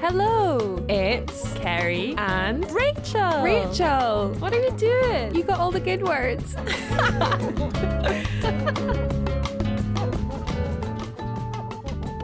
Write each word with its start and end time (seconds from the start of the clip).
Hello, 0.00 0.84
It's 0.88 1.52
Kerry 1.54 2.14
and 2.18 2.70
Rachel. 2.70 3.42
Rachel. 3.42 4.28
what 4.38 4.52
are 4.52 4.60
you 4.62 4.70
doing? 4.72 5.34
You 5.34 5.42
got 5.42 5.58
all 5.58 5.70
the 5.70 5.80
good 5.80 6.02
words. 6.02 6.54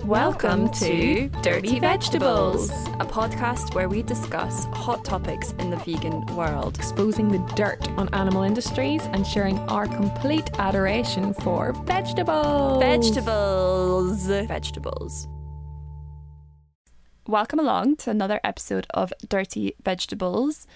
Welcome 0.04 0.70
to 0.72 1.28
Dirty 1.42 1.78
Vegetables, 1.80 2.70
a 3.00 3.06
podcast 3.06 3.74
where 3.74 3.88
we 3.88 4.02
discuss 4.02 4.66
hot 4.66 5.04
topics 5.04 5.52
in 5.58 5.70
the 5.70 5.76
vegan 5.76 6.26
world. 6.36 6.76
Exposing 6.76 7.28
the 7.28 7.38
dirt 7.54 7.88
on 7.96 8.12
animal 8.12 8.42
industries 8.42 9.02
and 9.12 9.26
sharing 9.26 9.58
our 9.70 9.86
complete 9.86 10.50
adoration 10.58 11.32
for 11.32 11.72
vegetables. 11.84 12.82
Vegetables. 12.82 14.26
Vegetables. 14.26 15.28
Welcome 17.32 17.60
along 17.60 17.96
to 17.96 18.10
another 18.10 18.40
episode 18.44 18.86
of 18.90 19.10
Dirty 19.26 19.74
Vegetables. 19.82 20.66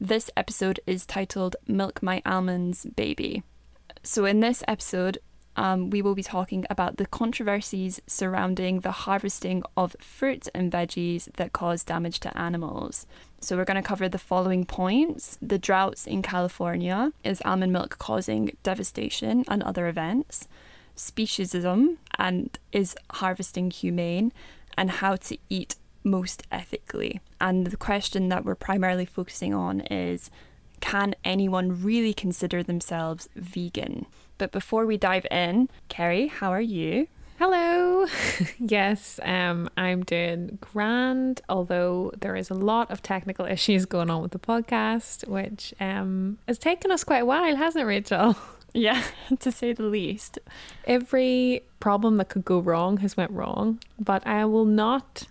This 0.00 0.28
episode 0.36 0.80
is 0.84 1.06
titled 1.06 1.54
Milk 1.68 2.02
My 2.02 2.20
Almonds 2.26 2.84
Baby. 2.96 3.44
So, 4.02 4.24
in 4.24 4.40
this 4.40 4.64
episode, 4.66 5.18
um, 5.54 5.88
we 5.88 6.02
will 6.02 6.16
be 6.16 6.24
talking 6.24 6.66
about 6.68 6.96
the 6.96 7.06
controversies 7.06 8.02
surrounding 8.08 8.80
the 8.80 8.90
harvesting 8.90 9.62
of 9.76 9.94
fruits 10.00 10.48
and 10.52 10.72
veggies 10.72 11.32
that 11.36 11.52
cause 11.52 11.84
damage 11.84 12.18
to 12.20 12.36
animals. 12.36 13.06
So, 13.40 13.56
we're 13.56 13.64
going 13.64 13.80
to 13.80 13.88
cover 13.88 14.08
the 14.08 14.18
following 14.18 14.64
points 14.64 15.38
the 15.40 15.60
droughts 15.60 16.08
in 16.08 16.22
California. 16.22 17.12
Is 17.22 17.40
almond 17.44 17.72
milk 17.72 17.98
causing 17.98 18.56
devastation 18.64 19.44
and 19.46 19.62
other 19.62 19.86
events? 19.86 20.48
Speciesism 20.96 21.98
and 22.18 22.58
is 22.72 22.96
harvesting 23.12 23.70
humane? 23.70 24.32
And 24.76 24.90
how 24.90 25.16
to 25.16 25.36
eat 25.50 25.76
most 26.02 26.42
ethically. 26.50 27.20
And 27.40 27.66
the 27.66 27.76
question 27.76 28.28
that 28.28 28.44
we're 28.44 28.54
primarily 28.54 29.06
focusing 29.06 29.54
on 29.54 29.80
is 29.82 30.30
can 30.80 31.14
anyone 31.24 31.82
really 31.82 32.14
consider 32.14 32.62
themselves 32.62 33.28
vegan? 33.36 34.06
But 34.38 34.50
before 34.50 34.86
we 34.86 34.96
dive 34.96 35.26
in, 35.30 35.68
Kerry, 35.88 36.28
how 36.28 36.50
are 36.50 36.60
you? 36.60 37.06
Hello. 37.38 38.06
yes, 38.58 39.18
um, 39.22 39.70
I'm 39.76 40.02
doing 40.02 40.58
grand, 40.60 41.40
although 41.48 42.12
there 42.20 42.36
is 42.36 42.50
a 42.50 42.54
lot 42.54 42.90
of 42.90 43.02
technical 43.02 43.46
issues 43.56 43.86
going 43.86 44.10
on 44.10 44.20
with 44.22 44.32
the 44.32 44.38
podcast, 44.38 45.26
which 45.26 45.72
um, 45.80 46.38
has 46.46 46.58
taken 46.58 46.90
us 46.90 47.04
quite 47.04 47.22
a 47.22 47.24
while, 47.24 47.56
hasn't 47.56 47.82
it, 47.82 47.86
Rachel? 47.86 48.36
Yeah, 48.72 49.02
to 49.40 49.50
say 49.50 49.72
the 49.72 49.82
least. 49.82 50.38
Every 50.84 51.64
problem 51.80 52.18
that 52.18 52.28
could 52.28 52.44
go 52.44 52.60
wrong 52.60 52.98
has 52.98 53.16
went 53.16 53.32
wrong, 53.32 53.80
but 53.98 54.24
I 54.24 54.44
will 54.44 54.64
not 54.64 55.24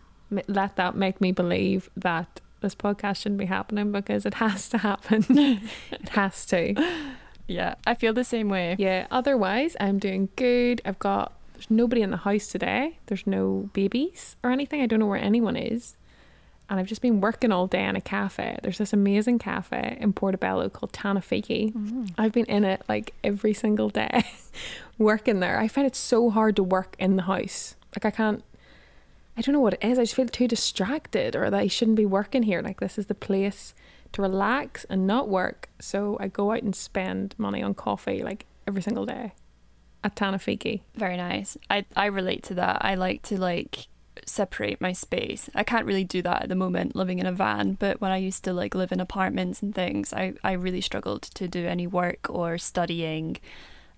let 0.47 0.75
that 0.75 0.95
make 0.95 1.21
me 1.21 1.31
believe 1.31 1.89
that 1.95 2.41
this 2.61 2.75
podcast 2.75 3.17
shouldn't 3.17 3.39
be 3.39 3.45
happening 3.45 3.91
because 3.91 4.25
it 4.25 4.35
has 4.35 4.69
to 4.69 4.79
happen. 4.79 5.25
it 5.91 6.09
has 6.09 6.45
to. 6.47 6.75
Yeah, 7.47 7.75
I 7.87 7.95
feel 7.95 8.13
the 8.13 8.23
same 8.23 8.49
way. 8.49 8.75
Yeah, 8.77 9.07
otherwise, 9.09 9.75
I'm 9.79 9.97
doing 9.97 10.29
good. 10.35 10.81
I've 10.85 10.99
got 10.99 11.33
there's 11.53 11.69
nobody 11.69 12.01
in 12.01 12.11
the 12.11 12.17
house 12.17 12.47
today. 12.47 12.99
There's 13.07 13.27
no 13.27 13.69
babies 13.73 14.37
or 14.43 14.51
anything. 14.51 14.81
I 14.81 14.85
don't 14.85 14.99
know 14.99 15.07
where 15.07 15.21
anyone 15.21 15.57
is. 15.57 15.97
And 16.69 16.79
I've 16.79 16.85
just 16.85 17.01
been 17.01 17.19
working 17.19 17.51
all 17.51 17.67
day 17.67 17.83
in 17.83 17.95
a 17.95 18.01
cafe. 18.01 18.57
There's 18.61 18.77
this 18.77 18.93
amazing 18.93 19.39
cafe 19.39 19.97
in 19.99 20.13
Portobello 20.13 20.69
called 20.69 20.93
Tanafiki. 20.93 21.73
Mm. 21.73 22.11
I've 22.17 22.31
been 22.31 22.45
in 22.45 22.63
it 22.63 22.83
like 22.87 23.13
every 23.23 23.53
single 23.53 23.89
day 23.89 24.23
working 24.97 25.39
there. 25.39 25.59
I 25.59 25.67
find 25.67 25.87
it 25.87 25.95
so 25.95 26.29
hard 26.29 26.55
to 26.57 26.63
work 26.63 26.95
in 26.99 27.15
the 27.15 27.23
house. 27.23 27.75
Like 27.93 28.05
I 28.05 28.15
can't 28.15 28.43
I 29.39 29.41
don't 29.41 29.53
know 29.53 29.61
what 29.61 29.75
it 29.75 29.83
is. 29.85 29.97
I 29.97 30.03
just 30.03 30.15
feel 30.15 30.27
too 30.27 30.49
distracted 30.49 31.33
or 31.33 31.49
that 31.49 31.57
I 31.57 31.67
shouldn't 31.67 31.95
be 31.95 32.05
working 32.05 32.43
here. 32.43 32.61
Like 32.61 32.81
this 32.81 32.97
is 32.97 33.05
the 33.05 33.15
place 33.15 33.73
to 34.11 34.21
relax 34.21 34.85
and 34.89 35.07
not 35.07 35.29
work. 35.29 35.69
So 35.79 36.17
I 36.19 36.27
go 36.27 36.51
out 36.51 36.61
and 36.61 36.75
spend 36.75 37.35
money 37.37 37.63
on 37.63 37.73
coffee 37.73 38.21
like 38.21 38.47
every 38.67 38.81
single 38.81 39.05
day 39.05 39.31
at 40.03 40.17
Tanafiki. 40.17 40.81
Very 40.93 41.15
nice. 41.15 41.57
I 41.69 41.85
I 41.95 42.07
relate 42.07 42.43
to 42.43 42.53
that. 42.55 42.83
I 42.83 42.95
like 42.95 43.21
to 43.23 43.39
like 43.39 43.87
separate 44.25 44.81
my 44.81 44.91
space. 44.91 45.49
I 45.55 45.63
can't 45.63 45.85
really 45.85 46.03
do 46.03 46.21
that 46.21 46.43
at 46.43 46.49
the 46.49 46.55
moment 46.55 46.93
living 46.93 47.19
in 47.19 47.25
a 47.25 47.31
van, 47.31 47.77
but 47.79 48.01
when 48.01 48.11
I 48.11 48.17
used 48.17 48.43
to 48.43 48.51
like 48.51 48.75
live 48.75 48.91
in 48.91 48.99
apartments 48.99 49.63
and 49.63 49.73
things, 49.73 50.11
I 50.11 50.33
I 50.43 50.51
really 50.51 50.81
struggled 50.81 51.21
to 51.21 51.47
do 51.47 51.65
any 51.65 51.87
work 51.87 52.29
or 52.29 52.57
studying 52.57 53.37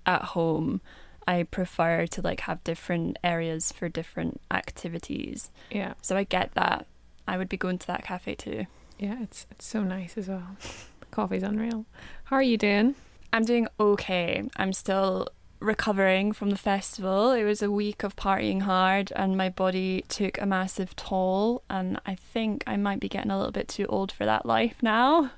at 0.06 0.22
home. 0.22 0.82
I 1.32 1.44
prefer 1.44 2.08
to 2.08 2.22
like 2.22 2.42
have 2.42 2.62
different 2.66 3.18
areas 3.24 3.72
for 3.72 3.88
different 3.88 4.42
activities. 4.52 5.50
Yeah. 5.70 5.94
So 6.02 6.18
I 6.18 6.26
get 6.26 6.56
that. 6.56 6.88
I 7.26 7.38
would 7.38 7.48
be 7.48 7.56
going 7.56 7.78
to 7.78 7.88
that 7.88 8.04
cafe 8.04 8.36
too. 8.36 8.66
Yeah, 9.00 9.16
it's 9.24 9.48
it's 9.50 9.66
so 9.66 9.82
nice 9.82 10.18
as 10.18 10.28
well. 10.28 10.58
The 11.00 11.06
coffee's 11.12 11.44
unreal. 11.44 11.86
How 12.26 12.36
are 12.36 12.42
you 12.44 12.58
doing? 12.58 12.96
I'm 13.32 13.46
doing 13.46 13.70
okay. 13.80 14.44
I'm 14.58 14.74
still 14.74 15.30
recovering 15.62 16.34
from 16.34 16.50
the 16.50 16.58
festival. 16.58 17.32
It 17.32 17.46
was 17.46 17.62
a 17.62 17.72
week 17.72 18.04
of 18.04 18.18
partying 18.18 18.64
hard 18.64 19.14
and 19.16 19.38
my 19.38 19.48
body 19.48 20.04
took 20.10 20.42
a 20.42 20.46
massive 20.46 20.98
toll 20.98 21.64
and 21.70 21.98
I 22.06 22.16
think 22.16 22.66
I 22.68 22.76
might 22.76 23.00
be 23.00 23.08
getting 23.08 23.32
a 23.32 23.38
little 23.38 23.54
bit 23.54 23.70
too 23.70 23.86
old 23.86 24.12
for 24.12 24.26
that 24.26 24.46
life 24.46 24.76
now, 24.82 25.32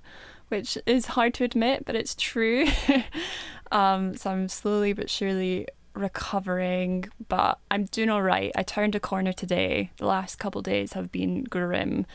which 0.48 0.76
is 0.88 1.06
hard 1.06 1.36
to 1.36 1.44
admit, 1.44 1.86
but 1.86 1.96
it's 1.96 2.16
true. 2.16 2.66
um 3.72 4.18
so 4.18 4.32
I'm 4.32 4.50
slowly 4.50 4.94
but 4.94 5.08
surely 5.12 5.68
recovering, 5.94 7.06
but 7.28 7.60
I'm 7.70 7.86
doing 7.86 8.10
all 8.10 8.24
right. 8.24 8.52
I 8.56 8.64
turned 8.64 8.96
a 8.96 9.00
corner 9.00 9.34
today. 9.34 9.92
The 9.98 10.06
last 10.06 10.38
couple 10.38 10.62
days 10.62 10.94
have 10.94 11.12
been 11.12 11.44
grim 11.44 12.06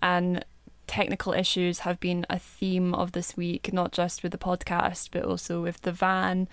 and 0.00 0.44
technical 0.86 1.32
issues 1.32 1.80
have 1.80 1.98
been 2.00 2.26
a 2.28 2.38
theme 2.38 2.94
of 2.94 3.12
this 3.12 3.36
week, 3.36 3.72
not 3.72 3.92
just 3.92 4.22
with 4.22 4.32
the 4.32 4.38
podcast, 4.38 5.08
but 5.12 5.24
also 5.24 5.62
with 5.62 5.80
the 5.82 5.92
van. 5.92 6.48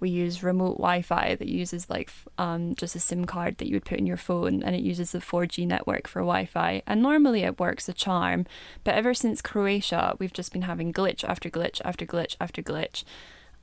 We 0.00 0.10
use 0.10 0.42
remote 0.42 0.78
Wi 0.78 1.02
Fi 1.02 1.36
that 1.36 1.48
uses 1.48 1.88
like 1.88 2.10
um, 2.36 2.74
just 2.74 2.96
a 2.96 3.00
SIM 3.00 3.24
card 3.24 3.58
that 3.58 3.68
you 3.68 3.76
would 3.76 3.84
put 3.84 3.98
in 3.98 4.06
your 4.06 4.16
phone 4.16 4.62
and 4.62 4.74
it 4.74 4.82
uses 4.82 5.12
the 5.12 5.20
4G 5.20 5.66
network 5.66 6.08
for 6.08 6.20
Wi 6.20 6.44
Fi. 6.46 6.82
And 6.86 7.00
normally 7.00 7.42
it 7.42 7.60
works 7.60 7.88
a 7.88 7.92
charm, 7.92 8.46
but 8.82 8.94
ever 8.94 9.14
since 9.14 9.40
Croatia, 9.40 10.16
we've 10.18 10.32
just 10.32 10.52
been 10.52 10.62
having 10.62 10.92
glitch 10.92 11.22
after 11.22 11.48
glitch 11.48 11.80
after 11.84 12.04
glitch 12.04 12.36
after 12.40 12.62
glitch. 12.62 13.04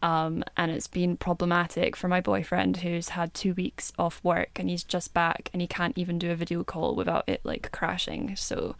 Um, 0.01 0.43
and 0.57 0.71
it's 0.71 0.87
been 0.87 1.15
problematic 1.15 1.95
for 1.95 2.07
my 2.07 2.21
boyfriend 2.21 2.77
who's 2.77 3.09
had 3.09 3.33
two 3.33 3.53
weeks 3.53 3.93
off 3.99 4.19
work 4.23 4.49
and 4.55 4.69
he's 4.69 4.83
just 4.83 5.13
back 5.13 5.49
and 5.53 5.61
he 5.61 5.67
can't 5.67 5.97
even 5.97 6.17
do 6.17 6.31
a 6.31 6.35
video 6.35 6.63
call 6.63 6.95
without 6.95 7.23
it 7.27 7.41
like 7.43 7.71
crashing. 7.71 8.35
So, 8.35 8.75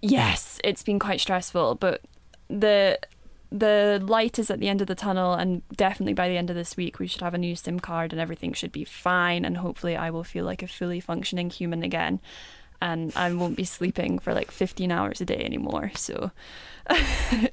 yes, 0.00 0.60
it's 0.62 0.84
been 0.84 1.00
quite 1.00 1.20
stressful, 1.20 1.76
but 1.76 2.02
the 2.48 2.98
the 3.50 4.02
light 4.06 4.38
is 4.38 4.50
at 4.50 4.60
the 4.60 4.68
end 4.68 4.82
of 4.82 4.86
the 4.86 4.94
tunnel 4.94 5.32
and 5.32 5.62
definitely 5.74 6.12
by 6.12 6.28
the 6.28 6.36
end 6.36 6.50
of 6.50 6.56
this 6.56 6.76
week 6.76 6.98
we 6.98 7.06
should 7.06 7.22
have 7.22 7.32
a 7.32 7.38
new 7.38 7.56
SIM 7.56 7.80
card 7.80 8.12
and 8.12 8.20
everything 8.20 8.52
should 8.52 8.72
be 8.72 8.84
fine 8.84 9.44
and 9.44 9.56
hopefully 9.56 9.96
I 9.96 10.10
will 10.10 10.24
feel 10.24 10.44
like 10.44 10.62
a 10.62 10.66
fully 10.66 11.00
functioning 11.00 11.48
human 11.48 11.82
again 11.82 12.20
and 12.80 13.12
I 13.16 13.32
won't 13.32 13.56
be 13.56 13.64
sleeping 13.64 14.18
for 14.18 14.32
like 14.32 14.50
15 14.50 14.90
hours 14.92 15.20
a 15.20 15.24
day 15.24 15.42
anymore. 15.44 15.90
So 15.94 16.30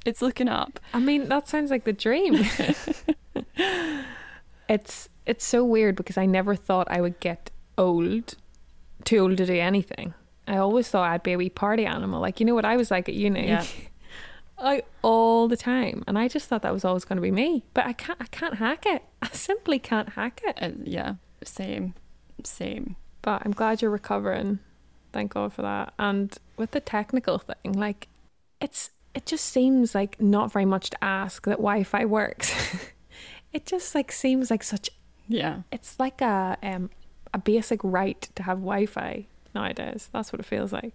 it's 0.04 0.22
looking 0.22 0.48
up. 0.48 0.80
I 0.94 1.00
mean, 1.00 1.28
that 1.28 1.48
sounds 1.48 1.70
like 1.70 1.84
the 1.84 1.92
dream. 1.92 2.44
it's 4.68 5.08
it's 5.26 5.44
so 5.44 5.64
weird 5.64 5.96
because 5.96 6.16
I 6.16 6.26
never 6.26 6.54
thought 6.54 6.86
I 6.90 7.00
would 7.00 7.18
get 7.20 7.50
old, 7.76 8.34
too 9.04 9.18
old 9.18 9.36
to 9.36 9.46
do 9.46 9.54
anything. 9.54 10.14
I 10.46 10.58
always 10.58 10.88
thought 10.88 11.10
I'd 11.10 11.22
be 11.22 11.32
a 11.32 11.38
wee 11.38 11.50
party 11.50 11.84
animal. 11.84 12.20
Like 12.20 12.40
you 12.40 12.46
know 12.46 12.54
what 12.54 12.64
I 12.64 12.76
was 12.76 12.90
like 12.90 13.08
at 13.08 13.14
uni. 13.14 13.48
Yeah. 13.48 13.64
I 14.58 14.84
all 15.02 15.48
the 15.48 15.56
time, 15.56 16.02
and 16.06 16.18
I 16.18 16.28
just 16.28 16.48
thought 16.48 16.62
that 16.62 16.72
was 16.72 16.84
always 16.84 17.04
going 17.04 17.16
to 17.16 17.22
be 17.22 17.30
me. 17.30 17.64
But 17.74 17.84
I 17.86 17.92
can't. 17.92 18.18
I 18.22 18.26
can't 18.26 18.54
hack 18.54 18.86
it. 18.86 19.02
I 19.20 19.28
simply 19.28 19.78
can't 19.78 20.10
hack 20.10 20.40
it. 20.44 20.56
Uh, 20.62 20.70
yeah, 20.82 21.16
same, 21.44 21.92
same. 22.42 22.96
But 23.20 23.42
I'm 23.44 23.52
glad 23.52 23.82
you're 23.82 23.90
recovering. 23.90 24.60
Thank 25.12 25.34
God 25.34 25.52
for 25.52 25.62
that. 25.62 25.94
And 25.98 26.36
with 26.56 26.72
the 26.72 26.80
technical 26.80 27.38
thing, 27.38 27.72
like 27.72 28.08
it's 28.60 28.90
it 29.14 29.26
just 29.26 29.46
seems 29.46 29.94
like 29.94 30.20
not 30.20 30.52
very 30.52 30.66
much 30.66 30.90
to 30.90 31.04
ask 31.04 31.46
that 31.46 31.56
Wi-Fi 31.56 32.04
works. 32.04 32.54
it 33.52 33.66
just 33.66 33.94
like 33.94 34.12
seems 34.12 34.50
like 34.50 34.62
such. 34.62 34.90
Yeah. 35.28 35.62
It's 35.72 35.98
like 35.98 36.20
a 36.20 36.58
um 36.62 36.90
a 37.32 37.38
basic 37.38 37.80
right 37.82 38.28
to 38.34 38.42
have 38.42 38.58
Wi-Fi 38.58 39.26
nowadays. 39.54 40.08
That's 40.12 40.32
what 40.32 40.40
it 40.40 40.46
feels 40.46 40.72
like. 40.72 40.94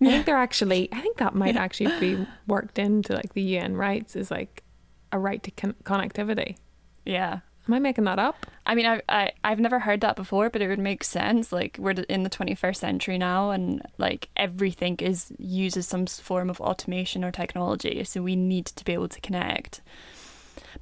I 0.00 0.06
think 0.06 0.26
they're 0.26 0.36
actually. 0.36 0.88
I 0.92 1.00
think 1.00 1.16
that 1.18 1.34
might 1.34 1.56
actually 1.56 1.98
be 1.98 2.26
worked 2.46 2.78
into 2.78 3.14
like 3.14 3.32
the 3.32 3.42
UN 3.42 3.76
rights 3.76 4.14
is 4.14 4.30
like 4.30 4.62
a 5.10 5.18
right 5.18 5.42
to 5.42 5.50
con- 5.52 5.74
connectivity. 5.84 6.56
Yeah. 7.04 7.40
Am 7.68 7.74
I 7.74 7.78
making 7.78 8.04
that 8.04 8.18
up? 8.18 8.46
I 8.64 8.74
mean, 8.74 8.86
I, 8.86 9.02
I, 9.08 9.32
I've 9.42 9.58
never 9.58 9.80
heard 9.80 10.00
that 10.02 10.16
before, 10.16 10.50
but 10.50 10.62
it 10.62 10.68
would 10.68 10.78
make 10.78 11.02
sense. 11.02 11.52
Like, 11.52 11.76
we're 11.80 11.92
in 12.08 12.22
the 12.22 12.30
21st 12.30 12.76
century 12.76 13.18
now, 13.18 13.50
and 13.50 13.82
like 13.98 14.28
everything 14.36 14.96
is 14.96 15.32
uses 15.38 15.86
some 15.86 16.06
form 16.06 16.48
of 16.48 16.60
automation 16.60 17.24
or 17.24 17.32
technology. 17.32 18.04
So 18.04 18.22
we 18.22 18.36
need 18.36 18.66
to 18.66 18.84
be 18.84 18.92
able 18.92 19.08
to 19.08 19.20
connect. 19.20 19.80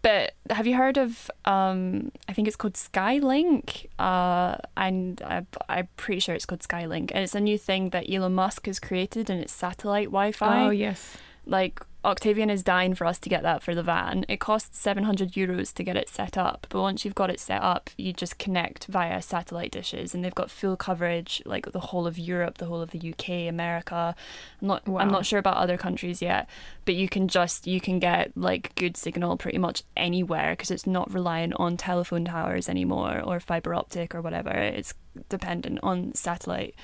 But 0.03 0.35
have 0.51 0.67
you 0.67 0.77
heard 0.77 0.99
of? 0.99 1.31
Um, 1.45 2.13
I 2.29 2.33
think 2.33 2.49
it's 2.49 2.57
called 2.57 2.75
Skylink, 2.75 3.87
uh, 3.99 4.57
and 4.77 5.23
I, 5.25 5.47
I'm 5.69 5.89
pretty 5.97 6.21
sure 6.21 6.35
it's 6.35 6.47
called 6.47 6.61
Skylink, 6.61 7.11
and 7.15 7.23
it's 7.23 7.35
a 7.35 7.41
new 7.41 7.57
thing 7.57 7.91
that 7.91 8.13
Elon 8.13 8.35
Musk 8.35 8.67
has 8.67 8.79
created, 8.79 9.31
and 9.31 9.41
it's 9.41 9.53
satellite 9.53 10.09
Wi-Fi. 10.09 10.67
Oh 10.67 10.71
yes. 10.71 11.17
Like 11.47 11.81
Octavian 12.05 12.51
is 12.51 12.63
dying 12.63 12.95
for 12.95 13.07
us 13.07 13.19
to 13.21 13.29
get 13.29 13.43
that 13.43 13.63
for 13.63 13.75
the 13.75 13.83
van. 13.83 14.27
It 14.29 14.39
costs 14.39 14.79
700 14.79 15.33
euros 15.33 15.73
to 15.75 15.83
get 15.83 15.97
it 15.97 16.09
set 16.09 16.37
up, 16.37 16.67
but 16.69 16.81
once 16.81 17.05
you've 17.05 17.15
got 17.15 17.31
it 17.31 17.41
set 17.41 17.63
up, 17.63 17.89
you 17.97 18.13
just 18.13 18.39
connect 18.39 18.87
via 18.87 19.23
satellite 19.23 19.71
dishes, 19.71 20.15
and 20.15 20.23
they've 20.25 20.35
got 20.35 20.51
full 20.51 20.77
coverage, 20.77 21.43
like 21.47 21.73
the 21.73 21.81
whole 21.81 22.07
of 22.07 22.19
Europe, 22.19 22.59
the 22.59 22.67
whole 22.67 22.83
of 22.83 22.91
the 22.91 23.13
UK, 23.13 23.49
America. 23.49 24.15
I'm 24.61 24.69
not, 24.69 24.87
Wow. 24.87 25.01
I'm 25.01 25.11
not 25.11 25.25
sure 25.25 25.39
about 25.39 25.57
other 25.57 25.79
countries 25.79 26.21
yet, 26.21 26.49
but 26.85 26.95
you 26.95 27.09
can 27.09 27.27
just 27.27 27.67
you 27.67 27.81
can 27.81 27.99
get 27.99 28.33
like 28.37 28.75
good 28.75 28.97
signal 28.97 29.37
pretty 29.37 29.59
much 29.59 29.83
anywhere 29.97 30.53
because 30.53 30.71
it's 30.71 30.87
not 30.87 31.13
reliant 31.13 31.55
on 31.57 31.77
telephone 31.77 32.27
towers 32.27 32.69
anymore 32.69 33.21
or 33.25 33.41
fiber 33.41 33.75
optic 33.75 34.15
or 34.15 34.21
whatever. 34.21 34.51
It's 34.51 34.93
dependent 35.29 35.81
on 35.83 36.15
satellite. 36.15 36.75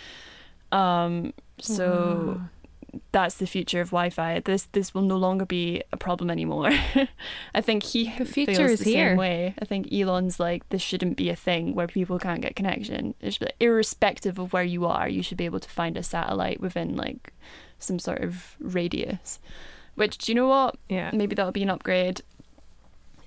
Um, 0.72 1.34
so 1.60 2.38
Wow. 2.38 2.48
That's 3.12 3.36
the 3.36 3.46
future 3.46 3.80
of 3.80 3.88
Wi-Fi. 3.90 4.40
This 4.44 4.64
this 4.72 4.94
will 4.94 5.02
no 5.02 5.16
longer 5.16 5.44
be 5.46 5.82
a 5.92 5.96
problem 5.96 6.30
anymore. 6.30 6.70
I 7.54 7.60
think 7.60 7.82
he 7.82 8.12
The 8.18 8.24
future 8.24 8.54
feels 8.54 8.70
is 8.72 8.80
the 8.80 8.92
here. 8.92 9.08
same 9.10 9.16
way. 9.16 9.54
I 9.60 9.64
think 9.64 9.92
Elon's 9.92 10.40
like 10.40 10.68
this 10.70 10.82
shouldn't 10.82 11.16
be 11.16 11.28
a 11.30 11.36
thing 11.36 11.74
where 11.74 11.86
people 11.86 12.18
can't 12.18 12.40
get 12.40 12.56
connection. 12.56 13.14
It 13.20 13.32
should 13.34 13.46
be, 13.48 13.64
irrespective 13.64 14.38
of 14.38 14.52
where 14.52 14.64
you 14.64 14.86
are, 14.86 15.08
you 15.08 15.22
should 15.22 15.38
be 15.38 15.44
able 15.44 15.60
to 15.60 15.68
find 15.70 15.96
a 15.96 16.02
satellite 16.02 16.60
within 16.60 16.96
like 16.96 17.32
some 17.78 17.98
sort 17.98 18.22
of 18.22 18.56
radius. 18.60 19.38
Which 19.94 20.18
do 20.18 20.32
you 20.32 20.36
know 20.36 20.48
what? 20.48 20.76
yeah. 20.88 21.10
Maybe 21.12 21.34
that'll 21.34 21.52
be 21.52 21.62
an 21.62 21.70
upgrade 21.70 22.22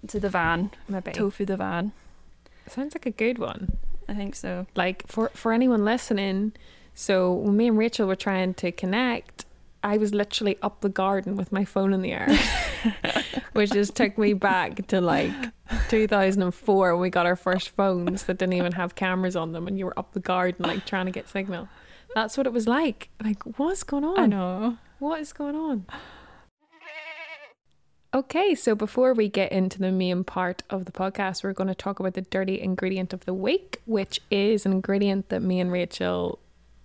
to 0.08 0.20
the 0.20 0.30
van, 0.30 0.72
Maybe. 0.90 1.12
tofu 1.12 1.46
the 1.46 1.58
van. 1.58 1.92
Sounds 2.68 2.94
like 2.96 3.06
a 3.06 3.12
good 3.12 3.38
one. 3.38 3.78
I 4.10 4.14
think 4.14 4.36
so. 4.36 4.68
like 4.76 5.08
for 5.08 5.30
for 5.34 5.54
anyone 5.54 5.86
listening 5.86 6.52
so 6.94 7.32
when 7.34 7.56
me 7.58 7.68
and 7.70 7.78
rachel 7.78 8.06
were 8.06 8.16
trying 8.18 8.54
to 8.56 8.70
connect 8.72 9.46
i 9.84 9.98
was 9.98 10.14
literally 10.14 10.58
up 10.62 10.82
the 10.82 10.90
garden 10.90 11.36
with 11.36 11.52
my 11.52 11.66
phone 11.66 11.94
in 11.94 12.02
the 12.02 12.12
air 12.12 12.28
which 13.54 13.72
just 13.72 13.96
took 13.96 14.18
me 14.18 14.34
back 14.34 14.88
to 14.88 15.00
like 15.02 15.32
2004 15.90 16.94
when 16.94 17.02
we 17.02 17.10
got 17.10 17.26
our 17.26 17.36
first 17.36 17.70
phones 17.70 18.24
that 18.24 18.38
didn't 18.38 18.54
even 18.54 18.72
have 18.72 18.96
cameras 18.96 19.36
on 19.36 19.52
them 19.52 19.68
and 19.68 19.78
you 19.78 19.86
were 19.86 19.98
up 20.00 20.14
the 20.14 20.20
garden 20.20 20.66
like 20.66 20.86
trying 20.86 21.06
to 21.06 21.12
get 21.12 21.30
signal 21.30 21.68
that's 22.16 22.38
what 22.38 22.46
it 22.46 22.54
was 22.54 22.68
like 22.68 23.10
like 23.24 23.42
what's 23.58 23.84
going 23.84 24.04
on 24.04 24.20
I 24.20 24.26
know. 24.26 24.78
what 25.00 25.20
is 25.20 25.34
going 25.34 25.56
on? 25.56 25.86
Okay, 28.16 28.54
so 28.54 28.76
before 28.76 29.16
we 29.16 29.28
get 29.28 29.52
into 29.52 29.80
the 29.80 29.92
main 29.92 30.24
part 30.24 30.62
of 30.70 30.86
the 30.86 30.92
podcast, 30.92 31.44
we're 31.44 31.52
going 31.52 31.68
to 31.68 31.74
talk 31.74 32.00
about 32.00 32.14
the 32.14 32.22
dirty 32.22 32.62
ingredient 32.62 33.12
of 33.12 33.26
the 33.26 33.34
week, 33.34 33.82
which 33.86 34.22
is 34.30 34.68
an 34.68 34.72
ingredient 34.72 35.30
that 35.30 35.42
me 35.42 35.60
and 35.60 35.72
Rachel 35.72 36.38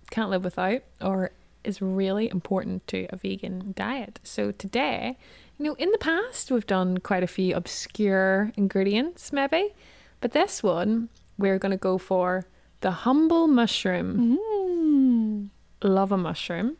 can't 0.09 0.31
live 0.31 0.43
without 0.43 0.81
or 0.99 1.29
is 1.63 1.81
really 1.81 2.29
important 2.29 2.87
to 2.87 3.07
a 3.09 3.17
vegan 3.17 3.73
diet. 3.75 4.19
So 4.23 4.51
today, 4.51 5.17
you 5.57 5.65
know, 5.65 5.73
in 5.75 5.91
the 5.91 5.97
past, 5.97 6.51
we've 6.51 6.67
done 6.67 6.99
quite 6.99 7.23
a 7.23 7.27
few 7.27 7.55
obscure 7.55 8.51
ingredients, 8.55 9.33
maybe, 9.33 9.73
but 10.21 10.31
this 10.31 10.63
one, 10.63 11.09
we're 11.37 11.59
going 11.59 11.71
to 11.71 11.77
go 11.77 11.97
for 11.97 12.45
the 12.81 12.91
humble 12.91 13.47
mushroom 13.47 14.37
Mm. 14.37 15.49
love 15.81 16.11
a 16.11 16.17
mushroom. 16.17 16.77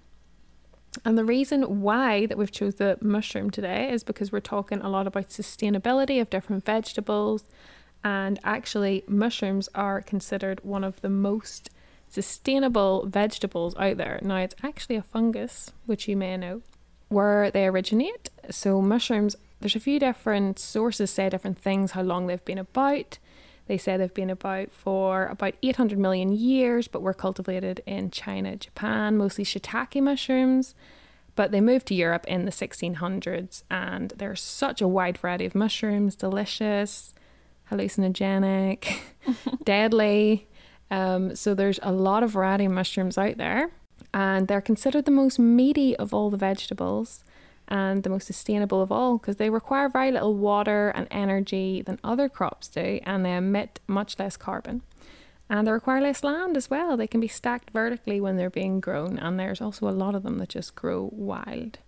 And 1.06 1.18
the 1.18 1.26
reason 1.26 1.82
why 1.82 2.26
that 2.26 2.38
we've 2.38 2.52
chose 2.52 2.76
the 2.76 2.98
mushroom 3.02 3.50
today 3.50 3.92
is 3.92 4.04
because 4.04 4.32
we're 4.32 4.40
talking 4.40 4.82
a 4.82 4.90
lot 4.90 5.08
about 5.08 5.30
sustainability 5.30 6.20
of 6.20 6.30
different 6.30 6.66
vegetables 6.66 7.48
and 8.04 8.40
actually 8.44 9.04
mushrooms 9.08 9.70
are 9.76 10.02
considered 10.02 10.64
one 10.64 10.84
of 10.84 11.00
the 11.02 11.10
most 11.10 11.70
sustainable 12.10 13.06
vegetables 13.08 13.76
out 13.78 13.98
there. 13.98 14.20
Now 14.22 14.38
it's 14.38 14.56
actually 14.64 14.96
a 14.96 15.02
fungus, 15.02 15.72
which 15.86 16.08
you 16.08 16.18
may 16.18 16.38
know, 16.38 16.62
where 17.08 17.52
they 17.52 17.66
originate. 17.66 18.30
So 18.50 18.82
mushrooms 18.82 19.36
there's 19.60 19.76
a 19.76 19.80
few 19.80 20.00
different 20.00 20.58
sources 20.58 21.12
say 21.12 21.30
different 21.30 21.60
things 21.60 21.92
how 21.92 22.02
long 22.02 22.28
they've 22.28 22.44
been 22.46 22.58
about. 22.58 23.18
They 23.68 23.78
say 23.78 23.98
they've 23.98 24.14
been 24.14 24.30
about 24.30 24.72
for 24.72 25.28
about 25.28 25.54
800 25.62 26.00
million 26.00 26.32
years, 26.32 26.88
but 26.88 27.02
were 27.02 27.14
cultivated 27.14 27.84
in 27.86 28.10
China, 28.10 28.56
Japan, 28.56 29.18
mostly 29.18 29.44
shiitake 29.44 30.02
mushrooms. 30.02 30.74
But 31.36 31.52
they 31.52 31.62
moved 31.62 31.88
to 31.88 31.96
Europe 31.96 32.26
in 32.28 32.46
the 32.46 32.52
1600s, 32.52 33.64
and 33.70 34.12
there's 34.18 34.42
such 34.42 34.82
a 34.82 34.88
wide 34.88 35.18
variety 35.18 35.46
of 35.46 35.56
mushrooms 35.56 36.16
delicious, 36.16 37.14
hallucinogenic, 37.72 39.00
deadly. 39.64 40.49
Um, 40.92 41.36
so 41.36 41.54
there's 41.54 41.80
a 41.84 41.92
lot 41.92 42.24
of 42.24 42.32
variety 42.32 42.66
of 42.66 42.72
mushrooms 42.72 43.18
out 43.18 43.38
there, 43.38 43.72
and 44.14 44.48
they're 44.48 44.62
considered 44.62 45.06
the 45.06 45.12
most 45.12 45.40
meaty 45.40 45.96
of 45.96 46.14
all 46.14 46.30
the 46.30 46.38
vegetables 46.38 47.24
and 47.68 48.02
the 48.02 48.10
most 48.10 48.26
sustainable 48.26 48.82
of 48.82 48.92
all 48.92 49.18
because 49.18 49.38
they 49.38 49.50
require 49.50 49.88
very 49.88 50.12
little 50.12 50.34
water 50.34 50.90
and 50.96 51.08
energy 51.12 51.84
than 51.84 52.00
other 52.04 52.28
crops 52.28 52.68
do, 52.68 53.00
and 53.04 53.24
they 53.24 53.36
emit 53.36 53.80
much 53.88 54.18
less 54.18 54.36
carbon. 54.36 54.82
And 55.52 55.66
they 55.66 55.72
require 55.72 56.02
less 56.02 56.24
land 56.24 56.58
as 56.58 56.70
well. 56.70 56.96
They 56.96 57.08
can 57.08 57.20
be 57.20 57.28
stacked 57.28 57.72
vertically 57.72 58.22
when 58.22 58.38
they're 58.38 58.50
being 58.50 58.80
grown, 58.80 59.18
and 59.18 59.40
there's 59.40 59.62
also 59.62 59.88
a 59.88 59.92
lot 59.92 60.16
of 60.16 60.24
them 60.24 60.38
that 60.40 60.50
just 60.50 60.76
grow 60.76 61.10
wild. 61.12 61.80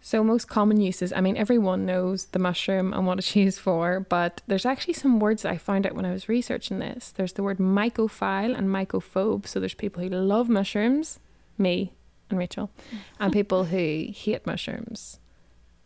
So, 0.00 0.22
most 0.22 0.48
common 0.48 0.80
uses, 0.80 1.12
I 1.12 1.20
mean, 1.20 1.36
everyone 1.36 1.84
knows 1.84 2.26
the 2.26 2.38
mushroom 2.38 2.92
and 2.92 3.06
what 3.06 3.18
it's 3.18 3.34
used 3.44 3.58
for, 3.58 4.00
but 4.00 4.42
there's 4.46 4.66
actually 4.66 4.94
some 4.94 5.20
words 5.20 5.42
that 5.42 5.52
I 5.52 5.58
found 5.58 5.86
out 5.86 5.94
when 5.94 6.06
I 6.06 6.12
was 6.12 6.28
researching 6.28 6.78
this. 6.78 7.10
There's 7.10 7.34
the 7.34 7.42
word 7.42 7.58
mycophile 7.58 8.56
and 8.56 8.68
mycophobe. 8.68 9.46
So, 9.46 9.60
there's 9.60 9.74
people 9.74 10.02
who 10.02 10.08
love 10.08 10.48
mushrooms, 10.48 11.18
me 11.56 11.92
and 12.30 12.38
Rachel, 12.38 12.70
and 13.20 13.32
people 13.32 13.64
who 13.64 14.06
hate 14.12 14.46
mushrooms, 14.46 15.18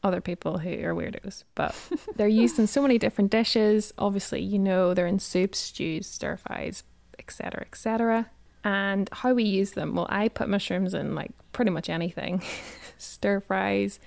other 0.03 0.21
people 0.21 0.59
who 0.59 0.71
are 0.85 0.95
weirdos. 0.95 1.45
But 1.55 1.75
they're 2.17 2.29
used 2.29 2.59
in 2.59 2.67
so 2.67 2.83
many 2.83 2.99
different 2.99 3.31
dishes. 3.31 3.93
Obviously, 3.99 4.41
you 4.43 4.59
know, 4.59 4.95
they're 4.95 5.07
in 5.07 5.19
soups, 5.19 5.59
stews, 5.59 6.07
stir 6.07 6.37
fries, 6.37 6.85
etc., 7.19 7.63
etc. 7.63 8.31
And 8.65 9.09
how 9.13 9.35
we 9.35 9.45
use 9.45 9.73
them, 9.73 9.95
well, 9.95 10.07
I 10.09 10.29
put 10.29 10.49
mushrooms 10.49 10.95
in 10.95 11.15
like 11.15 11.33
pretty 11.53 11.71
much 11.71 11.89
anything 11.89 12.43
stir 12.99 13.41
fries. 13.41 13.99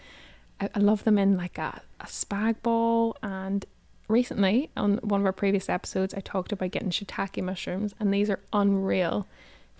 I, 0.60 0.70
I 0.74 0.80
love 0.80 1.04
them 1.04 1.18
in 1.18 1.36
like 1.36 1.58
a, 1.58 1.82
a 2.00 2.06
spag 2.06 2.62
ball. 2.62 3.18
And 3.22 3.66
recently, 4.08 4.70
on 4.78 4.98
one 4.98 5.22
of 5.22 5.26
our 5.26 5.34
previous 5.34 5.70
episodes, 5.70 6.14
I 6.14 6.20
talked 6.20 6.52
about 6.52 6.72
getting 6.72 6.90
shiitake 6.90 7.44
mushrooms, 7.44 7.94
and 8.00 8.14
these 8.14 8.30
are 8.30 8.40
unreal. 8.54 9.28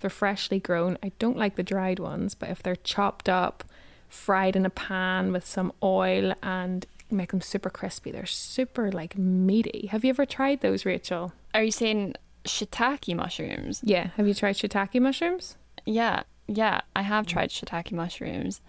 They're 0.02 0.10
freshly 0.10 0.60
grown, 0.60 0.98
I 1.02 1.12
don't 1.20 1.38
like 1.38 1.56
the 1.56 1.64
dried 1.64 2.00
ones, 2.00 2.36
but 2.36 2.50
if 2.50 2.62
they're 2.62 2.76
chopped 2.76 3.30
up, 3.30 3.64
fried 4.10 4.56
in 4.56 4.66
a 4.66 4.70
pan 4.70 5.32
with 5.32 5.46
some 5.46 5.72
oil, 5.82 6.34
and 6.44 6.86
make 7.10 7.32
them 7.32 7.42
super 7.42 7.70
crispy, 7.70 8.12
they're 8.12 8.26
super 8.26 8.92
like 8.92 9.18
meaty. 9.18 9.88
Have 9.88 10.04
you 10.04 10.10
ever 10.10 10.26
tried 10.26 10.62
those, 10.62 10.86
Rachel? 10.86 11.34
Are 11.54 11.64
you 11.64 11.72
saying 11.72 12.16
shiitake 12.46 13.16
mushrooms? 13.16 13.82
Yeah. 13.84 14.10
Have 14.18 14.28
you 14.28 14.34
tried 14.34 14.56
shiitake 14.56 15.00
mushrooms? 15.02 15.58
Yeah, 15.86 16.24
yeah, 16.48 16.82
I 16.96 17.02
have 17.02 17.26
tried 17.26 17.50
shiitake 17.50 17.92
mushrooms. 17.92 18.62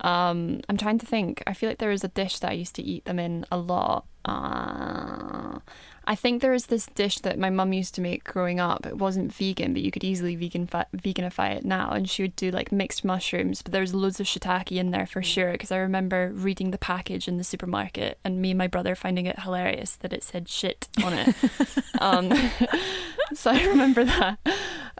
Um, 0.00 0.60
I'm 0.68 0.76
trying 0.76 0.98
to 0.98 1.06
think. 1.06 1.42
I 1.46 1.54
feel 1.54 1.68
like 1.68 1.78
there 1.78 1.90
is 1.90 2.04
a 2.04 2.08
dish 2.08 2.38
that 2.40 2.50
I 2.50 2.54
used 2.54 2.74
to 2.76 2.82
eat 2.82 3.04
them 3.04 3.18
in 3.18 3.44
a 3.50 3.56
lot. 3.56 4.06
Uh, 4.24 5.58
I 6.04 6.14
think 6.14 6.42
there 6.42 6.54
is 6.54 6.66
this 6.66 6.86
dish 6.86 7.18
that 7.20 7.38
my 7.38 7.50
mum 7.50 7.72
used 7.72 7.94
to 7.94 8.00
make 8.00 8.24
growing 8.24 8.58
up. 8.58 8.86
It 8.86 8.98
wasn't 8.98 9.32
vegan, 9.32 9.72
but 9.72 9.82
you 9.82 9.90
could 9.90 10.04
easily 10.04 10.34
vegan 10.34 10.66
veganify 10.66 11.56
it 11.56 11.64
now. 11.64 11.90
And 11.90 12.08
she 12.08 12.22
would 12.22 12.36
do 12.36 12.50
like 12.50 12.72
mixed 12.72 13.04
mushrooms, 13.04 13.62
but 13.62 13.72
there 13.72 13.80
was 13.80 13.94
loads 13.94 14.18
of 14.18 14.26
shiitake 14.26 14.76
in 14.76 14.90
there 14.90 15.06
for 15.06 15.22
sure. 15.22 15.52
Because 15.52 15.70
I 15.70 15.76
remember 15.78 16.32
reading 16.34 16.70
the 16.70 16.78
package 16.78 17.28
in 17.28 17.36
the 17.36 17.44
supermarket, 17.44 18.18
and 18.24 18.42
me 18.42 18.50
and 18.50 18.58
my 18.58 18.66
brother 18.66 18.94
finding 18.94 19.26
it 19.26 19.40
hilarious 19.40 19.96
that 19.96 20.12
it 20.12 20.24
said 20.24 20.48
shit 20.48 20.88
on 21.04 21.12
it. 21.12 21.34
um, 22.00 22.32
so 23.34 23.50
I 23.50 23.64
remember 23.66 24.04
that. 24.04 24.38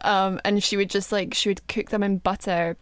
Um, 0.02 0.40
and 0.44 0.62
she 0.62 0.76
would 0.76 0.90
just 0.90 1.10
like 1.10 1.34
she 1.34 1.48
would 1.48 1.66
cook 1.66 1.90
them 1.90 2.02
in 2.02 2.18
butter 2.18 2.76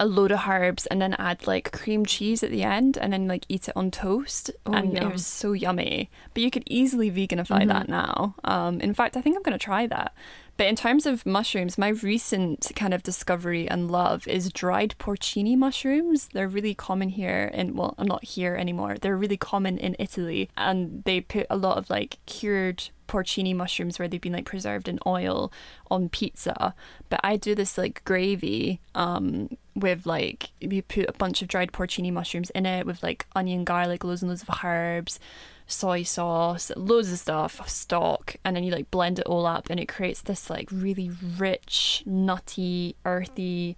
a 0.00 0.06
load 0.06 0.32
of 0.32 0.40
herbs 0.48 0.86
and 0.86 1.00
then 1.00 1.14
add 1.14 1.46
like 1.46 1.70
cream 1.70 2.04
cheese 2.04 2.42
at 2.42 2.50
the 2.50 2.64
end 2.64 2.96
and 2.98 3.12
then 3.12 3.28
like 3.28 3.44
eat 3.48 3.68
it 3.68 3.76
on 3.76 3.90
toast. 3.90 4.50
Oh, 4.66 4.72
and 4.72 4.94
yum. 4.94 5.02
it 5.06 5.12
was 5.12 5.26
so 5.26 5.52
yummy. 5.52 6.10
But 6.34 6.42
you 6.42 6.50
could 6.50 6.64
easily 6.66 7.10
veganify 7.10 7.62
Mhm. 7.62 7.68
that 7.68 7.88
now. 7.88 8.34
Um 8.44 8.80
in 8.80 8.94
fact 8.94 9.16
i 9.16 9.20
think 9.20 9.36
i'm 9.36 9.42
going 9.42 9.58
to 9.58 9.64
try 9.72 9.86
that. 9.86 10.10
But 10.56 10.66
in 10.68 10.76
terms 10.76 11.04
of 11.06 11.24
mushrooms 11.24 11.78
my 11.78 11.88
recent 12.12 12.72
kind 12.76 12.92
of 12.94 13.02
discovery 13.02 13.64
and 13.72 13.90
love 13.90 14.26
is 14.28 14.52
dried 14.52 14.94
porcini 14.98 15.54
mushrooms. 15.56 16.28
They're 16.34 16.48
really 16.58 16.74
common 16.74 17.10
here 17.10 17.50
and 17.54 17.76
well 17.76 17.94
i'm 17.98 18.06
not 18.14 18.24
here 18.24 18.54
anymore. 18.56 18.96
They're 19.00 19.16
really 19.24 19.36
common 19.52 19.76
in 19.78 19.94
italy 19.98 20.48
and 20.56 20.78
they 21.04 21.20
put 21.20 21.46
a 21.50 21.56
lot 21.66 21.76
of 21.78 21.90
like 21.90 22.18
cured 22.26 22.80
porcini 23.10 23.54
mushrooms 23.54 23.98
where 23.98 24.06
they've 24.06 24.20
been 24.20 24.32
like 24.32 24.44
preserved 24.44 24.86
in 24.86 25.00
oil 25.04 25.52
on 25.90 26.08
pizza. 26.08 26.74
But 27.08 27.20
I 27.24 27.36
do 27.36 27.56
this 27.56 27.76
like 27.76 28.04
gravy 28.04 28.80
um, 28.94 29.50
with 29.74 30.06
like 30.06 30.50
you 30.60 30.82
put 30.82 31.08
a 31.08 31.12
bunch 31.12 31.42
of 31.42 31.48
dried 31.48 31.72
porcini 31.72 32.12
mushrooms 32.12 32.50
in 32.50 32.66
it 32.66 32.86
with 32.86 33.02
like 33.02 33.26
onion, 33.34 33.64
garlic, 33.64 34.04
loads 34.04 34.22
and 34.22 34.28
loads 34.28 34.42
of 34.42 34.64
herbs, 34.64 35.18
soy 35.66 36.04
sauce, 36.04 36.70
loads 36.76 37.10
of 37.10 37.18
stuff, 37.18 37.68
stock, 37.68 38.36
and 38.44 38.54
then 38.54 38.62
you 38.62 38.70
like 38.70 38.90
blend 38.92 39.18
it 39.18 39.26
all 39.26 39.44
up 39.44 39.68
and 39.70 39.80
it 39.80 39.88
creates 39.88 40.22
this 40.22 40.48
like 40.48 40.68
really 40.70 41.10
rich, 41.36 42.04
nutty, 42.06 42.94
earthy 43.04 43.76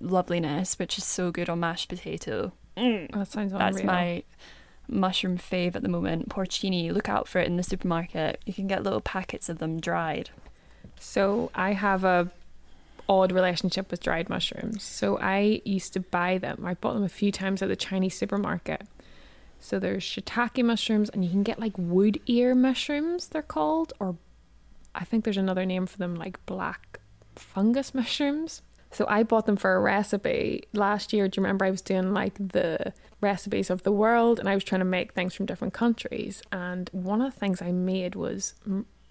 loveliness, 0.00 0.78
which 0.78 0.96
is 0.96 1.04
so 1.04 1.30
good 1.30 1.50
on 1.50 1.60
mashed 1.60 1.90
potato. 1.90 2.52
Mm. 2.78 3.12
That 3.12 3.28
sounds 3.28 3.52
unreal. 3.52 3.58
That's 3.58 3.84
my 3.84 4.22
mushroom 4.88 5.38
fave 5.38 5.74
at 5.74 5.82
the 5.82 5.88
moment. 5.88 6.28
Porcini. 6.28 6.92
Look 6.92 7.08
out 7.08 7.28
for 7.28 7.38
it 7.38 7.46
in 7.46 7.56
the 7.56 7.62
supermarket. 7.62 8.40
You 8.46 8.52
can 8.52 8.66
get 8.66 8.82
little 8.82 9.00
packets 9.00 9.48
of 9.48 9.58
them 9.58 9.80
dried. 9.80 10.30
So 10.98 11.50
I 11.54 11.72
have 11.72 12.04
a 12.04 12.30
odd 13.08 13.32
relationship 13.32 13.90
with 13.90 14.02
dried 14.02 14.28
mushrooms. 14.28 14.82
So 14.82 15.18
I 15.18 15.60
used 15.64 15.92
to 15.92 16.00
buy 16.00 16.38
them. 16.38 16.64
I 16.64 16.74
bought 16.74 16.94
them 16.94 17.04
a 17.04 17.08
few 17.08 17.30
times 17.30 17.62
at 17.62 17.68
the 17.68 17.76
Chinese 17.76 18.16
supermarket. 18.16 18.82
So 19.60 19.78
there's 19.78 20.04
shiitake 20.04 20.64
mushrooms, 20.64 21.08
and 21.08 21.24
you 21.24 21.30
can 21.30 21.42
get 21.42 21.58
like 21.58 21.72
wood 21.78 22.20
ear 22.26 22.54
mushrooms. 22.54 23.28
They're 23.28 23.42
called, 23.42 23.92
or 23.98 24.16
I 24.94 25.04
think 25.04 25.24
there's 25.24 25.36
another 25.36 25.64
name 25.64 25.86
for 25.86 25.98
them, 25.98 26.14
like 26.14 26.44
black 26.46 27.00
fungus 27.34 27.94
mushrooms. 27.94 28.62
So 28.94 29.06
I 29.08 29.24
bought 29.24 29.46
them 29.46 29.56
for 29.56 29.74
a 29.74 29.80
recipe 29.80 30.64
last 30.72 31.12
year. 31.12 31.26
Do 31.28 31.40
you 31.40 31.42
remember 31.42 31.64
I 31.64 31.70
was 31.70 31.82
doing 31.82 32.14
like 32.14 32.34
the 32.36 32.92
recipes 33.20 33.70
of 33.70 33.82
the 33.82 33.90
world, 33.90 34.38
and 34.38 34.48
I 34.48 34.54
was 34.54 34.62
trying 34.62 34.80
to 34.80 34.84
make 34.84 35.12
things 35.12 35.34
from 35.34 35.46
different 35.46 35.74
countries. 35.74 36.42
And 36.52 36.88
one 36.92 37.20
of 37.20 37.34
the 37.34 37.40
things 37.40 37.60
I 37.60 37.72
made 37.72 38.14
was 38.14 38.54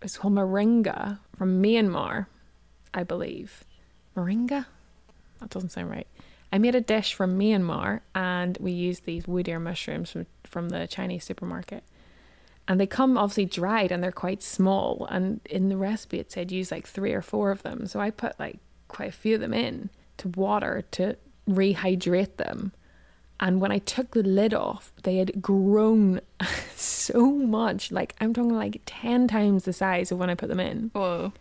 it's 0.01 0.17
called 0.17 0.33
moringa 0.33 1.19
from 1.37 1.61
Myanmar, 1.61 2.27
I 2.93 3.03
believe. 3.03 3.63
Moringa? 4.15 4.65
That 5.39 5.49
doesn't 5.49 5.69
sound 5.69 5.89
right. 5.89 6.07
I 6.51 6.59
made 6.59 6.75
a 6.75 6.81
dish 6.81 7.13
from 7.13 7.39
Myanmar 7.39 8.01
and 8.13 8.57
we 8.59 8.71
used 8.71 9.05
these 9.05 9.27
wood 9.27 9.47
ear 9.47 9.59
mushrooms 9.59 10.11
from, 10.11 10.27
from 10.43 10.69
the 10.69 10.87
Chinese 10.87 11.23
supermarket. 11.23 11.83
And 12.67 12.79
they 12.79 12.85
come 12.85 13.17
obviously 13.17 13.45
dried 13.45 13.91
and 13.91 14.03
they're 14.03 14.11
quite 14.11 14.43
small. 14.43 15.07
And 15.09 15.41
in 15.49 15.69
the 15.69 15.77
recipe, 15.77 16.19
it 16.19 16.31
said 16.31 16.51
use 16.51 16.71
like 16.71 16.87
three 16.87 17.13
or 17.13 17.21
four 17.21 17.49
of 17.49 17.63
them. 17.63 17.87
So 17.87 17.99
I 17.99 18.11
put 18.11 18.39
like 18.39 18.59
quite 18.93 19.09
a 19.09 19.11
few 19.11 19.35
of 19.35 19.41
them 19.41 19.53
in 19.53 19.89
to 20.17 20.29
water 20.29 20.83
to 20.91 21.17
rehydrate 21.49 22.37
them. 22.37 22.71
And 23.39 23.59
when 23.59 23.71
I 23.71 23.79
took 23.79 24.11
the 24.11 24.23
lid 24.23 24.53
off, 24.53 24.93
they 25.03 25.17
had 25.17 25.41
grown 25.41 26.21
so 26.75 27.31
much. 27.31 27.91
Like, 27.91 28.15
I'm 28.21 28.33
talking 28.33 28.55
like 28.55 28.81
10 28.85 29.27
times 29.27 29.65
the 29.65 29.73
size 29.73 30.11
of 30.11 30.19
when 30.19 30.29
I 30.29 30.35
put 30.35 30.49
them 30.49 30.59
in. 30.59 30.91
Whoa. 30.93 31.33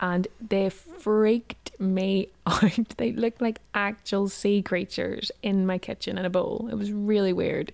And 0.00 0.28
they 0.46 0.68
freaked 0.68 1.78
me 1.80 2.28
out. 2.46 2.96
They 2.98 3.12
looked 3.12 3.40
like 3.40 3.60
actual 3.72 4.28
sea 4.28 4.62
creatures 4.62 5.30
in 5.42 5.66
my 5.66 5.78
kitchen 5.78 6.18
in 6.18 6.24
a 6.24 6.30
bowl. 6.30 6.68
It 6.70 6.74
was 6.74 6.92
really 6.92 7.32
weird. 7.32 7.72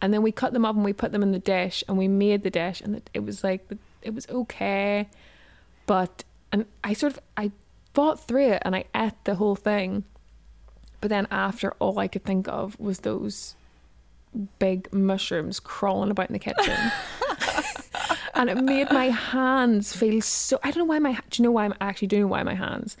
And 0.00 0.12
then 0.12 0.22
we 0.22 0.32
cut 0.32 0.52
them 0.52 0.64
up 0.64 0.76
and 0.76 0.84
we 0.84 0.92
put 0.92 1.12
them 1.12 1.22
in 1.22 1.32
the 1.32 1.38
dish 1.38 1.82
and 1.88 1.96
we 1.96 2.08
made 2.08 2.42
the 2.42 2.50
dish 2.50 2.80
and 2.80 3.02
it 3.14 3.24
was 3.24 3.42
like, 3.44 3.64
it 4.02 4.14
was 4.14 4.28
okay. 4.28 5.08
But, 5.86 6.24
and 6.50 6.66
I 6.82 6.92
sort 6.92 7.12
of, 7.12 7.20
I 7.36 7.52
fought 7.94 8.26
through 8.26 8.48
it 8.52 8.62
and 8.64 8.74
I 8.74 8.84
ate 8.94 9.24
the 9.24 9.36
whole 9.36 9.56
thing. 9.56 10.04
But 11.00 11.08
then 11.08 11.26
after, 11.30 11.72
all 11.78 11.98
I 11.98 12.08
could 12.08 12.24
think 12.24 12.48
of 12.48 12.78
was 12.78 13.00
those 13.00 13.56
big 14.58 14.92
mushrooms 14.92 15.60
crawling 15.60 16.10
about 16.10 16.28
in 16.28 16.32
the 16.32 16.38
kitchen. 16.38 16.76
and 18.34 18.48
it 18.48 18.56
made 18.56 18.90
my 18.90 19.10
hands 19.10 19.94
feel 19.94 20.20
so. 20.20 20.58
I 20.62 20.70
don't 20.70 20.78
know 20.78 20.84
why 20.92 20.98
my. 20.98 21.18
Do 21.30 21.42
you 21.42 21.44
know 21.44 21.50
why 21.50 21.64
I'm 21.64 21.74
actually 21.80 22.08
doing 22.08 22.28
why 22.28 22.42
my 22.42 22.54
hands? 22.54 22.96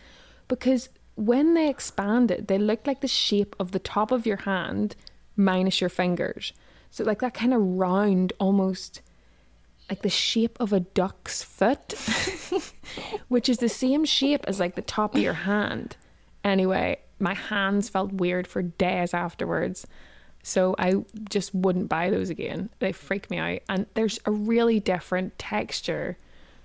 Because 0.48 0.88
when 1.14 1.54
they 1.54 1.68
expanded, 1.68 2.48
they 2.48 2.58
looked 2.58 2.86
like 2.86 3.00
the 3.00 3.08
shape 3.08 3.54
of 3.58 3.72
the 3.72 3.78
top 3.78 4.10
of 4.10 4.26
your 4.26 4.38
hand 4.38 4.96
minus 5.36 5.80
your 5.80 5.90
fingers. 5.90 6.52
So, 6.90 7.04
like 7.04 7.20
that 7.20 7.34
kind 7.34 7.54
of 7.54 7.62
round, 7.62 8.32
almost 8.38 9.00
like 9.92 10.00
the 10.00 10.08
shape 10.08 10.56
of 10.58 10.72
a 10.72 10.80
duck's 10.80 11.42
foot, 11.42 11.92
which 13.28 13.46
is 13.46 13.58
the 13.58 13.68
same 13.68 14.06
shape 14.06 14.42
as 14.48 14.58
like 14.58 14.74
the 14.74 14.80
top 14.80 15.14
of 15.14 15.20
your 15.20 15.34
hand. 15.34 15.98
Anyway, 16.42 16.96
my 17.18 17.34
hands 17.34 17.90
felt 17.90 18.10
weird 18.10 18.46
for 18.46 18.62
days 18.62 19.12
afterwards. 19.12 19.86
So 20.42 20.74
I 20.78 21.04
just 21.28 21.54
wouldn't 21.54 21.90
buy 21.90 22.08
those 22.08 22.30
again. 22.30 22.70
They 22.78 22.92
freak 22.92 23.30
me 23.30 23.36
out. 23.36 23.58
And 23.68 23.84
there's 23.92 24.18
a 24.24 24.30
really 24.30 24.80
different 24.80 25.38
texture 25.38 26.16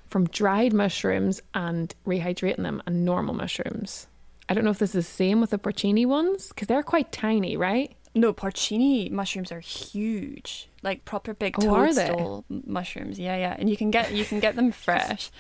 from 0.07 0.27
dried 0.27 0.71
mushrooms 0.71 1.41
and 1.53 1.93
rehydrating 2.05 2.63
them 2.63 2.81
and 2.85 3.03
normal 3.03 3.33
mushrooms. 3.33 4.07
I 4.47 4.53
don't 4.53 4.63
know 4.63 4.71
if 4.71 4.79
this 4.79 4.95
is 4.95 5.05
the 5.05 5.11
same 5.11 5.41
with 5.41 5.49
the 5.49 5.59
porcini 5.59 6.05
ones 6.05 6.47
because 6.47 6.69
they're 6.69 6.81
quite 6.81 7.11
tiny, 7.11 7.57
right? 7.57 7.93
No, 8.17 8.33
porcini 8.33 9.11
mushrooms 9.11 9.51
are 9.51 9.59
huge, 9.59 10.69
like 10.81 11.05
proper 11.05 11.33
big 11.33 11.55
Oh, 11.59 11.85
toadstool 11.85 12.45
mushrooms. 12.49 13.19
Yeah, 13.19 13.37
yeah, 13.37 13.55
and 13.57 13.69
you 13.69 13.77
can 13.77 13.91
get 13.91 14.11
you 14.11 14.25
can 14.25 14.39
get 14.39 14.55
them 14.55 14.71
fresh. 14.71 15.29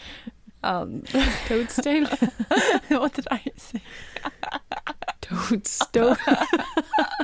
Um, 0.63 1.03
Toadstool. 1.47 2.05
what 2.89 3.13
did 3.13 3.27
I 3.29 3.41
say? 3.55 3.79
Toadstool. 5.21 6.17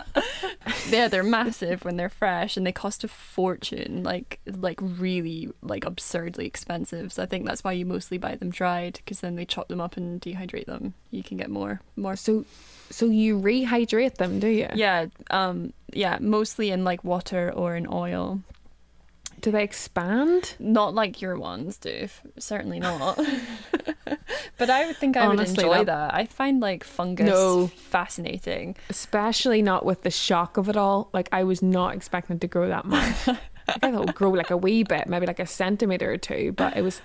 Yeah, 0.93 1.07
they're 1.07 1.23
massive 1.23 1.83
when 1.83 1.97
they're 1.97 2.09
fresh, 2.09 2.55
and 2.55 2.65
they 2.65 2.71
cost 2.71 3.03
a 3.03 3.07
fortune. 3.07 4.03
Like 4.03 4.39
like 4.45 4.79
really 4.81 5.49
like 5.61 5.85
absurdly 5.85 6.45
expensive. 6.45 7.11
So 7.11 7.23
I 7.23 7.25
think 7.25 7.45
that's 7.45 7.63
why 7.63 7.71
you 7.73 7.85
mostly 7.85 8.17
buy 8.17 8.35
them 8.35 8.49
dried, 8.49 8.93
because 8.97 9.19
then 9.21 9.35
they 9.35 9.45
chop 9.45 9.67
them 9.67 9.81
up 9.81 9.97
and 9.97 10.21
dehydrate 10.21 10.65
them. 10.65 10.93
You 11.11 11.23
can 11.23 11.37
get 11.37 11.49
more 11.49 11.81
more. 11.95 12.15
so, 12.15 12.45
so 12.89 13.07
you 13.07 13.39
rehydrate 13.39 14.15
them, 14.15 14.39
do 14.39 14.47
you? 14.47 14.69
Yeah, 14.75 15.07
um, 15.31 15.73
yeah, 15.91 16.17
mostly 16.21 16.71
in 16.71 16.83
like 16.83 17.03
water 17.03 17.51
or 17.51 17.75
in 17.75 17.87
oil. 17.91 18.41
Do 19.43 19.51
they 19.51 19.63
expand? 19.63 20.55
Not 20.57 20.95
like 20.95 21.21
your 21.21 21.37
ones 21.37 21.77
do. 21.77 22.07
Certainly 22.39 22.79
not. 22.79 23.17
but 24.57 24.69
I 24.69 24.85
would 24.87 24.97
think 24.97 25.17
I 25.17 25.25
Honestly, 25.25 25.63
would 25.65 25.71
enjoy 25.73 25.83
that- 25.85 26.11
that. 26.11 26.13
I 26.13 26.25
find 26.25 26.59
like 26.61 26.83
fungus 26.83 27.27
No. 27.27 27.67
fascinating. 27.67 28.75
Especially 28.89 29.61
not 29.61 29.85
with 29.85 30.01
the 30.03 30.09
shock 30.11 30.57
of 30.57 30.69
it 30.69 30.77
all. 30.77 31.09
Like 31.13 31.29
I 31.31 31.43
was 31.43 31.61
not 31.61 31.93
expecting 31.93 32.37
it 32.37 32.41
to 32.41 32.47
grow 32.47 32.67
that 32.69 32.85
much. 32.85 33.27
I 33.67 33.79
thought 33.79 33.93
it 33.93 33.99
would 33.99 34.15
grow 34.15 34.29
like 34.31 34.49
a 34.51 34.57
wee 34.57 34.83
bit, 34.83 35.07
maybe 35.07 35.25
like 35.25 35.39
a 35.39 35.45
centimeter 35.45 36.11
or 36.11 36.17
two, 36.17 36.51
but 36.53 36.75
it 36.75 36.81
was 36.81 37.01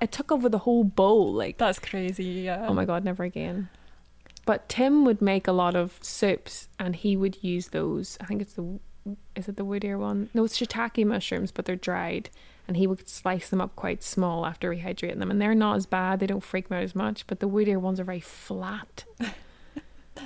it 0.00 0.12
took 0.12 0.30
over 0.30 0.48
the 0.48 0.58
whole 0.58 0.84
bowl. 0.84 1.32
Like 1.32 1.58
That's 1.58 1.78
crazy. 1.78 2.24
Yeah. 2.24 2.66
oh 2.68 2.74
my 2.74 2.84
god, 2.84 3.04
never 3.04 3.24
again. 3.24 3.68
But 4.46 4.68
Tim 4.68 5.04
would 5.04 5.20
make 5.22 5.46
a 5.46 5.52
lot 5.52 5.76
of 5.76 5.98
soups, 6.00 6.68
and 6.78 6.96
he 6.96 7.16
would 7.16 7.42
use 7.44 7.68
those. 7.68 8.16
I 8.20 8.24
think 8.24 8.40
it's 8.42 8.54
the 8.54 8.80
is 9.34 9.48
it 9.48 9.56
the 9.56 9.64
wood 9.64 9.84
ear 9.84 9.98
one? 9.98 10.28
No, 10.34 10.44
it's 10.44 10.58
shiitake 10.58 11.04
mushrooms, 11.06 11.50
but 11.50 11.64
they're 11.64 11.76
dried, 11.76 12.30
and 12.68 12.76
he 12.76 12.86
would 12.86 13.08
slice 13.08 13.48
them 13.48 13.60
up 13.60 13.74
quite 13.76 14.02
small 14.02 14.46
after 14.46 14.70
rehydrating 14.70 15.18
them, 15.18 15.30
and 15.30 15.40
they're 15.40 15.54
not 15.54 15.76
as 15.76 15.86
bad. 15.86 16.20
They 16.20 16.26
don't 16.26 16.44
freak 16.44 16.70
me 16.70 16.76
out 16.78 16.82
as 16.82 16.94
much, 16.94 17.26
but 17.26 17.40
the 17.40 17.48
wood 17.48 17.68
ear 17.68 17.78
ones 17.78 17.98
are 18.00 18.04
very 18.04 18.20
flat. 18.20 19.04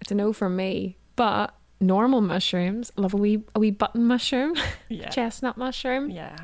it's 0.00 0.10
a 0.10 0.14
no 0.14 0.32
from 0.32 0.56
me. 0.56 0.96
But 1.14 1.54
normal 1.80 2.20
mushrooms, 2.20 2.92
I 2.96 3.00
love 3.00 3.14
a 3.14 3.18
wee 3.18 3.42
a 3.54 3.60
wee 3.60 3.70
button 3.70 4.04
mushroom, 4.04 4.54
yeah. 4.88 5.08
chestnut 5.08 5.56
mushroom, 5.56 6.10
Yeah. 6.10 6.36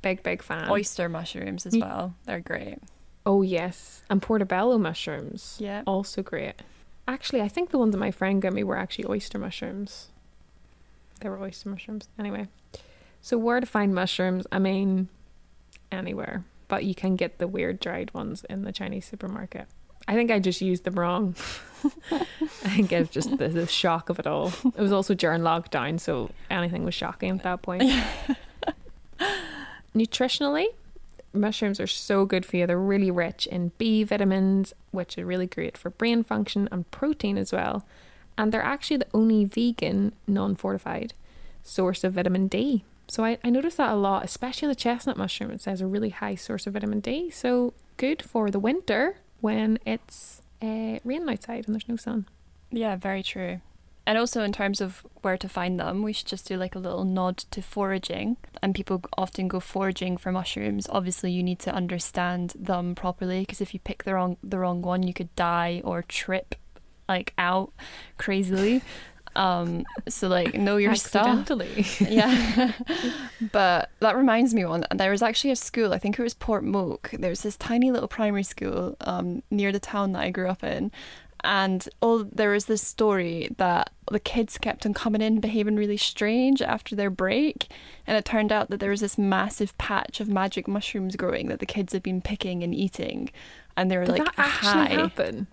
big 0.00 0.22
big 0.22 0.42
fan. 0.42 0.70
Oyster 0.70 1.08
mushrooms 1.08 1.66
as 1.66 1.74
mm. 1.74 1.80
well. 1.80 2.14
They're 2.24 2.40
great. 2.40 2.78
Oh 3.24 3.42
yes, 3.42 4.02
and 4.10 4.20
portobello 4.20 4.78
mushrooms. 4.78 5.56
Yeah. 5.60 5.82
also 5.86 6.22
great. 6.22 6.54
Actually, 7.08 7.42
I 7.42 7.48
think 7.48 7.70
the 7.70 7.78
ones 7.78 7.92
that 7.92 7.98
my 7.98 8.12
friend 8.12 8.40
got 8.40 8.52
me 8.52 8.62
were 8.62 8.76
actually 8.78 9.06
oyster 9.08 9.38
mushrooms. 9.38 10.08
They 11.22 11.28
were 11.28 11.40
oyster 11.40 11.68
mushrooms. 11.68 12.08
Anyway, 12.18 12.48
so 13.20 13.38
where 13.38 13.60
to 13.60 13.66
find 13.66 13.94
mushrooms? 13.94 14.46
I 14.50 14.58
mean, 14.58 15.08
anywhere, 15.92 16.44
but 16.66 16.84
you 16.84 16.94
can 16.94 17.14
get 17.14 17.38
the 17.38 17.46
weird 17.46 17.78
dried 17.78 18.12
ones 18.12 18.44
in 18.50 18.62
the 18.62 18.72
Chinese 18.72 19.06
supermarket. 19.06 19.68
I 20.08 20.14
think 20.14 20.32
I 20.32 20.40
just 20.40 20.60
used 20.60 20.82
them 20.82 20.94
wrong. 20.94 21.36
I 22.10 22.74
think 22.74 22.90
it 22.90 22.98
was 22.98 23.10
just 23.10 23.38
the, 23.38 23.48
the 23.48 23.68
shock 23.68 24.08
of 24.08 24.18
it 24.18 24.26
all. 24.26 24.52
It 24.64 24.80
was 24.80 24.90
also 24.90 25.14
during 25.14 25.42
lockdown, 25.42 26.00
so 26.00 26.30
anything 26.50 26.84
was 26.84 26.94
shocking 26.94 27.30
at 27.30 27.44
that 27.44 27.62
point. 27.62 27.84
Nutritionally, 29.94 30.66
mushrooms 31.32 31.78
are 31.78 31.86
so 31.86 32.24
good 32.24 32.44
for 32.44 32.56
you. 32.56 32.66
They're 32.66 32.76
really 32.76 33.12
rich 33.12 33.46
in 33.46 33.70
B 33.78 34.02
vitamins, 34.02 34.74
which 34.90 35.16
are 35.18 35.24
really 35.24 35.46
great 35.46 35.78
for 35.78 35.90
brain 35.90 36.24
function, 36.24 36.68
and 36.72 36.90
protein 36.90 37.38
as 37.38 37.52
well. 37.52 37.86
And 38.36 38.52
they're 38.52 38.62
actually 38.62 38.98
the 38.98 39.06
only 39.12 39.44
vegan, 39.44 40.12
non 40.26 40.56
fortified 40.56 41.14
source 41.62 42.04
of 42.04 42.14
vitamin 42.14 42.48
D. 42.48 42.84
So 43.08 43.24
I, 43.24 43.38
I 43.44 43.50
noticed 43.50 43.76
that 43.76 43.92
a 43.92 43.96
lot, 43.96 44.24
especially 44.24 44.68
the 44.68 44.74
chestnut 44.74 45.16
mushroom. 45.16 45.50
It 45.50 45.60
says 45.60 45.80
a 45.80 45.86
really 45.86 46.10
high 46.10 46.34
source 46.34 46.66
of 46.66 46.72
vitamin 46.74 47.00
D. 47.00 47.30
So 47.30 47.74
good 47.96 48.22
for 48.22 48.50
the 48.50 48.58
winter 48.58 49.18
when 49.40 49.78
it's 49.84 50.40
uh, 50.62 50.98
raining 51.04 51.28
outside 51.28 51.66
and 51.66 51.74
there's 51.74 51.88
no 51.88 51.96
sun. 51.96 52.26
Yeah, 52.70 52.96
very 52.96 53.22
true. 53.22 53.60
And 54.04 54.18
also, 54.18 54.42
in 54.42 54.52
terms 54.52 54.80
of 54.80 55.06
where 55.20 55.36
to 55.36 55.48
find 55.48 55.78
them, 55.78 56.02
we 56.02 56.12
should 56.12 56.26
just 56.26 56.48
do 56.48 56.56
like 56.56 56.74
a 56.74 56.80
little 56.80 57.04
nod 57.04 57.38
to 57.52 57.62
foraging. 57.62 58.36
And 58.60 58.74
people 58.74 59.02
often 59.16 59.46
go 59.46 59.60
foraging 59.60 60.16
for 60.16 60.32
mushrooms. 60.32 60.88
Obviously, 60.90 61.30
you 61.30 61.42
need 61.42 61.60
to 61.60 61.72
understand 61.72 62.54
them 62.58 62.96
properly 62.96 63.40
because 63.40 63.60
if 63.60 63.72
you 63.72 63.80
pick 63.80 64.02
the 64.02 64.14
wrong 64.14 64.38
the 64.42 64.58
wrong 64.58 64.82
one, 64.82 65.04
you 65.04 65.14
could 65.14 65.34
die 65.36 65.82
or 65.84 66.02
trip 66.02 66.56
like 67.12 67.34
out 67.38 67.72
crazily. 68.18 68.82
Um, 69.34 69.84
so 70.08 70.28
like 70.28 70.54
know 70.54 70.76
your 70.76 70.94
stuff. 70.94 71.26
Accidentally. 71.26 71.86
yeah. 72.14 72.72
but 73.52 73.90
that 74.00 74.16
reminds 74.16 74.54
me 74.54 74.64
one. 74.64 74.84
There 74.94 75.10
was 75.10 75.22
actually 75.22 75.52
a 75.52 75.56
school, 75.56 75.92
I 75.92 75.98
think 75.98 76.18
it 76.18 76.22
was 76.22 76.34
Port 76.34 76.64
Portmoak. 76.64 77.18
There 77.18 77.30
was 77.30 77.42
this 77.42 77.56
tiny 77.56 77.90
little 77.90 78.08
primary 78.08 78.42
school 78.42 78.96
um, 79.00 79.42
near 79.50 79.72
the 79.72 79.80
town 79.80 80.12
that 80.12 80.22
I 80.22 80.30
grew 80.30 80.48
up 80.48 80.62
in. 80.62 80.90
And 81.44 81.88
oh, 82.00 82.22
there 82.22 82.50
was 82.50 82.66
this 82.66 82.86
story 82.86 83.48
that 83.56 83.90
the 84.10 84.20
kids 84.20 84.58
kept 84.58 84.86
on 84.86 84.94
coming 84.94 85.20
in 85.20 85.40
behaving 85.40 85.76
really 85.76 85.96
strange 85.96 86.62
after 86.62 86.94
their 86.94 87.10
break. 87.10 87.68
And 88.06 88.16
it 88.16 88.24
turned 88.24 88.52
out 88.52 88.70
that 88.70 88.78
there 88.78 88.90
was 88.90 89.00
this 89.00 89.18
massive 89.18 89.76
patch 89.76 90.20
of 90.20 90.28
magic 90.28 90.68
mushrooms 90.68 91.16
growing 91.16 91.48
that 91.48 91.58
the 91.58 91.66
kids 91.66 91.92
had 91.92 92.02
been 92.02 92.20
picking 92.20 92.62
and 92.62 92.72
eating. 92.72 93.30
And 93.76 93.90
they 93.90 93.96
were 93.96 94.04
Did 94.04 94.18
like 94.18 94.24
that 94.24 94.38
actually 94.38 94.96
high. 94.96 95.02
happen? 95.02 95.46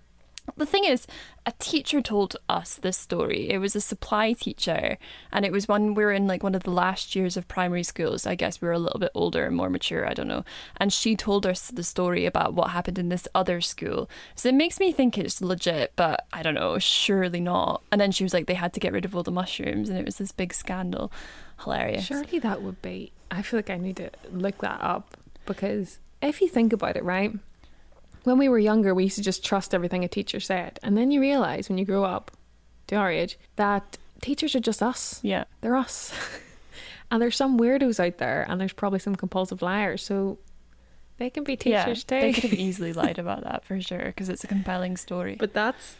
The 0.56 0.66
thing 0.66 0.84
is, 0.84 1.06
a 1.46 1.52
teacher 1.58 2.02
told 2.02 2.36
us 2.48 2.76
this 2.76 2.96
story. 2.96 3.50
It 3.50 3.58
was 3.58 3.74
a 3.74 3.80
supply 3.80 4.32
teacher, 4.32 4.98
and 5.32 5.44
it 5.44 5.52
was 5.52 5.68
when 5.68 5.94
we 5.94 6.04
were 6.04 6.12
in 6.12 6.26
like 6.26 6.42
one 6.42 6.54
of 6.54 6.64
the 6.64 6.70
last 6.70 7.16
years 7.16 7.36
of 7.36 7.48
primary 7.48 7.82
schools. 7.82 8.26
I 8.26 8.34
guess 8.34 8.60
we 8.60 8.68
were 8.68 8.74
a 8.74 8.78
little 8.78 9.00
bit 9.00 9.10
older 9.14 9.46
and 9.46 9.56
more 9.56 9.70
mature. 9.70 10.06
I 10.06 10.14
don't 10.14 10.28
know. 10.28 10.44
And 10.76 10.92
she 10.92 11.16
told 11.16 11.46
us 11.46 11.70
the 11.70 11.82
story 11.82 12.26
about 12.26 12.54
what 12.54 12.70
happened 12.70 12.98
in 12.98 13.08
this 13.08 13.26
other 13.34 13.60
school. 13.60 14.08
So 14.34 14.48
it 14.48 14.54
makes 14.54 14.78
me 14.80 14.92
think 14.92 15.16
it's 15.16 15.40
legit, 15.40 15.92
but 15.96 16.26
I 16.32 16.42
don't 16.42 16.54
know. 16.54 16.78
Surely 16.78 17.40
not. 17.40 17.82
And 17.90 18.00
then 18.00 18.12
she 18.12 18.24
was 18.24 18.34
like, 18.34 18.46
they 18.46 18.54
had 18.54 18.72
to 18.74 18.80
get 18.80 18.92
rid 18.92 19.04
of 19.04 19.16
all 19.16 19.22
the 19.22 19.30
mushrooms, 19.30 19.88
and 19.88 19.98
it 19.98 20.04
was 20.04 20.18
this 20.18 20.32
big 20.32 20.52
scandal. 20.52 21.10
Hilarious. 21.62 22.06
Surely 22.06 22.38
that 22.38 22.62
would 22.62 22.80
be. 22.82 23.12
I 23.30 23.42
feel 23.42 23.58
like 23.58 23.70
I 23.70 23.76
need 23.76 23.96
to 23.96 24.10
look 24.32 24.58
that 24.58 24.80
up 24.82 25.16
because 25.46 25.98
if 26.22 26.40
you 26.40 26.48
think 26.48 26.72
about 26.72 26.96
it, 26.96 27.04
right? 27.04 27.32
When 28.24 28.38
we 28.38 28.48
were 28.48 28.58
younger, 28.58 28.94
we 28.94 29.04
used 29.04 29.16
to 29.16 29.22
just 29.22 29.44
trust 29.44 29.74
everything 29.74 30.04
a 30.04 30.08
teacher 30.08 30.40
said. 30.40 30.78
And 30.82 30.96
then 30.96 31.10
you 31.10 31.20
realize 31.20 31.68
when 31.68 31.78
you 31.78 31.84
grow 31.84 32.04
up 32.04 32.30
to 32.88 32.96
our 32.96 33.10
age 33.10 33.38
that 33.56 33.96
teachers 34.20 34.54
are 34.54 34.60
just 34.60 34.82
us. 34.82 35.20
Yeah. 35.22 35.44
They're 35.60 35.76
us. 35.76 36.12
and 37.10 37.20
there's 37.22 37.36
some 37.36 37.58
weirdos 37.58 37.98
out 38.04 38.18
there, 38.18 38.44
and 38.48 38.60
there's 38.60 38.72
probably 38.72 38.98
some 38.98 39.16
compulsive 39.16 39.62
liars. 39.62 40.02
So 40.02 40.38
they 41.18 41.30
can 41.30 41.44
be 41.44 41.56
teachers 41.56 42.04
yeah, 42.10 42.20
They 42.20 42.32
could 42.32 42.44
have 42.44 42.52
easily 42.58 42.92
lied 42.92 43.18
about 43.18 43.44
that 43.44 43.64
for 43.64 43.80
sure 43.80 44.04
because 44.06 44.28
it's 44.28 44.44
a 44.44 44.48
compelling 44.48 44.96
story. 44.96 45.36
but 45.38 45.52
that's 45.54 45.96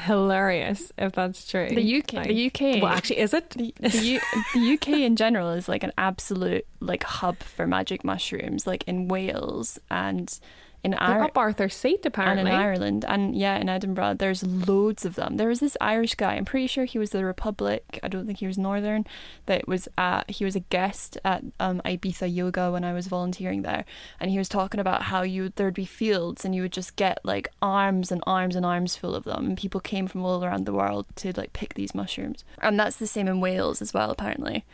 hilarious 0.00 0.90
if 0.96 1.12
that's 1.12 1.46
true. 1.46 1.68
the 1.68 1.98
UK, 1.98 2.12
Like- 2.14 2.28
the 2.28 2.46
UK. 2.46 2.82
Well, 2.82 2.86
actually, 2.92 3.18
is 3.18 3.34
it? 3.34 3.50
the, 3.50 3.74
the, 3.78 3.98
U- 3.98 4.20
the 4.54 4.74
UK 4.74 4.88
in 5.00 5.16
general 5.16 5.50
is 5.50 5.68
like 5.68 5.82
an 5.82 5.92
absolute 5.98 6.66
like 6.80 7.02
hub 7.04 7.38
for 7.40 7.66
magic 7.66 8.04
mushrooms, 8.04 8.66
like 8.66 8.84
in 8.86 9.08
Wales 9.08 9.78
and 9.90 10.38
in 10.84 10.94
Ireland. 10.94 11.30
up 11.30 11.38
Arthur's 11.38 11.74
seat, 11.76 11.98
And 11.98 12.06
apparently. 12.06 12.50
in 12.50 12.56
Ireland, 12.56 13.04
and 13.06 13.36
yeah, 13.36 13.56
in 13.56 13.68
Edinburgh, 13.68 14.14
there's 14.14 14.42
loads 14.44 15.04
of 15.04 15.14
them. 15.14 15.36
There 15.36 15.48
was 15.48 15.60
this 15.60 15.76
Irish 15.80 16.14
guy. 16.16 16.34
I'm 16.34 16.44
pretty 16.44 16.66
sure 16.66 16.84
he 16.84 16.98
was 16.98 17.10
the 17.10 17.24
Republic. 17.24 18.00
I 18.02 18.08
don't 18.08 18.26
think 18.26 18.38
he 18.38 18.46
was 18.46 18.58
Northern. 18.58 19.04
That 19.46 19.68
was 19.68 19.88
at. 19.96 20.30
He 20.30 20.44
was 20.44 20.56
a 20.56 20.60
guest 20.60 21.18
at 21.24 21.44
um, 21.60 21.80
Ibiza 21.84 22.32
Yoga 22.34 22.72
when 22.72 22.82
I 22.84 22.92
was 22.92 23.06
volunteering 23.06 23.62
there, 23.62 23.84
and 24.18 24.30
he 24.30 24.38
was 24.38 24.48
talking 24.48 24.80
about 24.80 25.02
how 25.02 25.22
you 25.22 25.52
there'd 25.54 25.74
be 25.74 25.84
fields 25.84 26.44
and 26.44 26.54
you 26.54 26.62
would 26.62 26.72
just 26.72 26.96
get 26.96 27.18
like 27.24 27.48
arms 27.62 28.10
and 28.10 28.22
arms 28.26 28.56
and 28.56 28.66
arms 28.66 28.96
full 28.96 29.14
of 29.14 29.24
them, 29.24 29.46
and 29.46 29.56
people 29.58 29.80
came 29.80 30.06
from 30.08 30.24
all 30.24 30.44
around 30.44 30.66
the 30.66 30.72
world 30.72 31.06
to 31.16 31.32
like 31.36 31.52
pick 31.52 31.74
these 31.74 31.94
mushrooms. 31.94 32.44
And 32.60 32.78
that's 32.78 32.96
the 32.96 33.06
same 33.06 33.28
in 33.28 33.40
Wales 33.40 33.80
as 33.82 33.94
well, 33.94 34.10
apparently. 34.10 34.64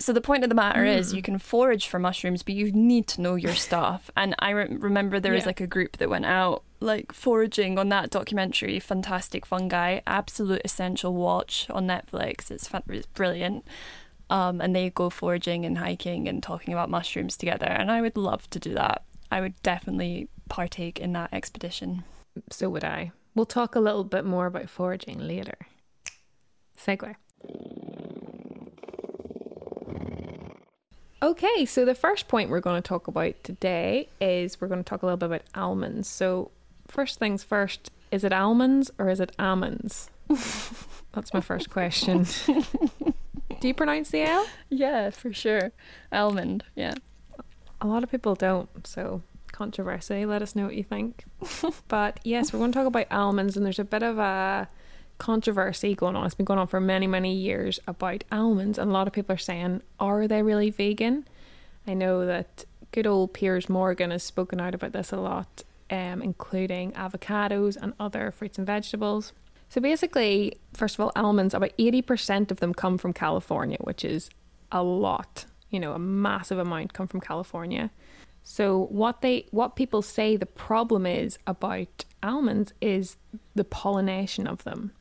So 0.00 0.14
the 0.14 0.22
point 0.22 0.42
of 0.44 0.48
the 0.48 0.54
matter 0.54 0.84
is, 0.84 1.12
you 1.12 1.20
can 1.20 1.38
forage 1.38 1.86
for 1.86 1.98
mushrooms, 1.98 2.42
but 2.42 2.54
you 2.54 2.72
need 2.72 3.06
to 3.08 3.20
know 3.20 3.34
your 3.34 3.54
stuff. 3.54 4.10
And 4.16 4.34
I 4.38 4.50
re- 4.50 4.68
remember 4.70 5.20
there 5.20 5.34
was 5.34 5.44
like 5.44 5.60
a 5.60 5.66
group 5.66 5.98
that 5.98 6.08
went 6.08 6.24
out 6.24 6.64
like 6.80 7.12
foraging 7.12 7.78
on 7.78 7.90
that 7.90 8.08
documentary, 8.08 8.80
Fantastic 8.80 9.44
Fungi, 9.44 10.00
absolute 10.06 10.62
essential 10.64 11.12
watch 11.12 11.68
on 11.68 11.86
Netflix. 11.86 12.50
It's, 12.50 12.66
fan- 12.66 12.82
it's 12.88 13.06
brilliant. 13.08 13.66
Um, 14.30 14.62
and 14.62 14.74
they 14.74 14.88
go 14.88 15.10
foraging 15.10 15.66
and 15.66 15.76
hiking 15.76 16.26
and 16.28 16.42
talking 16.42 16.72
about 16.72 16.88
mushrooms 16.88 17.36
together. 17.36 17.66
And 17.66 17.90
I 17.90 18.00
would 18.00 18.16
love 18.16 18.48
to 18.50 18.58
do 18.58 18.72
that. 18.74 19.02
I 19.30 19.42
would 19.42 19.60
definitely 19.62 20.28
partake 20.48 20.98
in 20.98 21.12
that 21.12 21.34
expedition. 21.34 22.04
So 22.50 22.70
would 22.70 22.84
I. 22.84 23.12
We'll 23.34 23.44
talk 23.44 23.74
a 23.74 23.80
little 23.80 24.04
bit 24.04 24.24
more 24.24 24.46
about 24.46 24.70
foraging 24.70 25.18
later. 25.18 25.58
Segue. 26.78 27.16
Okay, 31.22 31.66
so 31.66 31.84
the 31.84 31.94
first 31.94 32.28
point 32.28 32.48
we're 32.48 32.60
going 32.60 32.80
to 32.80 32.86
talk 32.86 33.06
about 33.06 33.34
today 33.44 34.08
is 34.20 34.58
we're 34.58 34.68
going 34.68 34.82
to 34.82 34.88
talk 34.88 35.02
a 35.02 35.06
little 35.06 35.18
bit 35.18 35.26
about 35.26 35.42
almonds. 35.54 36.08
So, 36.08 36.50
first 36.88 37.18
things 37.18 37.44
first, 37.44 37.90
is 38.10 38.24
it 38.24 38.32
almonds 38.32 38.90
or 38.98 39.10
is 39.10 39.20
it 39.20 39.32
almonds? 39.38 40.10
That's 41.12 41.34
my 41.34 41.42
first 41.42 41.68
question. 41.68 42.26
Do 43.60 43.68
you 43.68 43.74
pronounce 43.74 44.10
the 44.10 44.22
L? 44.22 44.46
Yeah, 44.70 45.10
for 45.10 45.32
sure. 45.34 45.72
Almond, 46.10 46.64
yeah. 46.74 46.94
A 47.82 47.86
lot 47.86 48.02
of 48.02 48.10
people 48.10 48.34
don't, 48.34 48.86
so 48.86 49.22
controversy. 49.52 50.24
Let 50.24 50.40
us 50.40 50.56
know 50.56 50.64
what 50.64 50.76
you 50.76 50.84
think. 50.84 51.24
but 51.88 52.18
yes, 52.24 52.50
we're 52.50 52.60
going 52.60 52.72
to 52.72 52.78
talk 52.78 52.86
about 52.86 53.06
almonds, 53.10 53.58
and 53.58 53.66
there's 53.66 53.78
a 53.78 53.84
bit 53.84 54.02
of 54.02 54.18
a 54.18 54.68
controversy 55.20 55.94
going 55.94 56.16
on. 56.16 56.26
It's 56.26 56.34
been 56.34 56.46
going 56.46 56.58
on 56.58 56.66
for 56.66 56.80
many, 56.80 57.06
many 57.06 57.32
years 57.32 57.78
about 57.86 58.24
almonds, 58.32 58.78
and 58.78 58.90
a 58.90 58.92
lot 58.92 59.06
of 59.06 59.12
people 59.12 59.34
are 59.34 59.38
saying, 59.38 59.82
are 60.00 60.26
they 60.26 60.42
really 60.42 60.70
vegan? 60.70 61.28
I 61.86 61.94
know 61.94 62.26
that 62.26 62.64
good 62.90 63.06
old 63.06 63.34
Piers 63.34 63.68
Morgan 63.68 64.10
has 64.10 64.24
spoken 64.24 64.60
out 64.60 64.74
about 64.74 64.92
this 64.92 65.12
a 65.12 65.18
lot, 65.18 65.62
um, 65.90 66.22
including 66.22 66.92
avocados 66.92 67.76
and 67.80 67.92
other 68.00 68.32
fruits 68.32 68.58
and 68.58 68.66
vegetables. 68.66 69.32
So 69.68 69.80
basically, 69.80 70.58
first 70.72 70.96
of 70.96 71.00
all, 71.00 71.12
almonds, 71.14 71.54
about 71.54 71.76
80% 71.78 72.50
of 72.50 72.58
them 72.58 72.74
come 72.74 72.98
from 72.98 73.12
California, 73.12 73.78
which 73.82 74.04
is 74.04 74.30
a 74.72 74.82
lot. 74.82 75.44
You 75.68 75.78
know, 75.78 75.92
a 75.92 75.98
massive 75.98 76.58
amount 76.58 76.92
come 76.92 77.06
from 77.06 77.20
California. 77.20 77.90
So 78.42 78.86
what 78.86 79.20
they 79.20 79.46
what 79.50 79.76
people 79.76 80.02
say 80.02 80.36
the 80.36 80.46
problem 80.46 81.06
is 81.06 81.38
about 81.46 82.04
almonds 82.22 82.72
is 82.80 83.16
the 83.54 83.64
pollination 83.64 84.46
of 84.46 84.64
them. 84.64 84.92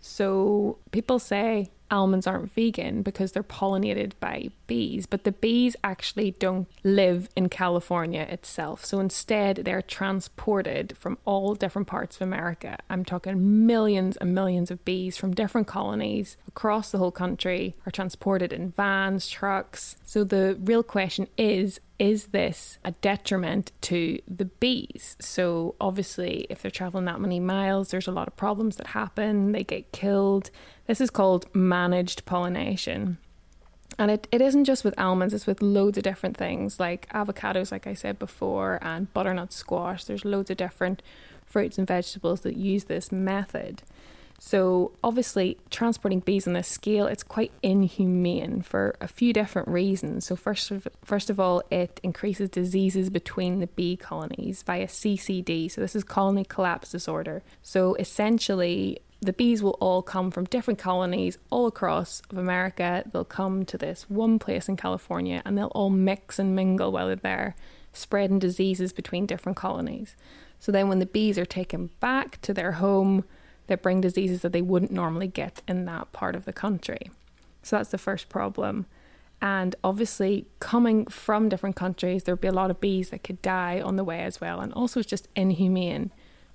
So 0.00 0.78
people 0.92 1.18
say 1.18 1.70
almonds 1.90 2.26
aren't 2.26 2.52
vegan 2.52 3.02
because 3.02 3.32
they're 3.32 3.42
pollinated 3.42 4.12
by 4.20 4.50
bees, 4.66 5.06
but 5.06 5.24
the 5.24 5.32
bees 5.32 5.76
actually 5.82 6.32
don't 6.32 6.68
live 6.84 7.28
in 7.36 7.48
California 7.48 8.22
itself. 8.22 8.84
So 8.84 9.00
instead, 9.00 9.56
they're 9.64 9.82
transported 9.82 10.96
from 10.96 11.18
all 11.24 11.54
different 11.54 11.88
parts 11.88 12.16
of 12.16 12.22
America. 12.22 12.78
I'm 12.88 13.04
talking 13.04 13.66
millions 13.66 14.16
and 14.16 14.34
millions 14.34 14.70
of 14.70 14.84
bees 14.84 15.16
from 15.16 15.34
different 15.34 15.66
colonies 15.66 16.36
across 16.46 16.90
the 16.90 16.98
whole 16.98 17.10
country 17.10 17.74
are 17.86 17.92
transported 17.92 18.52
in 18.52 18.70
vans, 18.70 19.28
trucks. 19.28 19.96
So 20.04 20.24
the 20.24 20.58
real 20.60 20.82
question 20.82 21.28
is 21.36 21.80
is 22.00 22.28
this 22.28 22.78
a 22.82 22.92
detriment 22.92 23.72
to 23.82 24.18
the 24.26 24.46
bees? 24.46 25.18
So, 25.20 25.74
obviously, 25.78 26.46
if 26.48 26.62
they're 26.62 26.70
traveling 26.70 27.04
that 27.04 27.20
many 27.20 27.40
miles, 27.40 27.90
there's 27.90 28.08
a 28.08 28.12
lot 28.12 28.26
of 28.26 28.36
problems 28.36 28.76
that 28.76 28.88
happen. 28.88 29.52
They 29.52 29.64
get 29.64 29.92
killed. 29.92 30.50
This 30.90 31.00
is 31.00 31.10
called 31.10 31.46
managed 31.54 32.24
pollination. 32.26 33.18
And 33.96 34.10
it, 34.10 34.26
it 34.32 34.40
isn't 34.40 34.64
just 34.64 34.82
with 34.82 34.98
almonds, 34.98 35.32
it's 35.32 35.46
with 35.46 35.62
loads 35.62 35.96
of 35.96 36.02
different 36.02 36.36
things 36.36 36.80
like 36.80 37.08
avocados, 37.10 37.70
like 37.70 37.86
I 37.86 37.94
said 37.94 38.18
before, 38.18 38.80
and 38.82 39.06
butternut 39.14 39.52
squash. 39.52 40.02
There's 40.02 40.24
loads 40.24 40.50
of 40.50 40.56
different 40.56 41.00
fruits 41.46 41.78
and 41.78 41.86
vegetables 41.86 42.40
that 42.40 42.56
use 42.56 42.84
this 42.84 43.12
method. 43.12 43.84
So, 44.40 44.90
obviously, 45.04 45.58
transporting 45.70 46.20
bees 46.20 46.48
on 46.48 46.54
this 46.54 46.66
scale, 46.66 47.06
it's 47.06 47.22
quite 47.22 47.52
inhumane 47.62 48.62
for 48.62 48.96
a 49.00 49.06
few 49.06 49.32
different 49.32 49.68
reasons. 49.68 50.24
So, 50.24 50.34
first 50.34 50.72
of, 50.72 50.88
first 51.04 51.30
of 51.30 51.38
all, 51.38 51.62
it 51.70 52.00
increases 52.02 52.48
diseases 52.48 53.10
between 53.10 53.60
the 53.60 53.68
bee 53.68 53.96
colonies 53.96 54.64
via 54.64 54.88
CCD. 54.88 55.70
So, 55.70 55.82
this 55.82 55.94
is 55.94 56.02
colony 56.02 56.44
collapse 56.44 56.90
disorder. 56.90 57.44
So, 57.62 57.94
essentially, 57.94 59.02
the 59.20 59.32
bees 59.32 59.62
will 59.62 59.76
all 59.80 60.02
come 60.02 60.30
from 60.30 60.44
different 60.44 60.78
colonies 60.78 61.38
all 61.50 61.66
across 61.66 62.22
of 62.30 62.38
America. 62.38 63.04
They'll 63.12 63.24
come 63.24 63.64
to 63.66 63.76
this 63.76 64.08
one 64.08 64.38
place 64.38 64.68
in 64.68 64.76
California 64.76 65.42
and 65.44 65.58
they'll 65.58 65.66
all 65.68 65.90
mix 65.90 66.38
and 66.38 66.56
mingle 66.56 66.90
while 66.90 67.06
they're 67.06 67.16
there, 67.16 67.54
spreading 67.92 68.38
diseases 68.38 68.92
between 68.92 69.26
different 69.26 69.58
colonies. 69.58 70.16
So 70.58 70.72
then 70.72 70.88
when 70.88 71.00
the 71.00 71.06
bees 71.06 71.38
are 71.38 71.46
taken 71.46 71.90
back 72.00 72.40
to 72.42 72.54
their 72.54 72.72
home, 72.72 73.24
they 73.66 73.74
bring 73.74 74.00
diseases 74.00 74.42
that 74.42 74.52
they 74.52 74.62
wouldn't 74.62 74.90
normally 74.90 75.28
get 75.28 75.62
in 75.68 75.84
that 75.84 76.12
part 76.12 76.34
of 76.34 76.44
the 76.44 76.52
country. 76.52 77.10
So 77.62 77.76
that's 77.76 77.90
the 77.90 77.98
first 77.98 78.28
problem. 78.28 78.86
And 79.42 79.74
obviously, 79.82 80.46
coming 80.60 81.06
from 81.06 81.48
different 81.48 81.76
countries, 81.76 82.24
there'd 82.24 82.40
be 82.40 82.48
a 82.48 82.52
lot 82.52 82.70
of 82.70 82.80
bees 82.80 83.10
that 83.10 83.24
could 83.24 83.40
die 83.40 83.80
on 83.80 83.96
the 83.96 84.04
way 84.04 84.20
as 84.20 84.40
well. 84.40 84.60
And 84.60 84.72
also, 84.74 85.00
it's 85.00 85.08
just 85.08 85.28
inhumane 85.34 86.10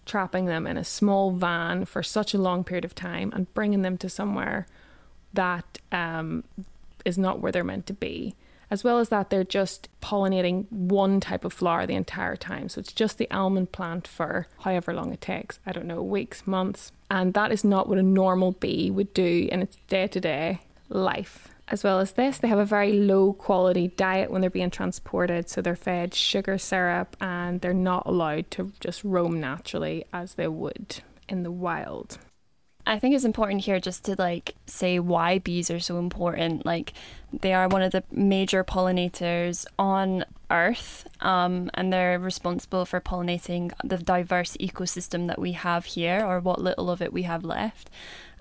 trapping 0.05 0.45
them 0.45 0.67
in 0.67 0.77
a 0.77 0.83
small 0.83 1.31
van 1.31 1.85
for 1.85 2.03
such 2.03 2.33
a 2.33 2.37
long 2.37 2.63
period 2.63 2.85
of 2.85 2.95
time 2.95 3.31
and 3.33 3.53
bringing 3.53 3.81
them 3.81 3.97
to 3.97 4.09
somewhere 4.09 4.67
that 5.33 5.79
um, 5.91 6.43
is 7.03 7.17
not 7.17 7.39
where 7.39 7.51
they're 7.51 7.63
meant 7.63 7.85
to 7.87 7.93
be. 7.93 8.35
As 8.71 8.83
well 8.83 8.99
as 8.99 9.09
that, 9.09 9.29
they're 9.29 9.43
just 9.43 9.89
pollinating 10.01 10.69
one 10.71 11.19
type 11.19 11.45
of 11.45 11.53
flower 11.53 11.85
the 11.85 11.93
entire 11.93 12.35
time. 12.35 12.67
So 12.67 12.79
it's 12.79 12.91
just 12.91 13.17
the 13.17 13.29
almond 13.29 13.71
plant 13.71 14.07
for 14.07 14.47
however 14.61 14.93
long 14.93 15.13
it 15.13 15.21
takes 15.21 15.59
I 15.65 15.71
don't 15.71 15.85
know, 15.85 16.01
weeks, 16.01 16.47
months. 16.47 16.91
And 17.09 17.33
that 17.35 17.51
is 17.51 17.63
not 17.63 17.87
what 17.87 17.99
a 17.99 18.03
normal 18.03 18.53
bee 18.53 18.89
would 18.89 19.13
do 19.13 19.47
in 19.51 19.61
its 19.61 19.77
day 19.87 20.07
to 20.07 20.19
day 20.19 20.61
life. 20.89 21.49
As 21.67 21.83
well 21.83 21.99
as 21.99 22.11
this, 22.11 22.37
they 22.37 22.47
have 22.47 22.59
a 22.59 22.65
very 22.65 22.93
low 22.93 23.33
quality 23.33 23.87
diet 23.87 24.29
when 24.29 24.41
they're 24.41 24.49
being 24.49 24.69
transported. 24.69 25.49
So 25.49 25.61
they're 25.61 25.75
fed 25.75 26.13
sugar 26.13 26.57
syrup 26.57 27.17
and 27.19 27.61
they're 27.61 27.73
not 27.73 28.05
allowed 28.05 28.51
to 28.51 28.71
just 28.79 29.03
roam 29.03 29.39
naturally 29.39 30.05
as 30.13 30.35
they 30.35 30.47
would 30.47 31.01
in 31.27 31.43
the 31.43 31.51
wild. 31.51 32.19
I 32.87 32.99
think 32.99 33.15
it's 33.15 33.25
important 33.25 33.61
here 33.61 33.79
just 33.79 34.05
to 34.05 34.15
like 34.17 34.53
say 34.67 34.99
why 34.99 35.39
bees 35.39 35.71
are 35.71 35.79
so 35.79 35.97
important. 35.97 36.65
Like 36.65 36.93
they 37.33 37.53
are 37.53 37.67
one 37.67 37.81
of 37.81 37.91
the 37.91 38.03
major 38.11 38.63
pollinators 38.63 39.65
on 39.79 40.23
Earth, 40.51 41.07
um, 41.21 41.71
and 41.73 41.91
they're 41.91 42.19
responsible 42.19 42.85
for 42.85 43.01
pollinating 43.01 43.71
the 43.83 43.97
diverse 43.97 44.55
ecosystem 44.57 45.25
that 45.25 45.39
we 45.39 45.53
have 45.53 45.85
here, 45.85 46.23
or 46.23 46.39
what 46.39 46.61
little 46.61 46.91
of 46.91 47.01
it 47.01 47.11
we 47.11 47.23
have 47.23 47.43
left. 47.43 47.89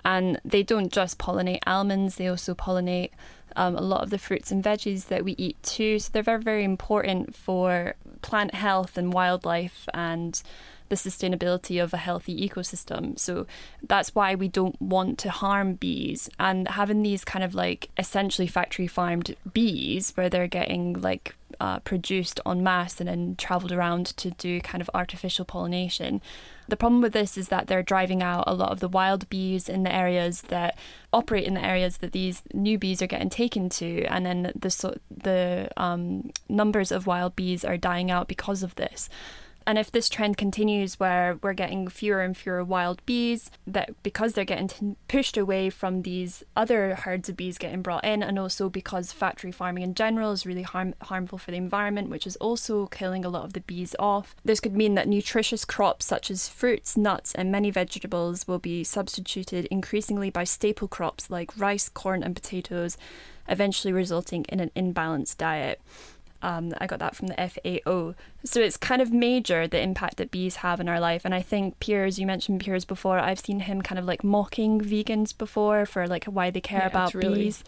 And 0.04 0.40
they 0.44 0.62
don't 0.62 0.92
just 0.92 1.18
pollinate 1.18 1.62
almonds; 1.66 2.16
they 2.16 2.28
also 2.28 2.54
pollinate 2.54 3.10
um, 3.56 3.76
a 3.76 3.80
lot 3.80 4.02
of 4.02 4.10
the 4.10 4.18
fruits 4.18 4.50
and 4.50 4.62
veggies 4.62 5.06
that 5.06 5.24
we 5.24 5.32
eat 5.32 5.62
too. 5.62 5.98
So 5.98 6.10
they're 6.12 6.22
very, 6.22 6.42
very 6.42 6.64
important 6.64 7.34
for 7.34 7.94
plant 8.22 8.54
health 8.54 8.96
and 8.96 9.12
wildlife 9.12 9.88
and 9.94 10.42
the 10.88 10.96
sustainability 10.96 11.82
of 11.82 11.94
a 11.94 11.98
healthy 11.98 12.48
ecosystem. 12.48 13.18
So 13.18 13.46
that's 13.82 14.14
why 14.14 14.34
we 14.34 14.48
don't 14.48 14.80
want 14.80 15.18
to 15.20 15.30
harm 15.30 15.74
bees. 15.74 16.28
And 16.38 16.68
having 16.68 17.02
these 17.02 17.24
kind 17.24 17.44
of 17.44 17.54
like 17.54 17.90
essentially 17.98 18.46
factory 18.46 18.86
farmed 18.86 19.34
bees 19.52 20.12
where 20.14 20.28
they're 20.28 20.46
getting 20.46 21.00
like 21.00 21.34
uh, 21.60 21.78
produced 21.80 22.40
en 22.46 22.62
masse 22.62 23.00
and 23.00 23.08
then 23.08 23.36
traveled 23.36 23.72
around 23.72 24.06
to 24.06 24.30
do 24.30 24.60
kind 24.60 24.80
of 24.80 24.90
artificial 24.94 25.44
pollination. 25.44 26.20
The 26.68 26.76
problem 26.76 27.02
with 27.02 27.12
this 27.12 27.36
is 27.36 27.48
that 27.48 27.66
they're 27.66 27.82
driving 27.82 28.22
out 28.22 28.44
a 28.46 28.54
lot 28.54 28.72
of 28.72 28.80
the 28.80 28.88
wild 28.88 29.28
bees 29.28 29.68
in 29.68 29.82
the 29.82 29.94
areas 29.94 30.42
that 30.42 30.78
operate 31.12 31.44
in 31.44 31.54
the 31.54 31.64
areas 31.64 31.98
that 31.98 32.12
these 32.12 32.42
new 32.52 32.78
bees 32.78 33.02
are 33.02 33.06
getting 33.06 33.30
taken 33.30 33.68
to, 33.70 34.04
and 34.04 34.24
then 34.24 34.52
the 34.54 34.98
the 35.10 35.68
um, 35.76 36.30
numbers 36.48 36.90
of 36.90 37.06
wild 37.06 37.36
bees 37.36 37.64
are 37.64 37.76
dying 37.76 38.10
out 38.10 38.28
because 38.28 38.62
of 38.62 38.74
this. 38.76 39.08
And 39.66 39.79
if 39.79 39.90
this 39.90 40.09
trend 40.09 40.37
continues 40.37 41.00
where 41.00 41.38
we're 41.42 41.55
getting 41.55 41.88
fewer 41.88 42.20
and 42.20 42.37
fewer 42.37 42.62
wild 42.62 43.05
bees, 43.07 43.50
that 43.66 43.90
because 44.03 44.35
they're 44.35 44.44
getting 44.44 44.68
t- 44.68 44.96
pushed 45.09 45.37
away 45.37 45.70
from 45.70 46.03
these 46.03 46.42
other 46.55 46.94
herds 46.94 47.29
of 47.29 47.37
bees 47.37 47.57
getting 47.57 47.81
brought 47.81 48.05
in, 48.05 48.22
and 48.22 48.38
also 48.38 48.68
because 48.68 49.12
factory 49.12 49.53
farming 49.53 49.83
in 49.83 49.94
general 49.94 50.33
is 50.33 50.44
really 50.44 50.62
harm- 50.62 50.94
harmful 51.03 51.38
for 51.38 51.50
the 51.50 51.57
environment, 51.57 52.11
which 52.11 52.27
is 52.27 52.37
also 52.37 52.87
killing 52.87 53.24
a 53.24 53.31
lot 53.31 53.44
of 53.44 53.55
the 53.55 53.61
bees 53.61 53.96
off, 53.98 54.37
this 54.44 54.61
could 54.61 54.77
mean 54.77 54.94
that 54.94 55.09
nutritious 55.09 55.64
crops 55.64 56.05
such 56.05 56.31
as 56.31 56.48
fruits, 56.48 56.96
nuts, 56.96 57.35
and 57.35 57.50
many 57.50 57.70
vegetables 57.70 58.46
will 58.46 58.59
be 58.59 58.85
substituted 58.85 59.64
increasingly 59.66 60.31
by 60.31 60.44
staple 60.44 60.88
crops 60.88 61.31
like 61.31 61.50
rice, 61.57 61.88
corn, 61.88 62.22
and 62.22 62.37
potatoes, 62.37 62.98
eventually 63.48 63.92
resulting 63.92 64.44
in 64.48 64.61
an 64.61 64.70
imbalanced 64.77 65.37
diet. 65.37 65.81
Um, 66.44 66.74
I 66.76 66.87
got 66.87 66.98
that 66.98 67.16
from 67.16 67.28
the 67.28 67.35
FAO. 67.37 68.14
So 68.44 68.61
it's 68.61 68.76
kind 68.76 69.00
of 69.00 69.11
major 69.11 69.66
the 69.66 69.80
impact 69.80 70.18
that 70.18 70.30
bees 70.30 70.57
have 70.57 70.78
in 70.78 70.90
our 70.90 71.00
life. 71.00 71.24
And 71.24 71.35
I 71.35 71.40
think 71.40 71.80
Piers, 71.80 72.18
you 72.18 72.26
mentioned 72.26 72.61
Piers 72.61 72.85
before, 72.85 73.18
I've 73.18 73.40
seen 73.40 73.61
him 73.61 73.80
kind 73.80 73.98
of 73.98 74.04
like 74.04 74.22
mocking 74.22 74.78
vegans 74.78 75.37
before 75.37 75.87
for 75.87 76.07
like 76.07 76.26
why 76.26 76.50
they 76.50 76.61
care 76.61 76.80
yeah, 76.80 76.88
about 76.88 77.14
really... 77.14 77.44
bees. 77.44 77.64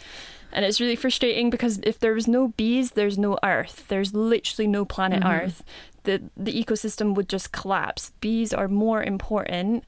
And 0.52 0.62
it's 0.66 0.78
really 0.78 0.94
frustrating 0.94 1.48
because 1.48 1.80
if 1.84 1.98
there 1.98 2.12
was 2.12 2.28
no 2.28 2.48
bees, 2.48 2.90
there's 2.90 3.16
no 3.16 3.38
Earth. 3.42 3.86
There's 3.88 4.12
literally 4.12 4.68
no 4.68 4.84
planet 4.84 5.22
mm-hmm. 5.22 5.46
Earth. 5.46 5.64
The 6.02 6.22
the 6.36 6.52
ecosystem 6.52 7.14
would 7.14 7.30
just 7.30 7.52
collapse. 7.52 8.12
Bees 8.20 8.52
are 8.52 8.68
more 8.68 9.02
important 9.02 9.84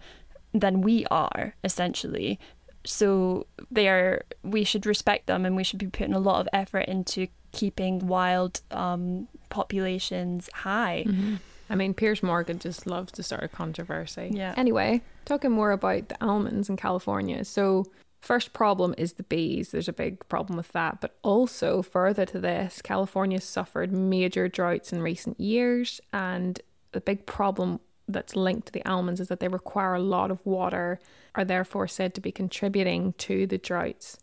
than 0.54 0.80
we 0.80 1.04
are, 1.10 1.54
essentially. 1.62 2.40
So 2.84 3.46
they 3.70 3.86
are 3.88 4.24
we 4.42 4.64
should 4.64 4.86
respect 4.86 5.26
them 5.26 5.44
and 5.44 5.54
we 5.54 5.62
should 5.62 5.78
be 5.78 5.88
putting 5.88 6.14
a 6.14 6.18
lot 6.18 6.40
of 6.40 6.48
effort 6.54 6.86
into 6.88 7.28
keeping 7.52 8.06
wild 8.06 8.60
um, 8.70 9.28
populations 9.50 10.48
high. 10.52 11.04
Mm-hmm. 11.06 11.36
I 11.70 11.74
mean, 11.74 11.94
Piers 11.94 12.22
Morgan 12.22 12.58
just 12.58 12.86
loves 12.86 13.12
to 13.12 13.22
start 13.22 13.44
a 13.44 13.48
controversy. 13.48 14.30
Yeah. 14.32 14.54
Anyway, 14.56 15.02
talking 15.24 15.52
more 15.52 15.72
about 15.72 16.08
the 16.08 16.24
almonds 16.24 16.68
in 16.68 16.76
California. 16.76 17.44
So, 17.44 17.84
first 18.20 18.52
problem 18.52 18.94
is 18.96 19.14
the 19.14 19.22
bees. 19.22 19.70
There's 19.70 19.88
a 19.88 19.92
big 19.92 20.26
problem 20.28 20.56
with 20.56 20.72
that. 20.72 21.00
But 21.00 21.16
also, 21.22 21.82
further 21.82 22.24
to 22.26 22.40
this, 22.40 22.80
California 22.82 23.40
suffered 23.40 23.92
major 23.92 24.48
droughts 24.48 24.92
in 24.92 25.02
recent 25.02 25.38
years. 25.38 26.00
And 26.12 26.60
the 26.92 27.00
big 27.00 27.26
problem 27.26 27.80
that's 28.08 28.34
linked 28.34 28.68
to 28.68 28.72
the 28.72 28.84
almonds 28.88 29.20
is 29.20 29.28
that 29.28 29.40
they 29.40 29.48
require 29.48 29.94
a 29.94 30.00
lot 30.00 30.30
of 30.30 30.44
water, 30.46 30.98
are 31.34 31.44
therefore 31.44 31.86
said 31.86 32.14
to 32.14 32.20
be 32.22 32.32
contributing 32.32 33.12
to 33.18 33.46
the 33.46 33.58
droughts. 33.58 34.18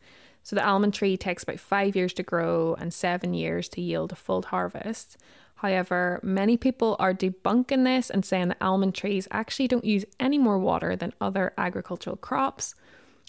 So 0.45 0.55
the 0.55 0.63
almond 0.65 0.93
tree 0.93 1.17
takes 1.17 1.41
about 1.41 1.59
five 1.59 1.95
years 1.95 2.13
to 2.13 2.23
grow 2.23 2.75
and 2.75 2.93
seven 2.93 3.33
years 3.33 3.67
to 3.69 3.81
yield 3.81 4.11
a 4.11 4.15
full 4.15 4.43
harvest. 4.43 5.17
However, 5.55 6.19
many 6.21 6.55
people 6.55 6.95
are 6.99 7.15
debunking 7.15 7.83
this 7.83 8.11
and 8.11 8.23
saying 8.23 8.49
that 8.49 8.61
almond 8.61 8.93
trees 8.93 9.27
actually 9.31 9.67
don't 9.67 9.83
use 9.83 10.05
any 10.19 10.37
more 10.37 10.59
water 10.59 10.95
than 10.95 11.13
other 11.19 11.51
agricultural 11.57 12.17
crops. 12.17 12.75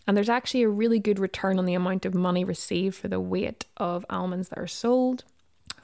And 0.06 0.14
there's 0.14 0.28
actually 0.28 0.62
a 0.64 0.68
really 0.68 0.98
good 0.98 1.18
return 1.18 1.58
on 1.58 1.64
the 1.64 1.72
amount 1.72 2.04
of 2.04 2.12
money 2.12 2.44
received 2.44 2.96
for 2.96 3.08
the 3.08 3.18
weight 3.18 3.64
of 3.78 4.04
almonds 4.10 4.50
that 4.50 4.58
are 4.58 4.66
sold. 4.66 5.24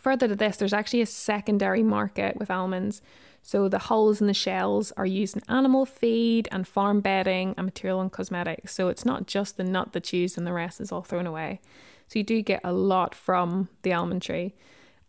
Further 0.01 0.29
to 0.29 0.37
this, 0.37 0.59
there's 0.59 0.75
actually 0.75 1.01
a 1.01 1.07
secondary 1.07 1.83
market 1.83 2.37
with 2.37 2.51
almonds 2.51 3.01
so 3.42 3.68
the 3.68 3.81
hulls 3.81 4.20
and 4.20 4.31
the 4.31 4.35
shells 4.35 4.92
are 4.96 5.05
used 5.05 5.37
in 5.37 5.42
animal 5.48 5.85
feed 5.85 6.48
and 6.52 6.66
farm 6.66 7.00
bedding 7.00 7.55
and 7.57 7.66
material 7.66 8.00
and 8.00 8.12
cosmetics. 8.12 8.72
So 8.72 8.88
it's 8.88 9.05
not 9.05 9.26
just 9.26 9.57
the 9.57 9.64
nut 9.64 9.92
that's 9.92 10.12
used 10.12 10.38
and 10.38 10.46
the 10.46 10.52
rest 10.52 10.81
is 10.81 10.92
all 10.92 11.02
thrown 11.02 11.26
away. 11.26 11.61
So 12.07 12.20
you 12.20 12.24
do 12.24 12.40
get 12.40 12.61
a 12.62 12.72
lot 12.72 13.14
from 13.14 13.68
the 13.83 13.92
almond 13.92 14.22
tree. 14.22 14.55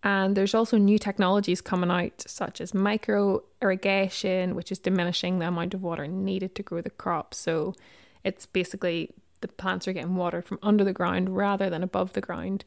And 0.01 0.35
there's 0.35 0.55
also 0.55 0.77
new 0.77 0.97
technologies 0.97 1.61
coming 1.61 1.91
out, 1.91 2.23
such 2.27 2.59
as 2.59 2.73
micro 2.73 3.43
irrigation, 3.61 4.55
which 4.55 4.71
is 4.71 4.79
diminishing 4.79 5.39
the 5.39 5.47
amount 5.47 5.73
of 5.73 5.83
water 5.83 6.07
needed 6.07 6.55
to 6.55 6.63
grow 6.63 6.81
the 6.81 6.89
crop. 6.89 7.33
So 7.33 7.75
it's 8.23 8.45
basically 8.45 9.11
the 9.41 9.47
plants 9.47 9.87
are 9.87 9.93
getting 9.93 10.15
watered 10.15 10.45
from 10.45 10.59
under 10.63 10.83
the 10.83 10.91
ground 10.91 11.37
rather 11.37 11.69
than 11.69 11.83
above 11.83 12.13
the 12.13 12.21
ground, 12.21 12.65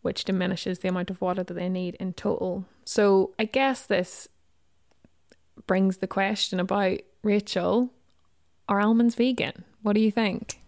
which 0.00 0.24
diminishes 0.24 0.78
the 0.78 0.88
amount 0.88 1.10
of 1.10 1.20
water 1.20 1.42
that 1.42 1.54
they 1.54 1.68
need 1.68 1.96
in 1.96 2.12
total. 2.14 2.64
So 2.84 3.32
I 3.38 3.44
guess 3.44 3.84
this 3.84 4.28
brings 5.66 5.98
the 5.98 6.06
question 6.06 6.60
about 6.60 7.00
Rachel, 7.22 7.90
are 8.68 8.80
almonds 8.80 9.14
vegan? 9.14 9.64
What 9.82 9.94
do 9.94 10.00
you 10.00 10.10
think? 10.10 10.60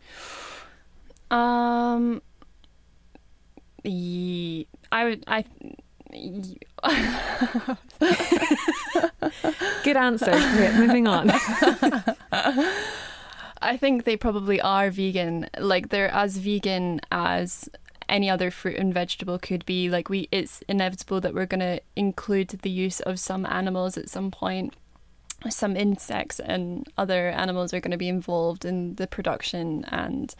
Um, 1.30 2.22
I 3.84 5.04
would 5.04 5.24
I. 5.26 5.44
Good 9.84 9.96
answer. 9.96 10.32
Moving 10.78 11.06
on. 11.06 11.30
I 13.60 13.76
think 13.76 14.04
they 14.04 14.16
probably 14.16 14.60
are 14.60 14.90
vegan. 14.90 15.48
Like 15.58 15.90
they're 15.90 16.12
as 16.12 16.38
vegan 16.38 17.00
as 17.10 17.68
any 18.08 18.30
other 18.30 18.50
fruit 18.50 18.76
and 18.76 18.94
vegetable 18.94 19.38
could 19.38 19.66
be. 19.66 19.90
Like 19.90 20.08
we, 20.08 20.28
it's 20.30 20.62
inevitable 20.68 21.20
that 21.20 21.34
we're 21.34 21.46
going 21.46 21.60
to 21.60 21.80
include 21.96 22.48
the 22.48 22.70
use 22.70 23.00
of 23.00 23.18
some 23.18 23.44
animals 23.46 23.98
at 23.98 24.08
some 24.08 24.30
point 24.30 24.74
some 25.48 25.76
insects 25.76 26.40
and 26.40 26.86
other 26.96 27.28
animals 27.28 27.72
are 27.72 27.80
going 27.80 27.92
to 27.92 27.96
be 27.96 28.08
involved 28.08 28.64
in 28.64 28.94
the 28.96 29.06
production 29.06 29.84
and 29.84 30.34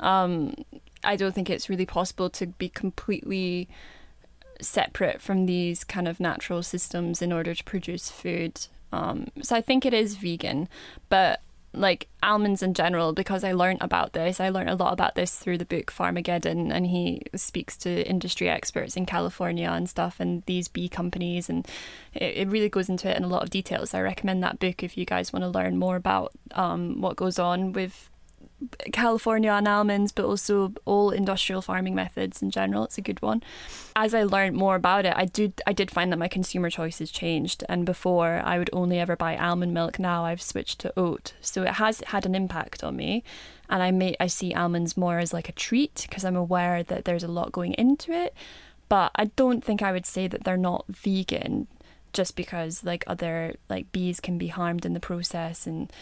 um, 0.00 0.54
I 1.04 1.16
don't 1.16 1.34
think 1.34 1.50
it's 1.50 1.68
really 1.68 1.86
possible 1.86 2.30
to 2.30 2.46
be 2.46 2.68
completely 2.68 3.68
separate 4.60 5.20
from 5.20 5.46
these 5.46 5.84
kind 5.84 6.08
of 6.08 6.20
natural 6.20 6.62
systems 6.62 7.22
in 7.22 7.32
order 7.32 7.54
to 7.54 7.64
produce 7.64 8.10
food. 8.10 8.66
Um, 8.92 9.28
so 9.42 9.56
I 9.56 9.60
think 9.60 9.86
it 9.86 9.94
is 9.94 10.16
vegan, 10.16 10.68
but 11.08 11.40
like 11.72 12.08
almonds 12.22 12.62
in 12.62 12.74
general 12.74 13.12
because 13.12 13.44
I 13.44 13.52
learned 13.52 13.78
about 13.80 14.12
this. 14.12 14.40
I 14.40 14.48
learned 14.48 14.70
a 14.70 14.74
lot 14.74 14.92
about 14.92 15.14
this 15.14 15.36
through 15.36 15.58
the 15.58 15.64
book 15.64 15.92
Farmageddon, 15.92 16.72
and 16.72 16.86
he 16.86 17.22
speaks 17.36 17.76
to 17.78 18.08
industry 18.08 18.48
experts 18.48 18.96
in 18.96 19.06
California 19.06 19.70
and 19.70 19.88
stuff, 19.88 20.18
and 20.18 20.42
these 20.46 20.68
bee 20.68 20.88
companies, 20.88 21.48
and 21.48 21.66
it, 22.12 22.36
it 22.36 22.48
really 22.48 22.68
goes 22.68 22.88
into 22.88 23.08
it 23.08 23.16
in 23.16 23.24
a 23.24 23.28
lot 23.28 23.42
of 23.42 23.50
details. 23.50 23.94
I 23.94 24.00
recommend 24.00 24.42
that 24.42 24.58
book 24.58 24.82
if 24.82 24.98
you 24.98 25.04
guys 25.04 25.32
want 25.32 25.44
to 25.44 25.48
learn 25.48 25.78
more 25.78 25.96
about 25.96 26.32
um, 26.52 27.00
what 27.00 27.16
goes 27.16 27.38
on 27.38 27.72
with 27.72 28.09
California 28.92 29.50
on 29.50 29.66
almonds, 29.66 30.12
but 30.12 30.24
also 30.24 30.72
all 30.84 31.10
industrial 31.10 31.62
farming 31.62 31.94
methods 31.94 32.42
in 32.42 32.50
general. 32.50 32.84
It's 32.84 32.98
a 32.98 33.02
good 33.02 33.22
one. 33.22 33.42
As 33.96 34.14
I 34.14 34.22
learned 34.22 34.56
more 34.56 34.76
about 34.76 35.06
it, 35.06 35.14
I 35.16 35.24
did 35.24 35.60
I 35.66 35.72
did 35.72 35.90
find 35.90 36.12
that 36.12 36.18
my 36.18 36.28
consumer 36.28 36.70
choices 36.70 37.10
changed. 37.10 37.64
And 37.68 37.86
before 37.86 38.42
I 38.44 38.58
would 38.58 38.70
only 38.72 38.98
ever 38.98 39.16
buy 39.16 39.36
almond 39.36 39.74
milk. 39.74 39.98
Now 39.98 40.24
I've 40.24 40.42
switched 40.42 40.78
to 40.80 40.92
oat, 40.96 41.32
so 41.40 41.62
it 41.62 41.74
has 41.74 42.02
had 42.06 42.26
an 42.26 42.34
impact 42.34 42.84
on 42.84 42.96
me. 42.96 43.22
And 43.68 43.82
I 43.82 43.90
may 43.90 44.16
I 44.20 44.26
see 44.26 44.54
almonds 44.54 44.96
more 44.96 45.18
as 45.18 45.32
like 45.32 45.48
a 45.48 45.52
treat 45.52 46.06
because 46.08 46.24
I'm 46.24 46.36
aware 46.36 46.82
that 46.82 47.04
there's 47.04 47.24
a 47.24 47.28
lot 47.28 47.52
going 47.52 47.74
into 47.74 48.12
it. 48.12 48.34
But 48.88 49.12
I 49.14 49.26
don't 49.26 49.64
think 49.64 49.82
I 49.82 49.92
would 49.92 50.06
say 50.06 50.26
that 50.26 50.44
they're 50.44 50.56
not 50.56 50.84
vegan 50.88 51.68
just 52.12 52.34
because 52.34 52.82
like 52.82 53.04
other 53.06 53.54
like 53.68 53.92
bees 53.92 54.20
can 54.20 54.36
be 54.36 54.48
harmed 54.48 54.84
in 54.84 54.94
the 54.94 55.00
process 55.00 55.66
and 55.66 55.92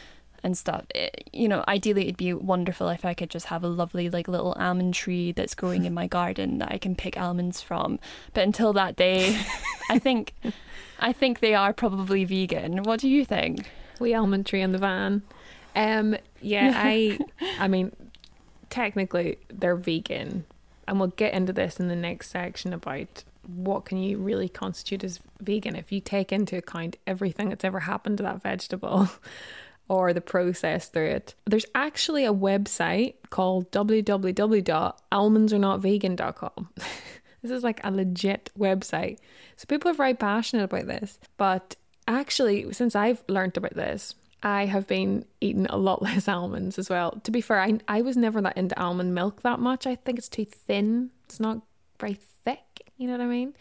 and 0.42 0.56
stuff. 0.56 0.84
It, 0.94 1.28
you 1.32 1.48
know, 1.48 1.64
ideally 1.68 2.02
it'd 2.02 2.16
be 2.16 2.32
wonderful 2.32 2.88
if 2.88 3.04
I 3.04 3.14
could 3.14 3.30
just 3.30 3.46
have 3.46 3.64
a 3.64 3.68
lovely 3.68 4.10
like 4.10 4.28
little 4.28 4.52
almond 4.58 4.94
tree 4.94 5.32
that's 5.32 5.54
growing 5.54 5.84
in 5.84 5.94
my 5.94 6.06
garden 6.18 6.58
that 6.58 6.72
I 6.72 6.78
can 6.78 6.94
pick 6.94 7.18
almonds 7.18 7.60
from. 7.60 7.98
But 8.34 8.44
until 8.44 8.72
that 8.74 8.96
day, 8.96 9.40
I 9.90 9.98
think 9.98 10.34
I 10.98 11.12
think 11.12 11.40
they 11.40 11.54
are 11.54 11.72
probably 11.72 12.24
vegan. 12.24 12.82
What 12.82 13.00
do 13.00 13.08
you 13.08 13.24
think? 13.24 13.70
We 14.00 14.14
almond 14.14 14.46
tree 14.46 14.62
in 14.62 14.72
the 14.72 14.78
van. 14.78 15.22
Um 15.74 16.16
yeah, 16.40 16.72
I 16.74 17.18
I 17.58 17.68
mean 17.68 17.94
technically 18.70 19.38
they're 19.48 19.76
vegan 19.76 20.44
and 20.86 20.98
we'll 20.98 21.08
get 21.08 21.34
into 21.34 21.52
this 21.52 21.78
in 21.78 21.88
the 21.88 21.96
next 21.96 22.30
section 22.30 22.72
about 22.72 23.24
what 23.46 23.86
can 23.86 23.98
you 23.98 24.18
really 24.18 24.48
constitute 24.48 25.02
as 25.02 25.20
vegan 25.40 25.74
if 25.74 25.90
you 25.90 26.00
take 26.00 26.32
into 26.32 26.56
account 26.56 26.96
everything 27.06 27.48
that's 27.48 27.64
ever 27.64 27.80
happened 27.80 28.18
to 28.18 28.22
that 28.22 28.42
vegetable 28.42 29.08
or 29.88 30.12
the 30.12 30.20
process 30.20 30.88
through 30.88 31.08
it. 31.08 31.34
There's 31.46 31.66
actually 31.74 32.24
a 32.24 32.32
website 32.32 33.14
called 33.30 33.72
www.almondsarenotvegan.com. 33.72 36.68
this 37.42 37.50
is 37.50 37.64
like 37.64 37.80
a 37.84 37.90
legit 37.90 38.50
website. 38.58 39.18
So 39.56 39.66
people 39.66 39.90
are 39.90 39.94
very 39.94 40.14
passionate 40.14 40.64
about 40.64 40.86
this. 40.86 41.18
But 41.36 41.76
actually, 42.06 42.72
since 42.72 42.94
I've 42.94 43.22
learned 43.28 43.56
about 43.56 43.74
this, 43.74 44.14
I 44.42 44.66
have 44.66 44.86
been 44.86 45.24
eating 45.40 45.66
a 45.66 45.76
lot 45.76 46.02
less 46.02 46.28
almonds 46.28 46.78
as 46.78 46.90
well. 46.90 47.20
To 47.24 47.30
be 47.30 47.40
fair, 47.40 47.60
I, 47.60 47.78
I 47.88 48.02
was 48.02 48.16
never 48.16 48.40
that 48.42 48.56
into 48.56 48.80
almond 48.80 49.14
milk 49.14 49.42
that 49.42 49.58
much. 49.58 49.86
I 49.86 49.96
think 49.96 50.18
it's 50.18 50.28
too 50.28 50.44
thin. 50.44 51.10
It's 51.24 51.40
not 51.40 51.62
very 51.98 52.18
thick. 52.44 52.60
You 52.96 53.06
know 53.06 53.14
what 53.14 53.22
I 53.22 53.26
mean? 53.26 53.54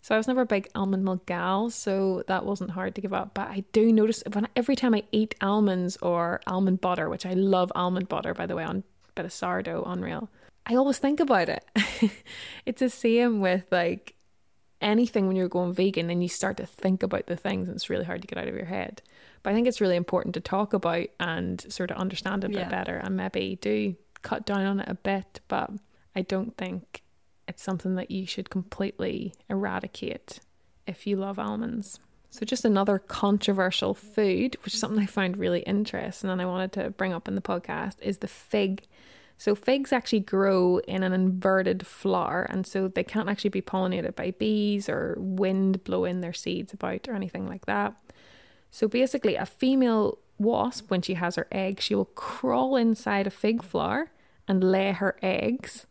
So 0.00 0.14
I 0.14 0.18
was 0.18 0.26
never 0.28 0.42
a 0.42 0.46
big 0.46 0.68
almond 0.74 1.04
milk 1.04 1.26
gal, 1.26 1.70
so 1.70 2.22
that 2.28 2.44
wasn't 2.46 2.70
hard 2.70 2.94
to 2.94 3.00
give 3.00 3.12
up. 3.12 3.34
But 3.34 3.48
I 3.48 3.64
do 3.72 3.92
notice 3.92 4.22
when 4.32 4.48
every 4.56 4.76
time 4.76 4.94
I 4.94 5.02
eat 5.12 5.34
almonds 5.40 5.96
or 5.98 6.40
almond 6.46 6.80
butter, 6.80 7.08
which 7.08 7.26
I 7.26 7.32
love 7.34 7.72
almond 7.74 8.08
butter 8.08 8.32
by 8.34 8.46
the 8.46 8.54
way, 8.56 8.64
on 8.64 8.78
a 9.08 9.12
bit 9.14 9.24
of 9.24 9.32
sourdough, 9.32 9.84
unreal. 9.86 10.28
I 10.66 10.74
always 10.76 10.98
think 10.98 11.18
about 11.20 11.48
it. 11.48 11.64
it's 12.66 12.80
the 12.80 12.90
same 12.90 13.40
with 13.40 13.64
like 13.70 14.14
anything 14.80 15.26
when 15.26 15.34
you're 15.36 15.48
going 15.48 15.72
vegan 15.72 16.08
and 16.10 16.22
you 16.22 16.28
start 16.28 16.56
to 16.58 16.66
think 16.66 17.02
about 17.02 17.26
the 17.26 17.36
things 17.36 17.66
and 17.66 17.74
it's 17.74 17.90
really 17.90 18.04
hard 18.04 18.20
to 18.22 18.28
get 18.28 18.38
out 18.38 18.46
of 18.48 18.54
your 18.54 18.66
head. 18.66 19.02
But 19.42 19.50
I 19.50 19.54
think 19.54 19.66
it's 19.66 19.80
really 19.80 19.96
important 19.96 20.34
to 20.34 20.40
talk 20.40 20.72
about 20.72 21.06
and 21.18 21.60
sort 21.72 21.90
of 21.90 21.96
understand 21.96 22.44
it 22.44 22.48
a 22.48 22.50
bit 22.50 22.58
Yeah. 22.60 22.68
better 22.68 22.96
and 22.96 23.16
maybe 23.16 23.58
do 23.60 23.96
cut 24.22 24.46
down 24.46 24.64
on 24.66 24.80
it 24.80 24.88
a 24.88 24.94
bit. 24.94 25.40
But 25.48 25.70
I 26.14 26.22
don't 26.22 26.56
think 26.56 27.02
it's 27.48 27.62
something 27.62 27.96
that 27.96 28.10
you 28.10 28.26
should 28.26 28.50
completely 28.50 29.32
eradicate 29.48 30.40
if 30.86 31.06
you 31.06 31.16
love 31.16 31.38
almonds. 31.38 31.98
So, 32.30 32.44
just 32.44 32.64
another 32.64 32.98
controversial 32.98 33.94
food, 33.94 34.56
which 34.62 34.74
is 34.74 34.80
something 34.80 35.02
I 35.02 35.06
found 35.06 35.38
really 35.38 35.60
interesting 35.60 36.28
and 36.28 36.42
I 36.42 36.46
wanted 36.46 36.72
to 36.72 36.90
bring 36.90 37.14
up 37.14 37.26
in 37.26 37.34
the 37.34 37.40
podcast, 37.40 37.96
is 38.02 38.18
the 38.18 38.28
fig. 38.28 38.86
So, 39.38 39.54
figs 39.54 39.92
actually 39.92 40.20
grow 40.20 40.78
in 40.86 41.02
an 41.02 41.14
inverted 41.14 41.86
flower, 41.86 42.46
and 42.50 42.66
so 42.66 42.86
they 42.86 43.04
can't 43.04 43.30
actually 43.30 43.50
be 43.50 43.62
pollinated 43.62 44.14
by 44.14 44.32
bees 44.32 44.90
or 44.90 45.16
wind 45.18 45.82
blowing 45.84 46.20
their 46.20 46.34
seeds 46.34 46.74
about 46.74 47.08
or 47.08 47.14
anything 47.14 47.48
like 47.48 47.64
that. 47.64 47.94
So, 48.70 48.88
basically, 48.88 49.36
a 49.36 49.46
female 49.46 50.18
wasp, 50.38 50.90
when 50.90 51.00
she 51.00 51.14
has 51.14 51.36
her 51.36 51.48
egg, 51.50 51.80
she 51.80 51.94
will 51.94 52.04
crawl 52.04 52.76
inside 52.76 53.26
a 53.26 53.30
fig 53.30 53.62
flower 53.62 54.10
and 54.46 54.62
lay 54.62 54.92
her 54.92 55.16
eggs. 55.22 55.86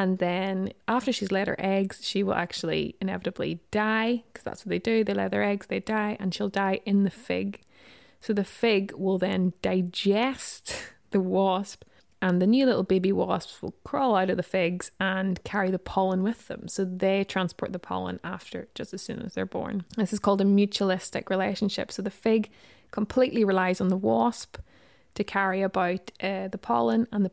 And 0.00 0.16
then 0.16 0.72
after 0.88 1.12
she's 1.12 1.30
laid 1.30 1.46
her 1.46 1.56
eggs, 1.58 2.00
she 2.02 2.22
will 2.22 2.32
actually 2.32 2.96
inevitably 3.02 3.60
die 3.70 4.24
because 4.32 4.44
that's 4.44 4.64
what 4.64 4.70
they 4.70 4.78
do. 4.78 5.04
They 5.04 5.12
lay 5.12 5.28
their 5.28 5.42
eggs, 5.42 5.66
they 5.66 5.80
die, 5.80 6.16
and 6.18 6.32
she'll 6.32 6.48
die 6.48 6.80
in 6.86 7.04
the 7.04 7.10
fig. 7.10 7.60
So 8.18 8.32
the 8.32 8.42
fig 8.42 8.92
will 8.92 9.18
then 9.18 9.52
digest 9.60 10.74
the 11.10 11.20
wasp, 11.20 11.84
and 12.22 12.40
the 12.40 12.46
new 12.46 12.64
little 12.64 12.82
baby 12.82 13.12
wasps 13.12 13.60
will 13.60 13.74
crawl 13.84 14.16
out 14.16 14.30
of 14.30 14.38
the 14.38 14.42
figs 14.42 14.90
and 14.98 15.44
carry 15.44 15.70
the 15.70 15.78
pollen 15.78 16.22
with 16.22 16.48
them. 16.48 16.66
So 16.66 16.86
they 16.86 17.22
transport 17.22 17.74
the 17.74 17.78
pollen 17.78 18.20
after 18.24 18.68
just 18.74 18.94
as 18.94 19.02
soon 19.02 19.20
as 19.20 19.34
they're 19.34 19.44
born. 19.44 19.84
This 19.98 20.14
is 20.14 20.18
called 20.18 20.40
a 20.40 20.44
mutualistic 20.44 21.28
relationship. 21.28 21.92
So 21.92 22.00
the 22.00 22.10
fig 22.10 22.48
completely 22.90 23.44
relies 23.44 23.82
on 23.82 23.88
the 23.88 23.98
wasp 23.98 24.56
to 25.14 25.24
carry 25.24 25.60
about 25.60 26.10
uh, 26.22 26.48
the 26.48 26.56
pollen, 26.58 27.06
and 27.12 27.22
the 27.22 27.32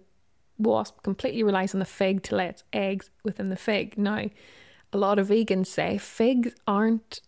wasp 0.57 1.03
completely 1.03 1.43
relies 1.43 1.73
on 1.73 1.79
the 1.79 1.85
fig 1.85 2.23
to 2.23 2.35
lay 2.35 2.47
its 2.47 2.63
eggs 2.73 3.09
within 3.23 3.49
the 3.49 3.55
fig. 3.55 3.97
Now, 3.97 4.29
a 4.93 4.97
lot 4.97 5.19
of 5.19 5.27
vegans 5.27 5.67
say 5.67 5.97
figs 5.97 6.53
aren't 6.67 7.21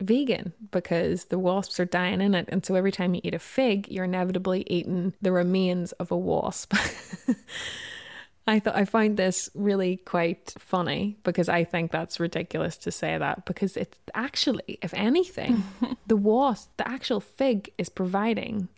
vegan 0.00 0.52
because 0.70 1.26
the 1.26 1.38
wasps 1.38 1.80
are 1.80 1.84
dying 1.84 2.20
in 2.20 2.34
it. 2.34 2.48
And 2.48 2.64
so 2.64 2.74
every 2.74 2.92
time 2.92 3.14
you 3.14 3.20
eat 3.24 3.34
a 3.34 3.38
fig, 3.38 3.88
you're 3.88 4.04
inevitably 4.04 4.64
eating 4.66 5.14
the 5.22 5.32
remains 5.32 5.92
of 5.92 6.10
a 6.10 6.16
wasp. 6.16 6.74
I 8.46 8.58
thought 8.58 8.76
I 8.76 8.84
find 8.84 9.16
this 9.16 9.48
really 9.54 9.96
quite 9.96 10.52
funny 10.58 11.16
because 11.22 11.48
I 11.48 11.64
think 11.64 11.90
that's 11.90 12.20
ridiculous 12.20 12.76
to 12.78 12.92
say 12.92 13.16
that 13.16 13.46
because 13.46 13.76
it's 13.76 13.98
actually, 14.12 14.78
if 14.82 14.92
anything, 14.92 15.64
the 16.06 16.16
wasp, 16.16 16.70
the 16.76 16.86
actual 16.86 17.20
fig 17.20 17.72
is 17.78 17.88
providing 17.88 18.68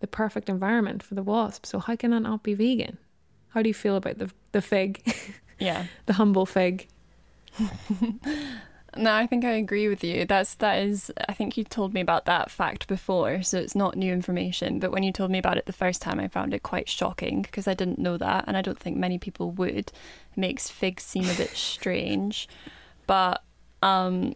the 0.00 0.08
perfect 0.08 0.48
environment 0.48 1.04
for 1.04 1.14
the 1.14 1.22
wasp. 1.22 1.66
So 1.66 1.78
how 1.78 1.94
can 1.94 2.10
that 2.10 2.20
not 2.20 2.42
be 2.42 2.54
vegan? 2.54 2.98
How 3.54 3.62
do 3.62 3.68
you 3.68 3.74
feel 3.74 3.96
about 3.96 4.18
the 4.18 4.30
the 4.52 4.62
fig, 4.62 5.02
Yeah. 5.58 5.86
the 6.06 6.14
humble 6.14 6.46
fig? 6.46 6.88
No, 8.94 9.14
I 9.14 9.26
think 9.26 9.42
I 9.42 9.52
agree 9.52 9.88
with 9.88 10.04
you. 10.04 10.26
That's 10.26 10.54
that 10.56 10.74
is 10.82 11.10
I 11.26 11.32
think 11.32 11.56
you 11.56 11.64
told 11.64 11.94
me 11.94 12.02
about 12.02 12.26
that 12.26 12.50
fact 12.50 12.86
before, 12.88 13.42
so 13.42 13.56
it's 13.56 13.74
not 13.74 13.96
new 13.96 14.12
information, 14.12 14.78
but 14.80 14.92
when 14.92 15.02
you 15.02 15.12
told 15.12 15.30
me 15.30 15.38
about 15.38 15.56
it 15.56 15.64
the 15.64 15.72
first 15.72 16.02
time 16.02 16.20
I 16.20 16.28
found 16.28 16.52
it 16.52 16.62
quite 16.62 16.90
shocking 16.90 17.40
because 17.40 17.66
I 17.66 17.72
didn't 17.72 17.98
know 17.98 18.18
that 18.18 18.44
and 18.46 18.54
I 18.54 18.60
don't 18.60 18.78
think 18.78 18.98
many 18.98 19.16
people 19.18 19.50
would. 19.52 19.74
It 19.74 19.92
makes 20.36 20.68
figs 20.68 21.04
seem 21.04 21.24
a 21.24 21.34
bit 21.34 21.50
strange. 21.56 22.46
But 23.06 23.42
um 23.82 24.34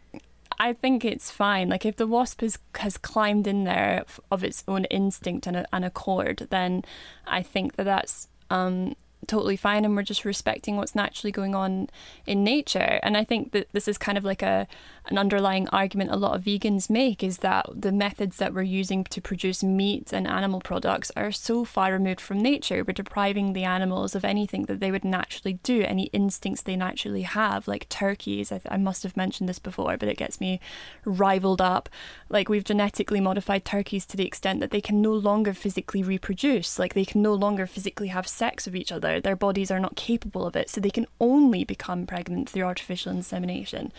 I 0.59 0.72
think 0.72 1.05
it's 1.05 1.31
fine. 1.31 1.68
Like 1.68 1.85
if 1.85 1.96
the 1.96 2.07
wasp 2.07 2.40
has 2.40 2.59
has 2.79 2.96
climbed 2.96 3.46
in 3.46 3.64
there 3.64 4.07
of 4.31 4.42
its 4.42 4.64
own 4.66 4.87
instinct 4.87 5.46
and, 5.46 5.59
a, 5.59 5.66
and 5.70 5.85
accord, 5.85 6.46
then 6.48 6.83
I 7.26 7.42
think 7.42 7.76
that 7.76 7.85
that's 7.85 8.29
um, 8.48 8.94
totally 9.26 9.57
fine, 9.57 9.85
and 9.85 9.96
we're 9.96 10.02
just 10.02 10.24
respecting 10.24 10.76
what's 10.76 10.94
naturally 10.94 11.33
going 11.33 11.55
on 11.55 11.88
in 12.26 12.44
nature. 12.44 13.00
And 13.02 13.16
I 13.16 13.24
think 13.24 13.52
that 13.52 13.68
this 13.72 13.88
is 13.88 13.98
kind 13.98 14.18
of 14.18 14.24
like 14.24 14.42
a 14.42 14.66
an 15.09 15.19
underlying 15.19 15.69
argument 15.69 16.11
a 16.11 16.16
lot 16.16 16.35
of 16.35 16.42
vegans 16.42 16.90
make 16.90 17.23
is 17.23 17.38
that 17.38 17.66
the 17.75 17.92
methods 17.92 18.37
that 18.37 18.53
we're 18.53 18.62
using 18.62 19.05
to 19.05 19.21
produce 19.21 19.62
meat 19.62 20.12
and 20.12 20.27
animal 20.27 20.61
products 20.61 21.12
are 21.16 21.31
so 21.31 21.64
far 21.64 21.92
removed 21.92 22.21
from 22.21 22.40
nature. 22.40 22.83
We're 22.85 22.92
depriving 22.92 23.53
the 23.53 23.64
animals 23.64 24.14
of 24.14 24.25
anything 24.25 24.64
that 24.64 24.81
they 24.81 24.90
would 24.90 25.05
naturally 25.05 25.55
do, 25.62 25.83
any 25.83 26.05
instincts 26.07 26.62
they 26.62 26.77
naturally 26.77 27.23
have, 27.23 27.69
like 27.69 27.88
turkeys. 27.88 28.51
I, 28.51 28.59
th- 28.59 28.73
I 28.73 28.77
must 28.79 29.05
have 29.05 29.16
mentioned 29.16 29.49
this 29.49 29.61
before, 29.61 29.97
but 29.97 30.09
it 30.09 30.19
gets 30.19 30.40
me 30.40 30.61
rivaled 31.05 31.61
up. 31.61 31.88
Like 32.29 32.49
we've 32.49 32.64
genetically 32.64 33.21
modified 33.21 33.64
turkeys 33.64 34.07
to 34.07 34.16
the 34.16 34.27
extent 34.27 34.61
that 34.61 34.71
they 34.71 34.81
can 34.81 35.01
no 35.01 35.12
longer 35.12 35.55
physically 35.55 36.03
reproduce. 36.03 36.79
Like 36.79 36.95
they 36.95 37.05
can 37.05 37.23
no 37.23 37.35
longer 37.35 37.66
physically 37.66 38.09
have 38.09 38.27
sex 38.27 38.66
with 38.66 38.75
each 38.75 38.90
other. 38.90 39.21
Their 39.21 39.37
bodies 39.37 39.71
are 39.71 39.81
not 39.81 39.95
capable 39.95 40.47
of 40.47 40.57
it, 40.57 40.69
so 40.69 40.81
they 40.81 40.90
can 40.90 41.07
only 41.21 41.64
become 41.64 42.07
pregnant 42.07 42.51
through 42.51 42.64
artificial 42.64 43.12
insemination. 43.12 43.92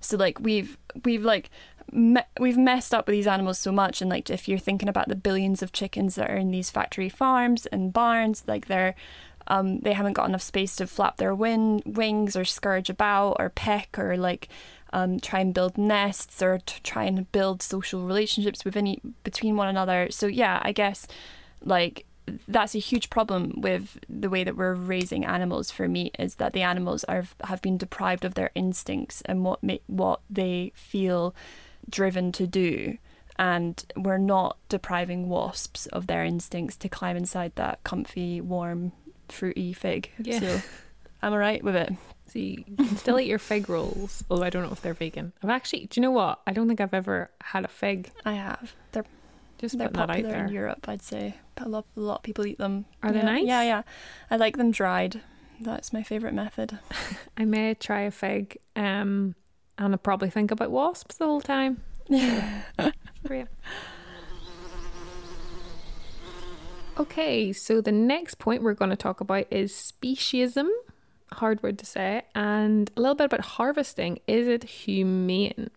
So 0.00 0.16
like 0.16 0.40
we've 0.54 0.78
we've 1.04 1.24
like 1.24 1.50
me- 1.92 2.30
we've 2.40 2.56
messed 2.56 2.94
up 2.94 3.06
with 3.06 3.14
these 3.14 3.26
animals 3.26 3.58
so 3.58 3.72
much 3.72 4.00
and 4.00 4.10
like 4.10 4.30
if 4.30 4.48
you're 4.48 4.58
thinking 4.58 4.88
about 4.88 5.08
the 5.08 5.16
billions 5.16 5.62
of 5.62 5.72
chickens 5.72 6.14
that 6.14 6.30
are 6.30 6.36
in 6.36 6.50
these 6.50 6.70
factory 6.70 7.08
farms 7.08 7.66
and 7.66 7.92
barns 7.92 8.44
like 8.46 8.66
they're 8.66 8.94
um, 9.46 9.80
they 9.80 9.92
haven't 9.92 10.14
got 10.14 10.26
enough 10.28 10.40
space 10.40 10.74
to 10.76 10.86
flap 10.86 11.18
their 11.18 11.34
wing- 11.34 11.82
wings 11.84 12.34
or 12.34 12.46
scourge 12.46 12.88
about 12.88 13.36
or 13.38 13.50
peck 13.50 13.98
or 13.98 14.16
like 14.16 14.48
um, 14.94 15.20
try 15.20 15.40
and 15.40 15.52
build 15.52 15.76
nests 15.76 16.40
or 16.40 16.58
to 16.58 16.82
try 16.82 17.04
and 17.04 17.30
build 17.30 17.60
social 17.60 18.06
relationships 18.06 18.64
within 18.64 18.86
e- 18.86 19.00
between 19.22 19.56
one 19.56 19.68
another. 19.68 20.08
So 20.10 20.26
yeah 20.26 20.60
i 20.62 20.72
guess 20.72 21.06
like 21.62 22.06
that's 22.48 22.74
a 22.74 22.78
huge 22.78 23.10
problem 23.10 23.52
with 23.56 23.98
the 24.08 24.30
way 24.30 24.44
that 24.44 24.56
we're 24.56 24.74
raising 24.74 25.24
animals 25.24 25.70
for 25.70 25.88
meat 25.88 26.16
is 26.18 26.36
that 26.36 26.52
the 26.52 26.62
animals 26.62 27.04
are 27.04 27.24
have 27.44 27.60
been 27.60 27.76
deprived 27.76 28.24
of 28.24 28.34
their 28.34 28.50
instincts 28.54 29.22
and 29.26 29.44
what 29.44 29.60
what 29.86 30.20
they 30.30 30.72
feel 30.74 31.34
driven 31.90 32.32
to 32.32 32.46
do 32.46 32.96
and 33.36 33.84
we're 33.96 34.18
not 34.18 34.56
depriving 34.68 35.28
wasps 35.28 35.86
of 35.86 36.06
their 36.06 36.24
instincts 36.24 36.76
to 36.76 36.88
climb 36.88 37.16
inside 37.16 37.52
that 37.56 37.82
comfy, 37.84 38.40
warm, 38.40 38.92
fruity 39.28 39.72
fig. 39.72 40.10
Yeah. 40.18 40.38
So 40.38 40.62
I'm 41.22 41.32
alright 41.32 41.62
with 41.62 41.76
it. 41.76 41.92
So 42.26 42.38
you 42.38 42.64
can 42.64 42.96
still 42.96 43.18
eat 43.18 43.26
your 43.26 43.38
fig 43.38 43.68
rolls, 43.68 44.24
although 44.30 44.44
I 44.44 44.50
don't 44.50 44.62
know 44.62 44.72
if 44.72 44.80
they're 44.80 44.94
vegan. 44.94 45.32
I've 45.42 45.50
actually, 45.50 45.86
do 45.86 46.00
you 46.00 46.02
know 46.02 46.10
what? 46.10 46.40
I 46.46 46.52
don't 46.52 46.68
think 46.68 46.80
I've 46.80 46.94
ever 46.94 47.30
had 47.42 47.64
a 47.64 47.68
fig. 47.68 48.10
I 48.24 48.34
have. 48.34 48.74
They're 48.92 49.04
Just 49.58 49.78
they're 49.78 49.88
putting 49.88 50.06
that 50.06 50.10
out 50.10 50.16
popular 50.16 50.44
in. 50.46 50.52
Europe, 50.52 50.88
I'd 50.88 51.02
say. 51.02 51.36
A 51.58 51.68
lot, 51.68 51.86
a 51.96 52.00
lot 52.00 52.16
of 52.16 52.22
people 52.22 52.46
eat 52.46 52.58
them. 52.58 52.86
Are 53.02 53.12
they 53.12 53.22
nice? 53.22 53.46
Yeah, 53.46 53.62
yeah. 53.62 53.82
I 54.30 54.36
like 54.36 54.56
them 54.56 54.70
dried. 54.70 55.20
That's 55.60 55.92
my 55.92 56.02
favourite 56.02 56.34
method. 56.34 56.78
I 57.36 57.44
may 57.44 57.74
try 57.74 58.02
a 58.02 58.10
fig, 58.10 58.58
um, 58.74 59.34
and 59.78 59.94
I'll 59.94 59.98
probably 59.98 60.30
think 60.30 60.50
about 60.50 60.70
wasps 60.70 61.16
the 61.16 61.26
whole 61.26 61.40
time. 61.40 61.82
Great. 63.26 63.46
Okay, 66.96 67.52
so 67.52 67.80
the 67.80 67.92
next 67.92 68.38
point 68.38 68.62
we're 68.62 68.74
going 68.74 68.90
to 68.90 68.96
talk 68.96 69.20
about 69.20 69.46
is 69.50 69.72
speciesism, 69.72 70.68
hard 71.32 71.62
word 71.62 71.78
to 71.80 71.86
say, 71.86 72.22
and 72.34 72.90
a 72.96 73.00
little 73.00 73.16
bit 73.16 73.24
about 73.24 73.40
harvesting. 73.40 74.20
Is 74.28 74.46
it 74.46 74.64
humane? 74.64 75.70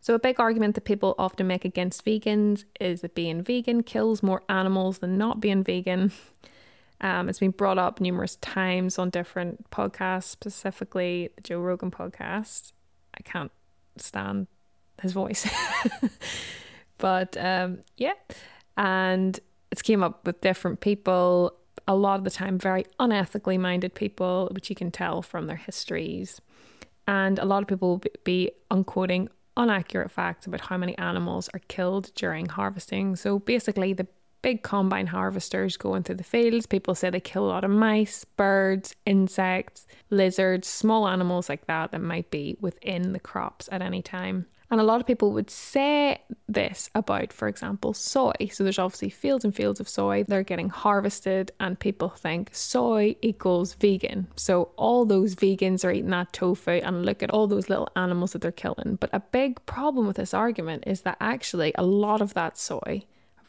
So, 0.00 0.14
a 0.14 0.18
big 0.18 0.38
argument 0.38 0.74
that 0.74 0.84
people 0.84 1.14
often 1.18 1.46
make 1.46 1.64
against 1.64 2.04
vegans 2.04 2.64
is 2.80 3.00
that 3.00 3.14
being 3.14 3.42
vegan 3.42 3.82
kills 3.82 4.22
more 4.22 4.42
animals 4.48 4.98
than 4.98 5.18
not 5.18 5.40
being 5.40 5.64
vegan. 5.64 6.12
Um, 7.00 7.28
it's 7.28 7.38
been 7.38 7.52
brought 7.52 7.78
up 7.78 8.00
numerous 8.00 8.34
times 8.36 8.98
on 8.98 9.10
different 9.10 9.70
podcasts, 9.70 10.24
specifically 10.24 11.30
the 11.36 11.42
Joe 11.42 11.60
Rogan 11.60 11.92
podcast. 11.92 12.72
I 13.16 13.22
can't 13.22 13.52
stand 13.98 14.48
his 15.00 15.12
voice. 15.12 15.48
but 16.98 17.36
um, 17.36 17.78
yeah, 17.96 18.14
and 18.76 19.38
it's 19.70 19.82
came 19.82 20.02
up 20.02 20.26
with 20.26 20.40
different 20.40 20.80
people, 20.80 21.54
a 21.86 21.94
lot 21.94 22.18
of 22.18 22.24
the 22.24 22.30
time 22.30 22.58
very 22.58 22.84
unethically 22.98 23.58
minded 23.58 23.94
people, 23.94 24.48
which 24.52 24.68
you 24.68 24.76
can 24.76 24.90
tell 24.90 25.22
from 25.22 25.46
their 25.46 25.56
histories. 25.56 26.40
And 27.06 27.38
a 27.38 27.44
lot 27.44 27.62
of 27.62 27.68
people 27.68 27.88
will 27.88 28.02
be 28.24 28.50
unquoting 28.70 29.28
inaccurate 29.58 30.10
facts 30.10 30.46
about 30.46 30.62
how 30.62 30.76
many 30.76 30.96
animals 30.98 31.48
are 31.52 31.60
killed 31.68 32.12
during 32.14 32.46
harvesting. 32.46 33.16
So 33.16 33.38
basically, 33.38 33.92
the 33.92 34.06
big 34.40 34.62
combine 34.62 35.08
harvesters 35.08 35.76
going 35.76 36.02
through 36.02 36.14
the 36.16 36.24
fields, 36.24 36.66
people 36.66 36.94
say 36.94 37.10
they 37.10 37.20
kill 37.20 37.44
a 37.44 37.48
lot 37.48 37.64
of 37.64 37.70
mice, 37.70 38.24
birds, 38.24 38.94
insects, 39.04 39.86
lizards, 40.10 40.68
small 40.68 41.08
animals 41.08 41.48
like 41.48 41.66
that 41.66 41.90
that 41.90 42.00
might 42.00 42.30
be 42.30 42.56
within 42.60 43.12
the 43.12 43.20
crops 43.20 43.68
at 43.72 43.82
any 43.82 44.00
time. 44.02 44.46
And 44.70 44.80
a 44.80 44.84
lot 44.84 45.00
of 45.00 45.06
people 45.06 45.32
would 45.32 45.50
say 45.50 46.20
this 46.46 46.90
about, 46.94 47.32
for 47.32 47.48
example, 47.48 47.94
soy. 47.94 48.34
So 48.50 48.64
there's 48.64 48.78
obviously 48.78 49.08
fields 49.08 49.44
and 49.44 49.54
fields 49.54 49.80
of 49.80 49.88
soy. 49.88 50.24
They're 50.24 50.42
getting 50.42 50.68
harvested, 50.68 51.52
and 51.58 51.78
people 51.78 52.10
think 52.10 52.50
soy 52.52 53.16
equals 53.22 53.74
vegan. 53.74 54.26
So 54.36 54.70
all 54.76 55.06
those 55.06 55.34
vegans 55.34 55.84
are 55.84 55.90
eating 55.90 56.10
that 56.10 56.32
tofu, 56.34 56.82
and 56.84 57.06
look 57.06 57.22
at 57.22 57.30
all 57.30 57.46
those 57.46 57.70
little 57.70 57.88
animals 57.96 58.32
that 58.32 58.42
they're 58.42 58.52
killing. 58.52 58.98
But 59.00 59.10
a 59.12 59.20
big 59.20 59.64
problem 59.64 60.06
with 60.06 60.16
this 60.16 60.34
argument 60.34 60.84
is 60.86 61.00
that 61.02 61.16
actually 61.20 61.72
a 61.76 61.84
lot 61.84 62.20
of 62.20 62.34
that 62.34 62.58
soy, 62.58 63.04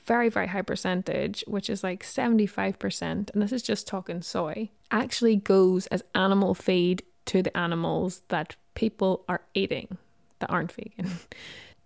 very, 0.06 0.30
very 0.30 0.48
high 0.48 0.62
percentage, 0.62 1.44
which 1.48 1.70
is 1.70 1.84
like 1.84 2.04
75%, 2.04 3.02
and 3.02 3.42
this 3.42 3.52
is 3.52 3.62
just 3.62 3.88
talking 3.88 4.22
soy, 4.22 4.70
actually 4.90 5.36
goes 5.36 5.86
as 5.88 6.04
animal 6.16 6.56
feed 6.56 7.04
to 7.26 7.44
the 7.44 7.56
animals 7.56 8.22
that 8.30 8.56
people 8.74 9.26
are 9.28 9.42
eating 9.54 9.98
that 10.40 10.50
aren't 10.50 10.72
vegan. 10.72 11.20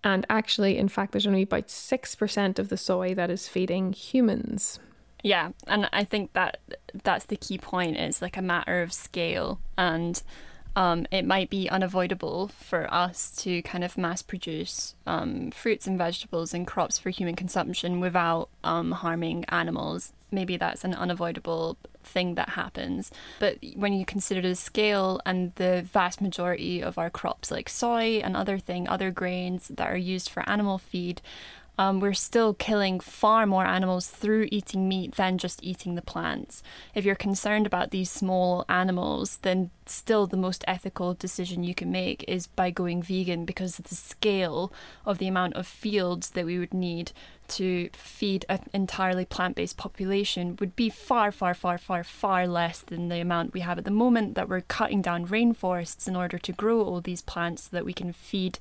And 0.04 0.26
actually, 0.30 0.78
in 0.78 0.90
fact, 0.90 1.14
there's 1.14 1.26
only 1.26 1.44
about 1.44 1.68
6% 1.68 2.60
of 2.60 2.70
the 2.70 2.78
soy 2.78 3.14
that 3.14 3.30
is 3.30 3.48
feeding 3.48 3.94
humans. 3.94 4.80
Yeah, 5.24 5.52
and 5.68 5.90
I 5.94 6.04
think 6.04 6.34
that 6.34 6.60
that's 7.04 7.26
the 7.26 7.38
key 7.38 7.58
point. 7.58 7.96
It's 7.96 8.22
like 8.22 8.36
a 8.36 8.42
matter 8.42 8.82
of 8.82 8.92
scale, 8.92 9.60
and 9.78 10.22
um, 10.76 11.08
it 11.12 11.26
might 11.26 11.50
be 11.50 11.70
unavoidable 11.70 12.50
for 12.50 12.94
us 12.94 13.34
to 13.38 13.62
kind 13.62 13.86
of 13.86 13.98
mass 13.98 14.22
produce 14.22 14.96
um, 15.08 15.52
fruits 15.52 15.88
and 15.88 15.98
vegetables 15.98 16.54
and 16.54 16.68
crops 16.68 16.98
for 16.98 17.10
human 17.10 17.38
consumption 17.38 18.02
without 18.02 18.50
um, 18.66 18.92
harming 18.92 19.46
animals. 19.46 20.12
Maybe 20.34 20.58
that's 20.58 20.84
an 20.84 20.94
unavoidable 20.94 21.78
thing 22.04 22.36
that 22.36 22.50
happens. 22.50 23.12
But 23.40 23.60
when 23.76 23.94
you 23.94 24.06
consider 24.06 24.42
the 24.42 24.56
scale 24.56 25.22
and 25.26 25.54
the 25.56 25.82
vast 25.84 26.20
majority 26.22 26.82
of 26.82 26.98
our 26.98 27.10
crops, 27.10 27.52
like 27.52 27.70
soy 27.70 28.20
and 28.24 28.36
other 28.36 28.58
thing, 28.60 28.88
other 28.88 29.12
grains 29.12 29.70
that 29.70 29.88
are 29.88 29.98
used 29.98 30.30
for 30.30 30.48
animal 30.50 30.78
feed, 30.78 31.22
um, 31.78 32.00
we're 32.00 32.14
still 32.14 32.54
killing 32.54 33.00
far 33.00 33.46
more 33.46 33.66
animals 33.66 34.08
through 34.08 34.48
eating 34.52 34.88
meat 34.88 35.16
than 35.16 35.38
just 35.38 35.64
eating 35.64 35.96
the 35.96 36.02
plants. 36.02 36.62
If 36.94 37.04
you're 37.04 37.16
concerned 37.16 37.66
about 37.66 37.92
these 37.92 38.12
small 38.12 38.64
animals, 38.70 39.38
then 39.42 39.72
still 39.86 40.28
the 40.28 40.38
most 40.38 40.64
ethical 40.68 41.14
decision 41.14 41.64
you 41.64 41.74
can 41.74 41.92
make 41.92 42.24
is 42.28 42.48
by 42.48 42.70
going 42.70 43.02
vegan 43.02 43.44
because 43.44 43.78
the 43.78 43.96
scale 43.96 44.72
of 45.06 45.18
the 45.18 45.28
amount 45.28 45.56
of 45.56 45.68
fields 45.68 46.32
that 46.32 46.46
we 46.46 46.60
would 46.60 46.74
need 46.74 47.12
to 47.48 47.90
feed 47.94 48.46
an 48.48 48.62
entirely 48.74 49.26
plant 49.26 49.56
based 49.56 49.76
population 49.76 50.56
would 50.60 50.76
be 50.76 50.90
far, 50.90 51.32
far, 51.32 51.54
far, 51.54 51.78
far, 51.78 52.04
far 52.04 52.48
less 52.48 52.80
than 52.80 53.10
the 53.10 53.20
amount 53.20 53.54
we 53.54 53.60
have 53.60 53.78
at 53.78 53.86
the 53.86 53.92
moment 53.92 54.36
that 54.36 54.48
we're 54.48 54.62
cutting 54.62 55.02
down 55.02 55.28
rainforests 55.28 56.08
in 56.08 56.16
order 56.16 56.38
to 56.38 56.52
grow 56.52 56.82
all 56.82 57.02
these 57.02 57.22
plants 57.22 57.64
so 57.64 57.70
that 57.72 57.86
we 57.86 57.94
can 57.94 58.14
feed 58.14 58.60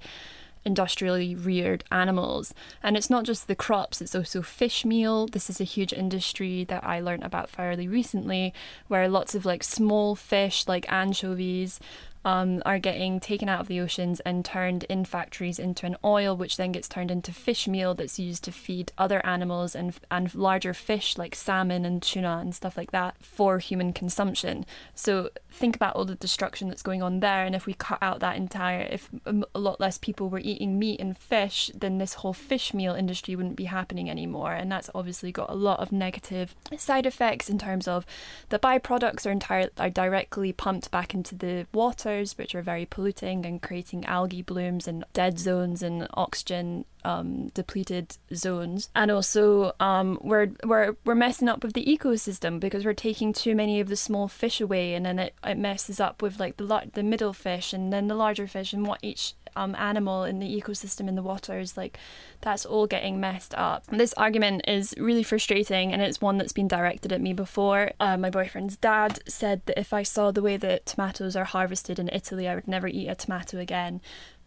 industrially 0.64 1.34
reared 1.34 1.84
animals. 1.90 2.54
And 2.82 2.96
it's 2.96 3.10
not 3.10 3.24
just 3.24 3.48
the 3.48 3.54
crops, 3.54 4.00
it's 4.00 4.14
also 4.14 4.42
fish 4.42 4.84
meal. 4.84 5.26
This 5.26 5.50
is 5.50 5.60
a 5.60 5.64
huge 5.64 5.92
industry 5.92 6.64
that 6.64 6.84
I 6.84 7.00
learned 7.00 7.24
about 7.24 7.50
fairly 7.50 7.88
recently, 7.88 8.54
where 8.88 9.08
lots 9.08 9.34
of 9.34 9.44
like 9.44 9.62
small 9.62 10.14
fish, 10.14 10.66
like 10.68 10.90
anchovies, 10.90 11.80
um, 12.24 12.62
are 12.64 12.78
getting 12.78 13.20
taken 13.20 13.48
out 13.48 13.60
of 13.60 13.68
the 13.68 13.80
oceans 13.80 14.20
and 14.20 14.44
turned 14.44 14.84
in 14.84 15.04
factories 15.04 15.58
into 15.58 15.86
an 15.86 15.96
oil, 16.04 16.36
which 16.36 16.56
then 16.56 16.72
gets 16.72 16.88
turned 16.88 17.10
into 17.10 17.32
fish 17.32 17.66
meal 17.66 17.94
that's 17.94 18.18
used 18.18 18.44
to 18.44 18.52
feed 18.52 18.92
other 18.96 19.24
animals 19.26 19.74
and 19.74 19.94
and 20.10 20.34
larger 20.34 20.74
fish 20.74 21.18
like 21.18 21.34
salmon 21.34 21.84
and 21.84 22.02
tuna 22.02 22.38
and 22.40 22.54
stuff 22.54 22.76
like 22.76 22.92
that 22.92 23.16
for 23.20 23.58
human 23.58 23.92
consumption. 23.92 24.64
So 24.94 25.30
think 25.50 25.76
about 25.76 25.96
all 25.96 26.04
the 26.04 26.14
destruction 26.14 26.68
that's 26.68 26.82
going 26.82 27.02
on 27.02 27.20
there, 27.20 27.44
and 27.44 27.54
if 27.54 27.66
we 27.66 27.74
cut 27.74 27.98
out 28.00 28.20
that 28.20 28.36
entire, 28.36 28.82
if 28.82 29.10
a 29.26 29.58
lot 29.58 29.80
less 29.80 29.98
people 29.98 30.28
were 30.28 30.38
eating 30.38 30.78
meat 30.78 31.00
and 31.00 31.16
fish, 31.16 31.70
then 31.74 31.98
this 31.98 32.14
whole 32.14 32.32
fish 32.32 32.72
meal 32.72 32.94
industry 32.94 33.34
wouldn't 33.36 33.56
be 33.56 33.64
happening 33.64 34.08
anymore, 34.08 34.52
and 34.52 34.70
that's 34.70 34.90
obviously 34.94 35.32
got 35.32 35.50
a 35.50 35.54
lot 35.54 35.80
of 35.80 35.92
negative 35.92 36.54
side 36.76 37.06
effects 37.06 37.50
in 37.50 37.58
terms 37.58 37.88
of 37.88 38.06
the 38.48 38.58
byproducts 38.58 39.26
are 39.26 39.30
entire 39.30 39.70
are 39.78 39.90
directly 39.90 40.52
pumped 40.52 40.90
back 40.90 41.14
into 41.14 41.34
the 41.34 41.66
water 41.72 42.11
which 42.20 42.54
are 42.54 42.62
very 42.62 42.86
polluting 42.86 43.44
and 43.46 43.62
creating 43.62 44.04
algae 44.04 44.42
blooms 44.42 44.86
and 44.88 45.04
dead 45.12 45.38
zones 45.38 45.82
and 45.82 46.06
oxygen 46.14 46.84
um, 47.04 47.48
depleted 47.48 48.16
zones. 48.34 48.90
And 48.94 49.10
also, 49.10 49.72
um, 49.80 50.18
we're 50.22 50.50
we're 50.64 50.96
we're 51.04 51.14
messing 51.14 51.48
up 51.48 51.62
with 51.62 51.72
the 51.72 51.84
ecosystem 51.84 52.60
because 52.60 52.84
we're 52.84 52.94
taking 52.94 53.32
too 53.32 53.54
many 53.54 53.80
of 53.80 53.88
the 53.88 53.96
small 53.96 54.28
fish 54.28 54.60
away, 54.60 54.94
and 54.94 55.04
then 55.04 55.18
it, 55.18 55.34
it 55.44 55.58
messes 55.58 56.00
up 56.00 56.22
with 56.22 56.38
like 56.38 56.56
the 56.56 56.90
the 56.92 57.02
middle 57.02 57.32
fish 57.32 57.72
and 57.72 57.92
then 57.92 58.08
the 58.08 58.14
larger 58.14 58.46
fish 58.46 58.72
and 58.72 58.86
what 58.86 59.00
each 59.02 59.34
um, 59.56 59.74
animal 59.76 60.24
in 60.24 60.38
the 60.38 60.60
ecosystem 60.60 61.08
in 61.08 61.14
the 61.14 61.22
waters 61.22 61.76
like 61.76 61.98
that's 62.40 62.64
all 62.64 62.86
getting 62.86 63.20
messed 63.20 63.54
up 63.54 63.86
this 63.86 64.12
argument 64.14 64.62
is 64.66 64.94
really 64.98 65.22
frustrating 65.22 65.92
and 65.92 66.02
it's 66.02 66.20
one 66.20 66.38
that's 66.38 66.52
been 66.52 66.68
directed 66.68 67.12
at 67.12 67.20
me 67.20 67.32
before 67.32 67.90
uh, 68.00 68.16
my 68.16 68.30
boyfriend's 68.30 68.76
dad 68.76 69.18
said 69.28 69.62
that 69.66 69.78
if 69.78 69.92
i 69.92 70.02
saw 70.02 70.30
the 70.30 70.42
way 70.42 70.56
that 70.56 70.86
tomatoes 70.86 71.36
are 71.36 71.44
harvested 71.44 71.98
in 71.98 72.08
italy 72.08 72.48
i 72.48 72.54
would 72.54 72.68
never 72.68 72.88
eat 72.88 73.08
a 73.08 73.14
tomato 73.14 73.58
again 73.58 74.00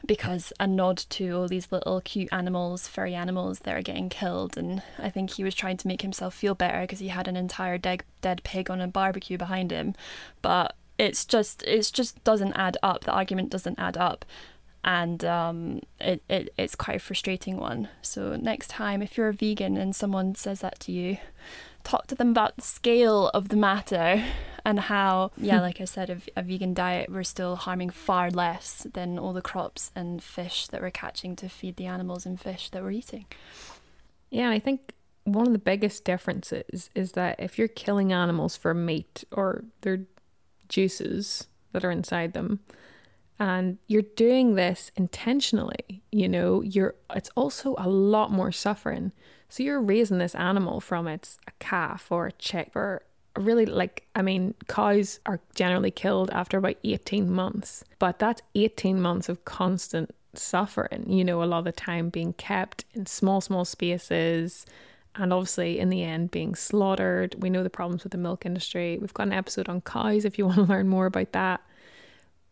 because 0.05 0.53
a 0.59 0.67
nod 0.67 0.97
to 0.97 1.31
all 1.31 1.47
these 1.47 1.71
little 1.71 2.01
cute 2.01 2.29
animals, 2.31 2.87
furry 2.87 3.15
animals 3.15 3.59
that 3.59 3.75
are 3.75 3.81
getting 3.81 4.09
killed. 4.09 4.57
And 4.57 4.81
I 4.99 5.09
think 5.09 5.31
he 5.31 5.43
was 5.43 5.55
trying 5.55 5.77
to 5.77 5.87
make 5.87 6.01
himself 6.01 6.33
feel 6.33 6.55
better 6.55 6.81
because 6.81 6.99
he 6.99 7.09
had 7.09 7.27
an 7.27 7.35
entire 7.35 7.77
dead, 7.77 8.03
dead 8.21 8.43
pig 8.43 8.69
on 8.69 8.81
a 8.81 8.87
barbecue 8.87 9.37
behind 9.37 9.71
him. 9.71 9.95
But 10.41 10.75
it's 10.97 11.25
just, 11.25 11.63
it's 11.63 11.91
just 11.91 12.23
doesn't 12.23 12.53
add 12.53 12.77
up. 12.83 13.03
The 13.03 13.11
argument 13.11 13.49
doesn't 13.49 13.79
add 13.79 13.97
up. 13.97 14.25
And 14.85 15.25
um, 15.25 15.81
it, 15.99 16.21
it, 16.29 16.53
it's 16.59 16.75
quite 16.75 16.97
a 16.97 16.99
frustrating 16.99 17.57
one. 17.57 17.89
So 18.03 18.35
next 18.35 18.69
time, 18.69 19.01
if 19.01 19.17
you're 19.17 19.29
a 19.29 19.33
vegan 19.33 19.77
and 19.77 19.95
someone 19.95 20.35
says 20.35 20.61
that 20.61 20.79
to 20.81 20.91
you, 20.91 21.17
talk 21.83 22.05
to 22.07 22.15
them 22.15 22.29
about 22.29 22.55
the 22.55 22.61
scale 22.61 23.29
of 23.29 23.49
the 23.49 23.55
matter 23.55 24.23
and 24.63 24.81
how, 24.81 25.31
yeah, 25.37 25.59
like 25.59 25.81
I 25.81 25.85
said, 25.85 26.11
a, 26.11 26.39
a, 26.39 26.43
vegan 26.43 26.75
diet, 26.75 27.11
we're 27.11 27.23
still 27.23 27.55
harming 27.55 27.89
far 27.89 28.29
less 28.29 28.85
than 28.93 29.17
all 29.17 29.33
the 29.33 29.41
crops 29.41 29.91
and 29.95 30.21
fish 30.21 30.67
that 30.67 30.81
we're 30.81 30.91
catching 30.91 31.35
to 31.37 31.49
feed 31.49 31.77
the 31.77 31.87
animals 31.87 32.27
and 32.27 32.39
fish 32.39 32.69
that 32.69 32.83
we're 32.83 32.91
eating. 32.91 33.25
Yeah, 34.29 34.51
I 34.51 34.59
think 34.59 34.93
one 35.23 35.47
of 35.47 35.53
the 35.53 35.59
biggest 35.59 36.05
differences 36.05 36.91
is 36.93 37.13
that 37.13 37.39
if 37.39 37.57
you're 37.57 37.67
killing 37.67 38.13
animals 38.13 38.55
for 38.55 38.75
meat 38.75 39.23
or 39.31 39.65
their 39.81 40.01
juices 40.69 41.47
that 41.71 41.83
are 41.83 41.91
inside 41.91 42.33
them, 42.33 42.59
and 43.39 43.77
you're 43.87 44.01
doing 44.01 44.55
this 44.55 44.91
intentionally 44.95 46.01
you 46.15 46.29
know 46.29 46.61
you're 46.61 46.95
it's 47.13 47.29
also 47.35 47.75
a 47.77 47.89
lot 47.89 48.31
more 48.31 48.51
suffering. 48.51 49.11
So 49.49 49.63
you're 49.63 49.81
raising 49.81 50.17
this 50.17 50.33
animal 50.35 50.79
from 50.81 51.07
it's 51.07 51.37
a 51.47 51.51
calf 51.59 52.11
or 52.11 52.27
a 52.27 52.31
chick 52.33 52.71
or 52.73 53.03
really 53.37 53.65
like 53.65 54.07
i 54.15 54.21
mean 54.21 54.53
cows 54.69 55.19
are 55.25 55.41
generally 55.55 55.91
killed 55.91 56.29
after 56.31 56.57
about 56.57 56.77
18 56.85 57.29
months 57.29 57.83
but 57.99 58.17
that's 58.17 58.41
18 58.55 59.01
months 59.01 59.27
of 59.27 59.43
constant 59.43 60.15
suffering 60.33 61.03
you 61.09 61.21
know 61.25 61.43
a 61.43 61.45
lot 61.45 61.59
of 61.59 61.65
the 61.65 61.73
time 61.73 62.07
being 62.07 62.31
kept 62.31 62.85
in 62.93 63.05
small 63.05 63.41
small 63.41 63.65
spaces 63.65 64.65
and 65.15 65.33
obviously 65.33 65.79
in 65.79 65.89
the 65.89 66.03
end 66.03 66.29
being 66.31 66.55
slaughtered. 66.55 67.35
We 67.39 67.49
know 67.49 67.63
the 67.63 67.69
problems 67.69 68.03
with 68.03 68.11
the 68.11 68.17
milk 68.17 68.45
industry. 68.45 68.97
We've 68.99 69.13
got 69.13 69.27
an 69.27 69.33
episode 69.33 69.69
on 69.69 69.79
cows 69.79 70.25
if 70.25 70.37
you 70.37 70.45
want 70.45 70.57
to 70.57 70.63
learn 70.63 70.89
more 70.89 71.05
about 71.05 71.31
that 71.31 71.61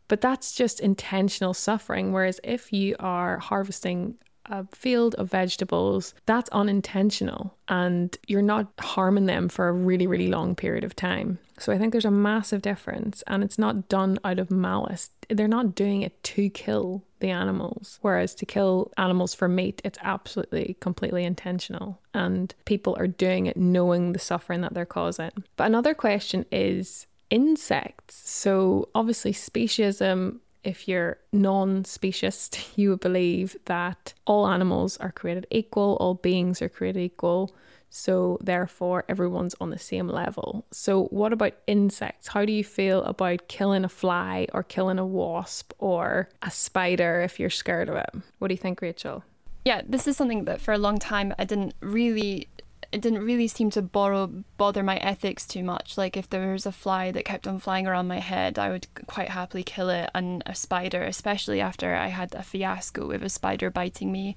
but 0.08 0.22
that's 0.22 0.54
just 0.54 0.80
intentional 0.80 1.54
suffering. 1.54 2.12
Whereas 2.12 2.40
if 2.44 2.72
you 2.74 2.96
are 3.00 3.40
harvesting 3.40 4.16
a 4.48 4.66
field 4.76 5.16
of 5.16 5.32
vegetables, 5.32 6.14
that's 6.26 6.50
unintentional 6.50 7.56
and 7.70 8.18
you're 8.28 8.42
not 8.42 8.72
harming 8.80 9.26
them 9.26 9.48
for 9.48 9.68
a 9.68 9.74
really, 9.74 10.08
really 10.08 10.28
long 10.28 10.56
period 10.56 10.84
of 10.84 10.96
time. 10.96 11.40
So 11.58 11.72
I 11.72 11.78
think 11.78 11.92
there's 11.92 12.04
a 12.04 12.12
massive 12.12 12.62
difference 12.62 13.24
and 13.28 13.44
it's 13.44 13.58
not 13.58 13.88
done 13.88 14.20
out 14.24 14.40
of 14.40 14.52
malice. 14.52 15.12
They're 15.30 15.48
not 15.48 15.76
doing 15.76 16.02
it 16.02 16.22
to 16.24 16.50
kill 16.50 17.04
the 17.20 17.30
animals. 17.30 18.00
Whereas 18.02 18.36
to 18.36 18.46
kill 18.46 18.92
animals 18.98 19.34
for 19.34 19.48
meat, 19.48 19.82
it's 19.86 20.00
absolutely 20.02 20.76
completely 20.82 21.24
intentional. 21.24 22.02
And 22.14 22.54
people 22.66 22.96
are 23.00 23.08
doing 23.08 23.46
it 23.46 23.56
knowing 23.56 24.12
the 24.12 24.20
suffering 24.20 24.60
that 24.62 24.74
they're 24.74 24.86
causing. 24.86 25.32
But 25.56 25.68
another 25.68 25.94
question 25.94 26.46
is 26.52 27.08
insects. 27.34 28.30
So, 28.30 28.90
obviously, 28.94 29.34
speciesism, 29.34 30.38
if 30.64 30.88
you're 30.88 31.18
non 31.34 31.84
speciest, 31.84 32.60
you 32.78 32.92
would 32.92 33.00
believe 33.02 33.58
that 33.66 34.14
all 34.26 34.48
animals 34.48 34.98
are 34.98 35.12
created 35.12 35.48
equal, 35.50 35.98
all 36.00 36.14
beings 36.14 36.62
are 36.62 36.70
created 36.70 37.02
equal. 37.02 37.54
So, 37.90 38.38
therefore, 38.42 39.04
everyone's 39.10 39.56
on 39.60 39.72
the 39.72 39.80
same 39.80 40.08
level. 40.08 40.66
So, 40.72 41.06
what 41.06 41.34
about 41.34 41.54
insects? 41.68 42.28
How 42.28 42.46
do 42.46 42.54
you 42.54 42.64
feel 42.64 43.04
about 43.04 43.48
killing 43.48 43.84
a 43.84 43.90
fly 43.90 44.48
or 44.54 44.64
killing 44.64 45.00
a 45.00 45.06
wasp 45.06 45.74
or 45.80 46.30
a 46.44 46.52
spider 46.52 47.22
if 47.22 47.40
you're 47.40 47.50
scared 47.50 47.90
of 47.90 47.96
it? 47.96 48.10
What 48.38 48.48
do 48.50 48.54
you 48.54 48.60
think, 48.60 48.82
Rachel? 48.82 49.24
Yeah, 49.66 49.82
this 49.88 50.08
is 50.08 50.18
something 50.18 50.46
that 50.46 50.60
for 50.62 50.74
a 50.74 50.78
long 50.78 51.00
time 51.00 51.34
I 51.40 51.46
didn't 51.46 51.74
really 51.80 52.48
it 52.94 53.02
didn't 53.02 53.26
really 53.26 53.48
seem 53.48 53.72
to 53.72 53.82
borrow 53.82 54.28
bother 54.58 54.84
my 54.84 54.98
ethics 54.98 55.48
too 55.48 55.64
much. 55.64 55.98
Like 55.98 56.16
if 56.16 56.30
there 56.30 56.54
was 56.54 56.68
a 56.68 56.72
fly 56.72 57.12
that 57.12 57.26
kept 57.26 57.48
on 57.48 57.58
flying 57.60 57.88
around 57.88 58.08
my 58.08 58.20
head, 58.20 58.60
I 58.60 58.70
would 58.70 58.86
quite 59.08 59.30
happily 59.30 59.64
kill 59.64 59.90
it. 59.90 60.12
And 60.14 60.44
a 60.46 60.54
spider, 60.54 61.02
especially 61.02 61.60
after 61.60 61.96
I 61.96 62.08
had 62.08 62.36
a 62.36 62.44
fiasco 62.44 63.08
with 63.08 63.24
a 63.24 63.30
spider 63.30 63.72
biting 63.72 64.12
me 64.12 64.36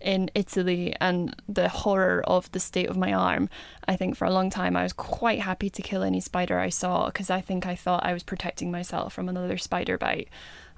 in 0.00 0.28
Italy 0.34 0.94
and 1.00 1.36
the 1.48 1.68
horror 1.68 2.24
of 2.26 2.50
the 2.50 2.58
state 2.58 2.88
of 2.88 2.96
my 2.96 3.12
arm, 3.12 3.48
I 3.86 3.94
think 3.94 4.16
for 4.16 4.24
a 4.24 4.32
long 4.32 4.50
time 4.50 4.76
I 4.76 4.82
was 4.82 4.92
quite 4.92 5.40
happy 5.40 5.70
to 5.70 5.80
kill 5.80 6.02
any 6.02 6.20
spider 6.20 6.58
I 6.58 6.70
saw 6.70 7.06
because 7.06 7.30
I 7.30 7.40
think 7.40 7.64
I 7.64 7.76
thought 7.76 8.04
I 8.04 8.12
was 8.12 8.24
protecting 8.24 8.72
myself 8.72 9.12
from 9.12 9.28
another 9.28 9.56
spider 9.56 9.96
bite. 9.96 10.28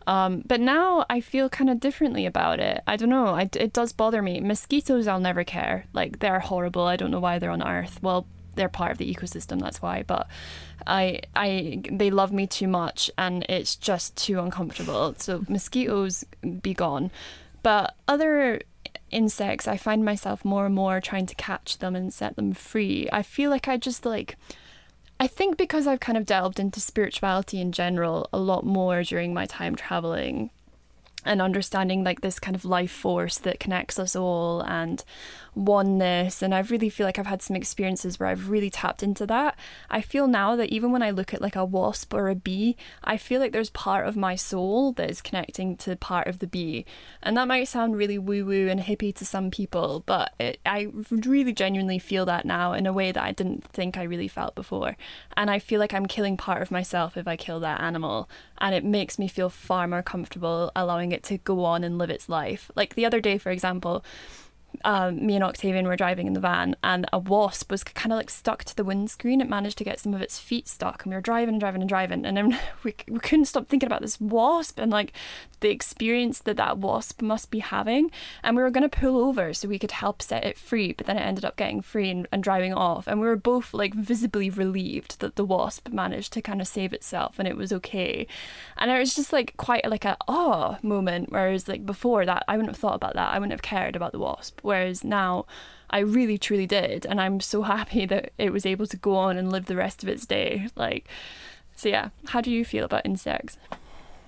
Um, 0.07 0.43
but 0.47 0.61
now 0.61 1.05
I 1.11 1.21
feel 1.21 1.49
kind 1.49 1.69
of 1.69 1.81
differently 1.81 2.27
about 2.27 2.61
it. 2.61 2.83
I 2.87 2.97
don't 2.97 3.09
know. 3.09 3.29
I, 3.29 3.49
it 3.55 3.73
does 3.73 3.93
bother 3.93 4.23
me. 4.23 4.41
Mosquitoes, 4.41 5.07
I'll 5.09 5.21
never 5.21 5.43
care. 5.45 5.87
Like, 5.93 6.21
they're 6.21 6.41
horrible. 6.41 6.85
I 6.85 6.97
don't 6.97 7.11
know 7.11 7.21
why 7.21 7.39
they're 7.39 7.51
on 7.51 7.67
Earth. 7.67 7.99
Well, 8.03 8.27
they're 8.55 8.69
part 8.69 8.93
of 8.93 8.99
the 8.99 9.13
ecosystem, 9.13 9.61
that's 9.61 9.83
why. 9.83 10.03
But 10.03 10.29
I, 10.87 11.21
I, 11.35 11.83
they 11.91 12.11
love 12.11 12.33
me 12.33 12.47
too 12.47 12.69
much 12.69 13.11
and 13.19 13.45
it's 13.49 13.77
just 13.77 14.17
too 14.17 14.39
uncomfortable. 14.41 15.15
So, 15.19 15.45
mosquitoes, 15.49 16.25
be 16.63 16.73
gone. 16.73 17.11
But 17.63 17.97
other 18.07 18.63
insects, 19.11 19.67
I 19.67 19.77
find 19.77 20.05
myself 20.05 20.45
more 20.45 20.67
and 20.67 20.75
more 20.75 21.01
trying 21.01 21.27
to 21.27 21.35
catch 21.35 21.79
them 21.79 21.97
and 21.97 22.15
set 22.15 22.37
them 22.37 22.53
free. 22.53 23.09
I 23.13 23.23
feel 23.23 23.51
like 23.51 23.67
I 23.67 23.77
just 23.77 24.07
like 24.07 24.37
I 25.19 25.27
think 25.27 25.57
because 25.57 25.87
I've 25.87 26.01
kind 26.01 26.19
of 26.19 26.27
delved 26.27 26.61
into 26.61 26.81
spirituality 26.81 27.61
in 27.61 27.73
general 27.73 28.29
a 28.33 28.39
lot 28.39 28.64
more 28.64 29.03
during 29.03 29.33
my 29.33 29.47
time 29.47 29.75
traveling 29.75 30.51
and 31.25 31.43
understanding 31.43 32.05
like 32.05 32.21
this 32.21 32.39
kind 32.39 32.55
of 32.55 32.64
life 32.64 32.93
force 32.93 33.39
that 33.39 33.59
connects 33.59 33.99
us 33.99 34.14
all 34.14 34.61
and 34.61 35.03
oneness 35.57 36.43
and 36.43 36.55
I 36.55 36.61
really 36.61 36.91
feel 36.91 37.07
like 37.07 37.19
I've 37.19 37.27
had 37.27 37.43
some 37.43 37.57
experiences 37.57 38.21
where 38.21 38.29
I've 38.29 38.51
really 38.51 38.71
tapped 38.71 39.03
into 39.03 39.27
that. 39.27 39.57
I 39.91 40.03
feel 40.03 40.29
now 40.29 40.55
that 40.57 40.69
even 40.69 40.93
when 40.93 41.03
I 41.03 41.11
look 41.11 41.33
at 41.33 41.41
like 41.41 41.57
a 41.57 41.65
wasp 41.65 42.13
or 42.13 42.29
a 42.29 42.35
bee, 42.35 42.77
I 43.03 43.17
feel 43.17 43.41
like 43.41 43.53
there's 43.53 43.71
part 43.71 44.07
of 44.07 44.17
my 44.17 44.35
soul 44.35 44.93
that 44.93 45.11
is 45.11 45.23
connecting 45.23 45.77
to 45.79 45.97
part 45.97 46.27
of 46.27 46.39
the 46.39 46.47
bee. 46.47 46.85
And 47.23 47.37
that 47.37 47.49
might 47.49 47.69
sound 47.69 47.97
really 47.97 48.19
woo 48.19 48.45
woo 48.45 48.69
and 48.69 48.81
hippie 48.81 49.15
to 49.17 49.25
some 49.25 49.51
people, 49.51 50.03
but 50.07 50.35
it, 50.39 50.61
I 50.67 50.89
really 51.11 51.53
genuinely 51.53 51.99
feel 51.99 52.27
that 52.27 52.45
now 52.45 52.75
in 52.75 52.87
a 52.87 52.93
way 52.93 53.11
that 53.11 53.23
I 53.23 53.33
didn't 53.33 53.65
think 53.65 53.97
I 53.97 54.03
really 54.03 54.29
felt 54.29 54.55
before. 54.55 54.97
And 55.37 55.51
I 55.51 55.59
feel 55.59 55.81
like 55.81 55.95
I'm 55.95 56.07
killing 56.07 56.37
part 56.37 56.61
of 56.61 56.71
myself 56.71 57.17
if 57.17 57.27
I 57.27 57.37
kill 57.37 57.61
that 57.61 57.81
animal. 57.81 58.29
And 58.59 58.75
it 58.75 58.85
makes 58.85 59.19
me 59.19 59.29
feel 59.29 59.49
far 59.49 59.89
more 59.89 60.03
comfortable 60.03 60.71
allowing 60.77 61.13
it 61.13 61.23
to 61.25 61.39
go 61.39 61.65
on 61.65 61.83
and 61.83 61.99
live 61.99 62.11
its 62.11 62.29
life. 62.29 62.71
Like 62.75 62.95
the 62.95 63.07
other 63.07 63.21
day, 63.21 63.39
for 63.39 63.51
example, 63.51 64.05
um, 64.85 65.24
me 65.24 65.35
and 65.35 65.45
Octavian 65.45 65.87
were 65.87 65.97
driving 65.97 66.27
in 66.27 66.33
the 66.33 66.41
van, 66.41 66.77
and 66.83 67.07
a 67.12 67.18
wasp 67.18 67.70
was 67.70 67.85
kind 67.85 68.12
of 68.12 68.16
like 68.16 68.31
stuck 68.31 68.64
to 68.64 68.77
the 68.77 68.85
windscreen. 68.85 69.41
It 69.41 69.49
managed 69.49 69.79
to 69.79 69.85
get 69.85 70.01
some 70.01 70.14
of 70.14 70.22
its 70.22 70.39
feet 70.39 70.68
stuck, 70.68 71.05
and 71.05 71.11
we 71.11 71.16
were 71.16 71.22
driving 71.22 71.55
and 71.55 71.61
driving 71.61 71.83
and 71.83 71.89
driving, 71.89 72.24
and 72.24 72.37
then 72.37 72.59
we, 72.83 72.95
we 73.09 73.18
couldn't 73.20 73.47
stop 73.47 73.68
thinking 73.68 73.87
about 73.87 74.03
this 74.03 74.20
wasp 74.20 74.79
and 74.79 74.91
like 74.93 75.12
the 75.61 75.71
experience 75.71 76.41
that 76.41 76.57
that 76.57 76.79
wasp 76.79 77.23
must 77.23 77.51
be 77.51 77.61
having. 77.61 78.11
And 78.43 78.57
we 78.57 78.63
were 78.63 78.71
going 78.71 78.89
to 78.89 78.99
pull 79.01 79.19
over 79.19 79.55
so 79.55 79.69
we 79.69 79.79
could 79.79 79.93
help 79.93 80.23
set 80.23 80.45
it 80.45 80.59
free, 80.59 80.93
but 80.93 81.07
then 81.07 81.17
it 81.17 81.23
ended 81.23 81.45
up 81.45 81.57
getting 81.57 81.81
free 81.81 82.11
and, 82.11 82.29
and 82.31 82.43
driving 82.43 82.75
off. 82.75 83.07
And 83.07 83.21
we 83.21 83.27
were 83.27 83.37
both 83.37 83.73
like 83.73 83.95
visibly 83.95 84.51
relieved 84.51 85.21
that 85.21 85.37
the 85.37 85.45
wasp 85.45 85.89
managed 85.89 86.33
to 86.35 86.43
kind 86.43 86.61
of 86.61 86.69
save 86.69 86.93
itself 86.93 87.39
and 87.39 87.49
it 87.49 87.57
was 87.57 87.73
okay. 87.73 88.27
And 88.77 88.91
it 88.91 88.99
was 88.99 89.15
just 89.15 89.33
like 89.33 89.57
quite 89.57 89.89
like 89.89 90.05
a 90.05 90.17
oh 90.29 90.79
moment, 90.83 91.31
whereas 91.31 91.69
like 91.69 91.87
before 91.87 92.27
that, 92.27 92.45
I 92.49 92.57
wouldn't 92.57 92.75
have 92.75 92.81
thought 92.81 92.97
about 92.97 93.15
that. 93.15 93.33
I 93.33 93.39
wouldn't 93.39 93.53
have 93.53 93.63
cared 93.63 93.97
about 93.97 94.13
the 94.13 94.19
wasp 94.19 94.61
Whereas 94.63 95.05
now 95.05 95.47
I 95.91 96.01
really 96.01 96.39
truly 96.39 96.67
did. 96.67 97.07
And 97.07 97.21
I'm 97.21 97.41
so 97.41 97.63
happy 97.75 98.07
that 98.07 98.33
it 98.39 98.53
was 98.53 98.67
able 98.67 98.87
to 98.87 98.97
go 98.97 99.17
on 99.17 99.37
and 99.37 99.51
live 99.51 99.67
the 99.67 99.77
rest 99.77 100.03
of 100.03 100.09
its 100.09 100.27
day. 100.27 100.69
Like, 100.77 101.09
so 101.75 101.89
yeah, 101.89 102.11
how 102.29 102.41
do 102.41 102.51
you 102.51 102.65
feel 102.65 102.85
about 102.85 103.05
insects? 103.05 103.59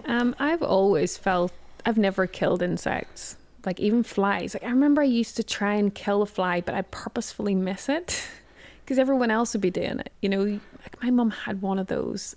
Um, 0.07 0.35
I've 0.39 0.63
always 0.63 1.17
felt 1.17 1.53
I've 1.85 1.99
never 1.99 2.27
killed 2.27 2.63
insects, 2.63 3.37
like 3.65 3.81
even 3.81 4.03
flies. 4.03 4.55
Like 4.55 4.65
I 4.65 4.71
remember 4.71 5.03
I 5.03 5.07
used 5.07 5.37
to 5.37 5.43
try 5.43 5.75
and 5.75 5.95
kill 5.95 6.23
a 6.23 6.27
fly, 6.27 6.61
but 6.61 6.75
I'd 6.75 6.91
purposefully 6.91 7.55
miss 7.55 7.89
it 7.89 8.27
because 8.85 8.99
everyone 8.99 9.31
else 9.31 9.53
would 9.53 9.61
be 9.61 9.71
doing 9.71 10.01
it. 10.01 10.13
You 10.21 10.29
know, 10.29 10.45
like 10.45 11.03
my 11.03 11.11
mum 11.11 11.31
had 11.31 11.63
one 11.63 11.79
of 11.79 11.87
those. 11.87 12.37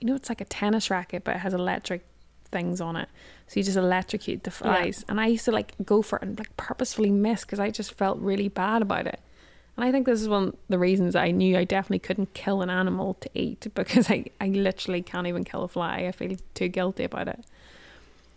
You 0.00 0.08
know, 0.08 0.14
it's 0.14 0.28
like 0.28 0.40
a 0.40 0.46
tennis 0.46 0.90
racket, 0.90 1.24
but 1.24 1.36
it 1.36 1.38
has 1.38 1.54
electric 1.54 2.04
things 2.54 2.80
on 2.80 2.96
it. 2.96 3.08
So 3.46 3.60
you 3.60 3.64
just 3.64 3.76
electrocute 3.76 4.44
the 4.44 4.50
flies. 4.50 5.04
Yeah. 5.06 5.12
And 5.12 5.20
I 5.20 5.26
used 5.26 5.44
to 5.46 5.52
like 5.52 5.74
go 5.84 6.02
for 6.02 6.16
it 6.16 6.22
and 6.22 6.38
like 6.38 6.56
purposefully 6.56 7.10
miss 7.10 7.44
because 7.44 7.60
I 7.60 7.70
just 7.70 7.94
felt 7.94 8.18
really 8.18 8.48
bad 8.48 8.82
about 8.82 9.06
it. 9.06 9.20
And 9.76 9.84
I 9.84 9.90
think 9.90 10.06
this 10.06 10.20
is 10.20 10.28
one 10.28 10.48
of 10.48 10.56
the 10.68 10.78
reasons 10.78 11.16
I 11.16 11.30
knew 11.30 11.56
I 11.56 11.64
definitely 11.64 11.98
couldn't 11.98 12.34
kill 12.34 12.62
an 12.62 12.70
animal 12.70 13.14
to 13.14 13.30
eat 13.34 13.66
because 13.74 14.10
I, 14.10 14.26
I 14.40 14.48
literally 14.48 15.02
can't 15.02 15.26
even 15.26 15.44
kill 15.44 15.64
a 15.64 15.68
fly. 15.68 16.06
I 16.06 16.12
feel 16.12 16.36
too 16.54 16.68
guilty 16.68 17.04
about 17.04 17.28
it. 17.28 17.44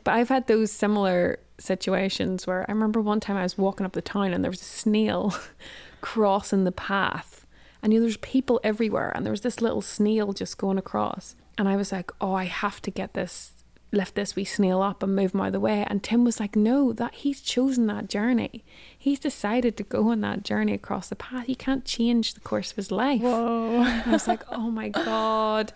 But 0.03 0.15
I've 0.15 0.29
had 0.29 0.47
those 0.47 0.71
similar 0.71 1.39
situations 1.59 2.47
where 2.47 2.65
I 2.67 2.71
remember 2.71 3.01
one 3.01 3.19
time 3.19 3.35
I 3.35 3.43
was 3.43 3.57
walking 3.57 3.85
up 3.85 3.93
the 3.93 4.01
town 4.01 4.33
and 4.33 4.43
there 4.43 4.51
was 4.51 4.61
a 4.61 4.65
snail 4.65 5.35
crossing 6.01 6.63
the 6.63 6.71
path. 6.71 7.45
And 7.83 7.93
you 7.93 7.99
know, 7.99 8.05
there's 8.05 8.17
people 8.17 8.59
everywhere 8.63 9.11
and 9.13 9.25
there 9.25 9.31
was 9.31 9.41
this 9.41 9.61
little 9.61 9.81
snail 9.81 10.33
just 10.33 10.57
going 10.57 10.77
across. 10.77 11.35
And 11.57 11.67
I 11.67 11.75
was 11.75 11.91
like, 11.91 12.11
oh, 12.21 12.33
I 12.33 12.45
have 12.45 12.81
to 12.83 12.91
get 12.91 13.13
this 13.13 13.56
lift 13.97 14.15
this 14.15 14.35
wee 14.35 14.45
snail 14.45 14.81
up 14.81 15.03
and 15.03 15.15
move 15.15 15.33
him 15.33 15.41
out 15.41 15.47
of 15.47 15.53
the 15.53 15.59
way. 15.59 15.83
And 15.87 16.01
Tim 16.01 16.23
was 16.23 16.39
like, 16.39 16.55
no, 16.55 16.93
that 16.93 17.15
he's 17.15 17.41
chosen 17.41 17.87
that 17.87 18.07
journey. 18.07 18.63
He's 18.97 19.19
decided 19.19 19.75
to 19.77 19.83
go 19.83 20.09
on 20.11 20.21
that 20.21 20.43
journey 20.43 20.73
across 20.73 21.09
the 21.09 21.15
path. 21.15 21.47
He 21.47 21.55
can't 21.55 21.83
change 21.83 22.35
the 22.35 22.39
course 22.39 22.71
of 22.71 22.77
his 22.77 22.91
life. 22.91 23.21
Whoa. 23.21 23.81
I 23.81 24.11
was 24.11 24.27
like, 24.27 24.43
oh 24.51 24.69
my 24.71 24.89
God. 24.89 25.73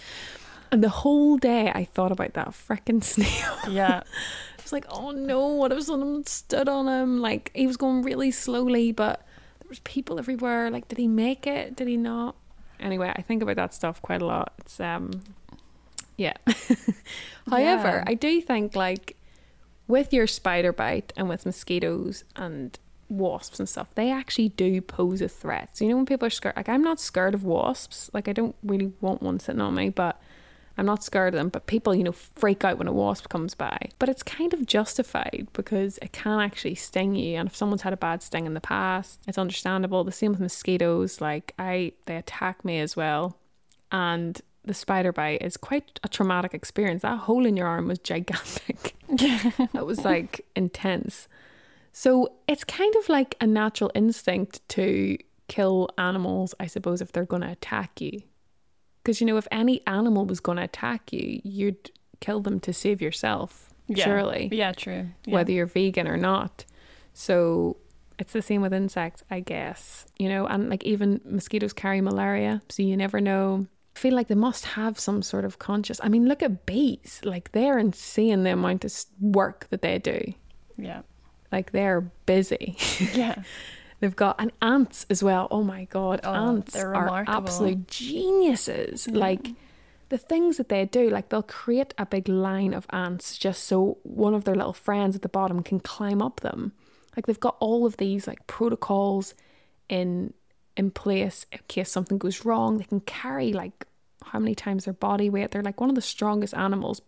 And 0.72 0.84
the 0.84 0.90
whole 0.90 1.38
day 1.38 1.72
I 1.74 1.84
thought 1.84 2.12
about 2.12 2.34
that 2.36 2.50
freaking 2.50 3.04
snail. 3.14 3.58
Yeah. 3.70 4.04
I 4.04 4.62
was 4.62 4.72
like, 4.72 4.86
oh 4.90 5.12
no, 5.12 5.48
what 5.48 5.74
if 5.74 5.84
someone 5.84 6.26
stood 6.26 6.70
on 6.70 6.88
him? 6.88 7.20
Like 7.20 7.52
he 7.54 7.68
was 7.68 7.76
going 7.76 8.04
really 8.04 8.32
slowly, 8.32 8.92
but 8.92 9.26
there 9.60 9.70
was 9.70 9.80
people 9.80 10.20
everywhere. 10.20 10.70
Like, 10.70 10.88
did 10.88 11.00
he 11.00 11.08
make 11.08 11.48
it? 11.48 11.76
Did 11.76 11.88
he 11.88 11.98
not? 11.98 12.36
Anyway, 12.80 13.12
I 13.16 13.22
think 13.22 13.44
about 13.44 13.58
that 13.58 13.74
stuff 13.74 14.02
quite 14.02 14.22
a 14.22 14.26
lot. 14.26 14.54
It's 14.60 14.80
um 14.80 15.12
yeah. 16.22 16.34
However, 17.50 17.88
yeah. 17.88 18.04
I 18.08 18.14
do 18.14 18.42
think 18.42 18.76
like 18.76 19.18
with 19.88 20.14
your 20.14 20.28
spider 20.28 20.72
bite 20.72 21.12
and 21.18 21.28
with 21.28 21.46
mosquitoes 21.46 22.24
and 22.36 22.78
wasps 23.10 23.60
and 23.60 23.68
stuff, 23.68 23.94
they 23.96 24.12
actually 24.12 24.50
do 24.50 24.82
pose 24.82 25.22
a 25.22 25.28
threat. 25.28 25.78
So 25.78 25.86
you 25.86 25.92
know 25.92 25.98
when 25.98 26.06
people 26.06 26.28
are 26.28 26.32
scared, 26.32 26.56
like 26.56 26.70
I'm 26.70 26.84
not 26.84 27.00
scared 27.00 27.34
of 27.34 27.44
wasps. 27.44 28.10
Like 28.14 28.28
I 28.28 28.34
don't 28.34 28.56
really 28.64 28.94
want 29.02 29.22
one 29.22 29.40
sitting 29.40 29.62
on 29.62 29.76
me, 29.76 29.90
but 29.90 30.22
I'm 30.78 30.86
not 30.86 31.04
scared 31.04 31.34
of 31.34 31.38
them, 31.38 31.50
but 31.50 31.68
people, 31.68 31.94
you 31.94 32.04
know, 32.04 32.14
freak 32.14 32.64
out 32.64 32.78
when 32.78 32.88
a 32.88 32.94
wasp 32.94 33.30
comes 33.30 33.54
by. 33.54 33.78
But 34.00 34.10
it's 34.10 34.24
kind 34.24 34.54
of 34.54 34.66
justified 34.66 35.48
because 35.54 35.98
it 36.02 36.14
can 36.14 36.40
actually 36.40 36.76
sting 36.76 37.16
you. 37.16 37.38
And 37.38 37.50
if 37.50 37.56
someone's 37.56 37.82
had 37.82 37.94
a 37.94 37.98
bad 37.98 38.24
sting 38.24 38.46
in 38.46 38.54
the 38.54 38.62
past, 38.62 39.20
it's 39.28 39.38
understandable. 39.38 40.04
The 40.04 40.12
same 40.12 40.32
with 40.32 40.40
mosquitoes. 40.40 41.20
Like 41.20 41.54
I 41.60 41.94
they 42.06 42.16
attack 42.16 42.64
me 42.64 42.80
as 42.80 42.96
well. 42.96 43.38
And 43.92 44.42
the 44.64 44.74
spider 44.74 45.12
bite 45.12 45.42
is 45.42 45.58
quite 45.58 46.00
a 46.04 46.08
traumatic 46.08 46.54
experience. 46.54 47.02
That 47.02 47.20
hole 47.20 47.46
in 47.46 47.58
your 47.58 47.68
arm 47.68 47.88
was 47.88 48.00
gigantic. 48.00 48.96
it 49.10 49.86
was 49.86 50.06
like 50.06 50.46
intense. 50.56 51.28
So 51.94 52.34
it's 52.48 52.64
kind 52.64 52.94
of 52.96 53.10
like 53.10 53.36
a 53.42 53.48
natural 53.48 53.92
instinct 53.96 54.68
to 54.70 55.18
kill 55.48 55.90
animals, 55.98 56.54
I 56.60 56.68
suppose, 56.68 57.02
if 57.02 57.12
they're 57.12 57.26
going 57.26 57.42
to 57.42 57.50
attack 57.52 58.00
you. 58.00 58.22
Because, 59.04 59.20
you 59.20 59.28
know, 59.28 59.38
if 59.38 59.48
any 59.52 59.86
animal 59.88 60.26
was 60.26 60.40
going 60.40 60.58
to 60.58 60.64
attack 60.64 61.12
you, 61.12 61.42
you'd 61.44 61.92
kill 62.20 62.40
them 62.40 62.60
to 62.62 62.72
save 62.72 63.02
yourself, 63.02 63.74
Yeah. 63.88 64.06
surely, 64.06 64.48
Yeah, 64.52 64.72
true. 64.74 65.08
Yeah. 65.26 65.34
whether 65.34 65.52
you're 65.52 65.66
vegan 65.66 66.08
or 66.08 66.18
not. 66.18 66.66
So 67.14 67.78
it's 68.20 68.32
the 68.32 68.44
same 68.44 68.62
with 68.62 68.74
insects, 68.74 69.24
I 69.32 69.40
guess, 69.40 70.06
you 70.20 70.30
know, 70.30 70.46
and 70.46 70.70
like 70.70 70.84
even 70.84 71.20
mosquitoes 71.26 71.74
carry 71.74 72.00
malaria, 72.00 72.62
so 72.70 72.84
you 72.84 72.96
never 72.96 73.20
know. 73.20 73.66
Feel 73.96 74.14
like 74.16 74.28
they 74.30 74.36
must 74.36 74.66
have 74.66 75.00
some 75.00 75.22
sort 75.22 75.46
of 75.46 75.60
conscious. 75.60 76.00
I 76.04 76.10
mean, 76.10 76.26
look 76.28 76.42
at 76.42 76.66
bees, 76.66 77.20
like 77.24 77.52
they're 77.52 77.78
insane 77.78 78.44
the 78.44 78.52
amount 78.54 78.86
of 78.86 78.94
work 79.20 79.68
that 79.70 79.82
they 79.82 80.00
do. 80.00 80.34
yeah. 80.78 81.02
Like 81.52 81.72
they're 81.74 82.02
busy. 82.26 82.78
Yeah. 83.14 83.44
They've 84.00 84.16
got 84.16 84.38
and 84.40 84.52
ants 84.64 85.06
as 85.10 85.22
well. 85.22 85.48
Oh 85.52 85.64
my 85.64 85.86
god, 85.86 86.22
Oh, 86.24 86.34
ants 86.34 86.74
they're 86.74 86.96
absolute 87.28 87.88
geniuses. 87.88 89.08
Like 89.08 89.50
the 90.10 90.18
things 90.18 90.58
that 90.58 90.70
they 90.70 90.86
do, 90.86 91.10
like 91.10 91.30
they'll 91.30 91.44
create 91.44 91.94
a 91.98 92.06
big 92.06 92.28
line 92.28 92.74
of 92.74 92.88
ants 92.92 93.38
just 93.38 93.66
so 93.66 93.98
one 94.04 94.34
of 94.34 94.46
their 94.46 94.56
little 94.56 94.74
friends 94.74 95.16
at 95.16 95.22
the 95.22 95.30
bottom 95.30 95.62
can 95.62 95.80
climb 95.82 96.22
up 96.22 96.40
them. 96.40 96.72
Like 97.16 97.28
they've 97.28 97.40
got 97.40 97.58
all 97.60 97.86
of 97.86 97.98
these 97.98 98.26
like 98.28 98.48
protocols 98.48 99.36
in 99.90 100.34
in 100.78 100.92
place 100.92 101.46
in 101.52 101.60
case 101.68 101.92
something 101.92 102.18
goes 102.18 102.46
wrong. 102.46 102.78
They 102.78 102.86
can 102.86 103.02
carry 103.02 103.54
like 103.54 103.86
how 104.24 104.40
many 104.40 104.56
times 104.56 104.86
their 104.86 104.94
body 104.94 105.30
weight. 105.30 105.52
They're 105.52 105.64
like 105.64 105.82
one 105.82 105.90
of 105.90 105.96
the 105.96 106.02
strongest 106.02 106.54
animals 106.54 107.02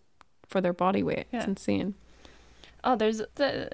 for 0.46 0.60
their 0.60 0.72
body 0.72 1.02
weight. 1.02 1.26
Yeah. 1.32 1.40
It's 1.40 1.48
insane. 1.48 1.94
Oh, 2.82 2.96
there's 2.96 3.22
the, 3.36 3.70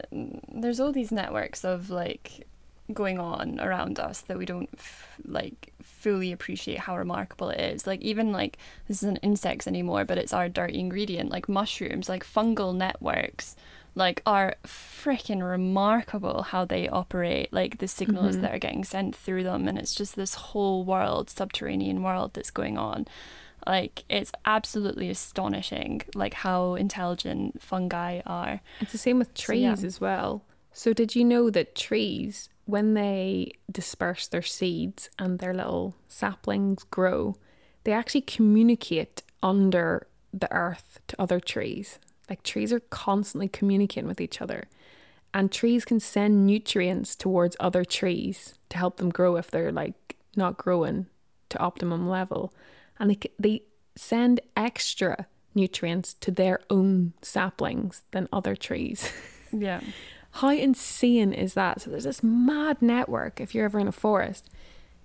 there's 0.52 0.78
all 0.78 0.92
these 0.92 1.10
networks 1.10 1.64
of 1.64 1.90
like 1.90 2.46
going 2.92 3.18
on 3.18 3.60
around 3.60 3.98
us 3.98 4.20
that 4.22 4.38
we 4.38 4.44
don't 4.44 4.68
f- 4.76 5.18
like 5.24 5.72
fully 5.82 6.32
appreciate 6.32 6.78
how 6.78 6.96
remarkable 6.96 7.50
it 7.50 7.60
is. 7.60 7.86
Like 7.86 8.00
even 8.02 8.32
like 8.32 8.58
this 8.88 9.02
isn't 9.02 9.18
insects 9.18 9.66
anymore, 9.66 10.04
but 10.04 10.18
it's 10.18 10.32
our 10.32 10.48
dirty 10.48 10.78
ingredient, 10.78 11.30
like 11.30 11.48
mushrooms, 11.48 12.08
like 12.08 12.24
fungal 12.24 12.74
networks, 12.74 13.56
like 13.94 14.22
are 14.26 14.54
freaking 14.64 15.42
remarkable 15.48 16.42
how 16.42 16.64
they 16.64 16.88
operate. 16.88 17.52
Like 17.52 17.78
the 17.78 17.88
signals 17.88 18.36
Mhm. 18.36 18.40
that 18.42 18.54
are 18.54 18.58
getting 18.58 18.84
sent 18.84 19.16
through 19.16 19.44
them, 19.44 19.66
and 19.68 19.78
it's 19.78 19.94
just 19.94 20.16
this 20.16 20.34
whole 20.34 20.84
world, 20.84 21.28
subterranean 21.30 22.02
world 22.02 22.34
that's 22.34 22.50
going 22.50 22.78
on. 22.78 23.06
Like 23.66 24.04
it's 24.08 24.32
absolutely 24.44 25.10
astonishing, 25.10 26.02
like 26.14 26.34
how 26.34 26.74
intelligent 26.74 27.60
fungi 27.62 28.20
are. 28.26 28.60
It's 28.80 28.92
the 28.92 28.98
same 28.98 29.18
with 29.18 29.36
So, 29.36 29.52
yeah. 29.52 29.74
trees 29.74 29.84
as 29.84 30.00
well. 30.00 30.42
So, 30.72 30.92
did 30.92 31.16
you 31.16 31.24
know 31.24 31.50
that 31.50 31.74
trees, 31.74 32.48
when 32.64 32.94
they 32.94 33.50
disperse 33.70 34.28
their 34.28 34.40
seeds 34.42 35.10
and 35.18 35.40
their 35.40 35.52
little 35.52 35.96
saplings 36.06 36.84
grow, 36.84 37.34
they 37.84 37.92
actually 37.92 38.20
communicate 38.20 39.22
under 39.42 40.06
the 40.32 40.50
earth 40.52 41.00
to 41.08 41.20
other 41.20 41.40
trees? 41.40 41.98
Like, 42.30 42.42
trees 42.42 42.72
are 42.72 42.80
constantly 42.80 43.48
communicating 43.48 44.08
with 44.08 44.20
each 44.20 44.40
other. 44.40 44.68
And 45.34 45.52
trees 45.52 45.84
can 45.84 46.00
send 46.00 46.46
nutrients 46.46 47.14
towards 47.14 47.56
other 47.60 47.84
trees 47.84 48.54
to 48.70 48.78
help 48.78 48.96
them 48.96 49.10
grow 49.10 49.36
if 49.36 49.50
they're 49.50 49.70
like 49.72 50.16
not 50.36 50.56
growing 50.56 51.06
to 51.50 51.58
optimum 51.58 52.08
level. 52.08 52.52
And 52.98 53.10
they, 53.10 53.18
they 53.38 53.62
send 53.96 54.40
extra 54.56 55.26
nutrients 55.54 56.14
to 56.14 56.30
their 56.30 56.60
own 56.70 57.12
saplings 57.22 58.02
than 58.12 58.28
other 58.32 58.56
trees. 58.56 59.12
Yeah. 59.52 59.80
How 60.30 60.50
insane 60.50 61.32
is 61.32 61.54
that? 61.54 61.80
So 61.80 61.90
there's 61.90 62.04
this 62.04 62.22
mad 62.22 62.80
network 62.80 63.40
if 63.40 63.52
you're 63.52 63.64
ever 63.64 63.80
in 63.80 63.88
a 63.88 63.92
forest. 63.92 64.48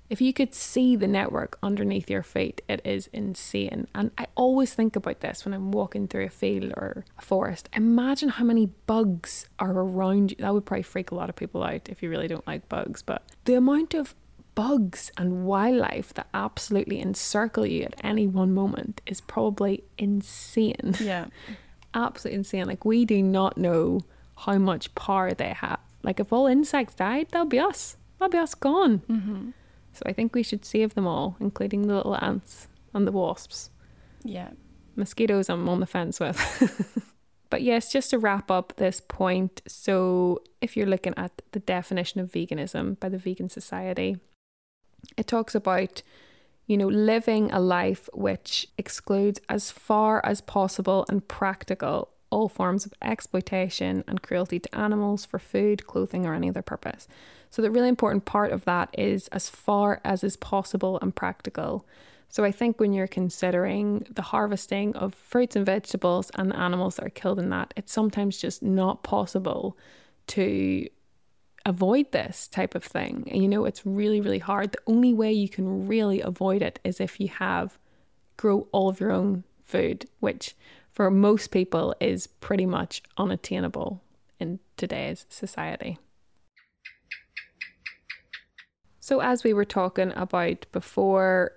If 0.09 0.21
you 0.21 0.33
could 0.33 0.53
see 0.53 0.95
the 0.95 1.07
network 1.07 1.57
underneath 1.63 2.09
your 2.09 2.21
feet, 2.21 2.61
it 2.69 2.79
is 2.85 3.09
insane. 3.11 3.87
And 3.95 4.11
I 4.17 4.27
always 4.35 4.73
think 4.73 4.95
about 4.95 5.21
this 5.21 5.45
when 5.45 5.53
I'm 5.53 5.71
walking 5.71 6.07
through 6.07 6.25
a 6.25 6.29
field 6.29 6.73
or 6.77 7.05
a 7.17 7.21
forest. 7.21 7.69
Imagine 7.73 8.29
how 8.29 8.43
many 8.45 8.67
bugs 8.85 9.47
are 9.57 9.71
around 9.71 10.31
you. 10.31 10.37
That 10.39 10.53
would 10.53 10.65
probably 10.65 10.83
freak 10.83 11.09
a 11.09 11.15
lot 11.15 11.29
of 11.29 11.35
people 11.35 11.63
out 11.63 11.89
if 11.89 12.03
you 12.03 12.09
really 12.09 12.27
don't 12.27 12.45
like 12.45 12.69
bugs. 12.69 13.01
But 13.01 13.23
the 13.45 13.55
amount 13.55 13.95
of 13.95 14.13
bugs 14.53 15.11
and 15.17 15.45
wildlife 15.45 16.13
that 16.13 16.27
absolutely 16.33 17.01
encircle 17.01 17.65
you 17.65 17.83
at 17.83 17.95
any 18.03 18.27
one 18.27 18.53
moment 18.53 19.01
is 19.05 19.19
probably 19.21 19.83
insane 19.97 20.95
Yeah. 20.99 21.25
absolutely 21.93 22.37
insane. 22.37 22.65
Like 22.65 22.85
we 22.85 23.05
do 23.05 23.21
not 23.21 23.57
know 23.57 24.01
how 24.37 24.57
much 24.57 24.93
power 24.95 25.33
they 25.33 25.49
have. 25.49 25.79
Like 26.03 26.19
if 26.19 26.31
all 26.31 26.47
insects 26.47 26.93
died, 26.93 27.27
that'll 27.31 27.47
be 27.47 27.59
us. 27.59 27.97
That'll 28.19 28.31
be 28.31 28.37
us 28.37 28.53
gone. 28.53 28.99
Mm-hmm. 29.09 29.49
So 29.95 30.03
I 30.05 30.13
think 30.13 30.35
we 30.35 30.43
should 30.43 30.65
save 30.65 30.93
them 30.93 31.07
all, 31.07 31.37
including 31.39 31.87
the 31.87 31.95
little 31.95 32.17
ants 32.23 32.67
and 32.93 33.07
the 33.07 33.11
wasps. 33.11 33.69
Yeah. 34.23 34.49
Mosquitoes, 34.95 35.49
I'm 35.49 35.67
on 35.69 35.79
the 35.79 35.85
fence 35.85 36.19
with. 36.19 37.11
but 37.49 37.61
yes, 37.61 37.91
just 37.91 38.09
to 38.11 38.19
wrap 38.19 38.51
up 38.51 38.73
this 38.75 39.01
point. 39.01 39.61
So 39.67 40.41
if 40.61 40.75
you're 40.75 40.85
looking 40.85 41.13
at 41.17 41.41
the 41.51 41.59
definition 41.59 42.21
of 42.21 42.31
veganism 42.31 42.99
by 42.99 43.09
the 43.09 43.17
Vegan 43.17 43.49
Society, 43.49 44.17
it 45.17 45.27
talks 45.27 45.55
about 45.55 46.01
you 46.67 46.77
know, 46.77 46.87
living 46.87 47.51
a 47.51 47.59
life 47.59 48.09
which 48.13 48.67
excludes 48.77 49.39
as 49.49 49.69
far 49.69 50.25
as 50.25 50.41
possible 50.41 51.05
and 51.09 51.27
practical 51.27 52.09
all 52.35 52.49
forms 52.49 52.85
of 52.85 52.93
exploitation 53.01 54.03
and 54.07 54.21
cruelty 54.21 54.59
to 54.59 54.75
animals 54.77 55.23
for 55.23 55.39
food, 55.39 55.87
clothing, 55.87 56.25
or 56.25 56.33
any 56.33 56.49
other 56.49 56.61
purpose. 56.61 57.07
So, 57.49 57.61
the 57.61 57.71
really 57.71 57.87
important 57.87 58.25
part 58.25 58.51
of 58.51 58.65
that 58.65 58.89
is 58.97 59.29
as 59.29 59.49
far 59.49 60.01
as 60.03 60.21
is 60.21 60.35
possible 60.35 60.99
and 61.01 61.15
practical. 61.15 61.87
So, 62.27 62.43
I 62.43 62.51
think 62.51 62.77
when 62.77 62.91
you're 62.91 63.07
considering 63.07 64.05
the 64.13 64.21
harvesting 64.21 64.93
of 64.97 65.13
fruits 65.13 65.55
and 65.55 65.65
vegetables 65.65 66.29
and 66.35 66.51
the 66.51 66.59
animals 66.59 66.97
that 66.97 67.05
are 67.05 67.09
killed 67.21 67.39
in 67.39 67.49
that, 67.51 67.73
it's 67.77 67.93
sometimes 67.93 68.37
just 68.37 68.61
not 68.61 69.01
possible 69.01 69.77
to 70.27 70.89
avoid 71.65 72.11
this 72.11 72.49
type 72.49 72.75
of 72.75 72.83
thing. 72.83 73.29
And 73.31 73.41
you 73.41 73.47
know, 73.47 73.63
it's 73.63 73.85
really, 73.85 74.19
really 74.19 74.39
hard. 74.39 74.73
The 74.73 74.79
only 74.87 75.13
way 75.13 75.31
you 75.31 75.47
can 75.47 75.87
really 75.87 76.19
avoid 76.19 76.61
it 76.61 76.79
is 76.83 76.99
if 76.99 77.17
you 77.21 77.29
have 77.29 77.79
grow 78.35 78.67
all 78.73 78.89
of 78.89 78.99
your 78.99 79.13
own 79.13 79.45
food, 79.63 80.09
which 80.19 80.53
for 80.95 81.11
most 81.11 81.51
people 81.51 81.93
is 81.99 82.25
pretty 82.25 82.65
much 82.65 83.03
unattainable 83.17 84.01
in 84.39 84.59
today's 84.77 85.25
society. 85.27 85.99
So, 89.01 89.19
as 89.19 89.43
we 89.43 89.53
were 89.53 89.65
talking 89.65 90.13
about 90.15 90.65
before, 90.71 91.51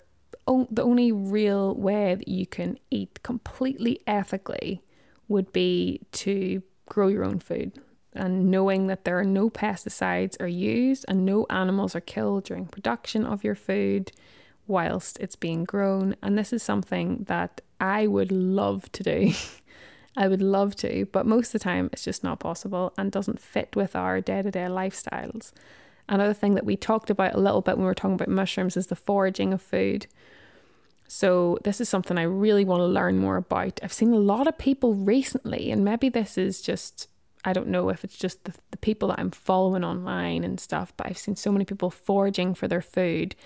the 0.47 0.82
only 0.82 1.12
real 1.12 1.74
way 1.76 2.16
that 2.16 2.28
you 2.28 2.47
can 2.47 2.78
eat 2.91 3.22
completely 3.22 4.01
ethically 4.07 4.82
would 5.28 5.53
be 5.53 6.01
to 6.12 6.62
grow 6.86 7.07
your 7.09 7.24
own 7.24 7.39
food 7.39 7.78
and 8.14 8.51
knowing 8.51 8.89
that 8.89 9.05
there 9.05 9.18
are 9.18 9.24
no 9.24 9.51
pesticides 9.51 10.41
are 10.41 10.49
used 10.49 11.05
and 11.07 11.24
no 11.24 11.47
animals 11.51 11.95
are 11.95 12.01
killed 12.01 12.45
during 12.45 12.66
production 12.66 13.24
of 13.24 13.45
your 13.45 13.55
food 13.55 14.11
whilst 14.66 15.18
it's 15.20 15.36
being 15.36 15.64
grown 15.64 16.16
and 16.22 16.39
this 16.39 16.53
is 16.53 16.62
something 16.62 17.24
that 17.28 17.61
I 17.81 18.07
would 18.07 18.33
love 18.33 18.91
to 18.93 19.03
do. 19.03 19.33
I 20.16 20.26
would 20.26 20.43
love 20.43 20.74
to 20.76 21.07
but 21.12 21.26
most 21.26 21.49
of 21.49 21.53
the 21.53 21.59
time 21.61 21.91
it's 21.93 22.05
just 22.05 22.24
not 22.24 22.41
possible 22.41 22.93
and 22.99 23.12
doesn't 23.12 23.41
fit 23.41 23.76
with 23.76 23.95
our 23.95 24.20
day-to-day 24.20 24.66
lifestyles. 24.66 25.53
Another 26.09 26.35
thing 26.35 26.55
that 26.55 26.64
we 26.64 26.76
talked 26.76 27.11
about 27.11 27.35
a 27.35 27.41
little 27.41 27.61
bit 27.61 27.76
when 27.76 27.85
we 27.85 27.87
were 27.87 27.95
talking 27.95 28.14
about 28.14 28.29
mushrooms 28.29 28.76
is 28.76 28.89
the 28.89 28.97
foraging 28.97 29.53
of 29.53 29.62
food. 29.62 30.07
So 31.07 31.59
this 31.62 31.81
is 31.81 31.89
something 31.89 32.18
I 32.18 32.22
really 32.22 32.64
want 32.64 32.81
to 32.81 32.87
learn 32.87 33.18
more 33.18 33.37
about. 33.37 33.79
I've 33.83 33.93
seen 33.93 34.12
a 34.12 34.18
lot 34.18 34.49
of 34.49 34.59
people 34.59 34.95
recently 34.95 35.70
and 35.70 35.85
maybe 35.85 36.09
this 36.09 36.37
is 36.37 36.61
just 36.61 37.09
I 37.45 37.53
don't 37.53 37.68
know 37.68 37.89
if 37.89 38.03
it's 38.03 38.16
just 38.16 38.45
the, 38.45 38.55
the 38.72 38.76
people 38.76 39.09
that 39.09 39.20
I'm 39.20 39.31
following 39.31 39.85
online 39.85 40.43
and 40.43 40.59
stuff, 40.59 40.93
but 40.97 41.07
I've 41.07 41.18
seen 41.18 41.37
so 41.37 41.53
many 41.53 41.64
people 41.64 41.89
foraging 41.89 42.55
for 42.55 42.66
their 42.66 42.83
food. 42.83 43.37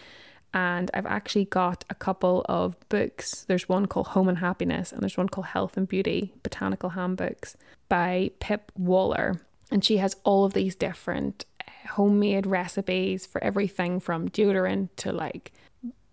And 0.54 0.90
I've 0.92 1.06
actually 1.06 1.46
got 1.46 1.84
a 1.88 1.94
couple 1.94 2.44
of 2.48 2.76
books. 2.88 3.44
There's 3.44 3.68
one 3.68 3.86
called 3.86 4.08
Home 4.08 4.28
and 4.28 4.38
Happiness, 4.38 4.92
and 4.92 5.00
there's 5.00 5.16
one 5.16 5.28
called 5.28 5.46
Health 5.46 5.76
and 5.76 5.88
Beauty 5.88 6.34
Botanical 6.42 6.90
Handbooks 6.90 7.56
by 7.88 8.30
Pip 8.38 8.70
Waller. 8.76 9.40
And 9.70 9.82
she 9.82 9.96
has 9.96 10.16
all 10.24 10.44
of 10.44 10.52
these 10.52 10.74
different 10.74 11.46
uh, 11.60 11.88
homemade 11.94 12.46
recipes 12.46 13.24
for 13.24 13.42
everything 13.42 13.98
from 13.98 14.28
deodorant 14.28 14.90
to 14.96 15.12
like 15.12 15.52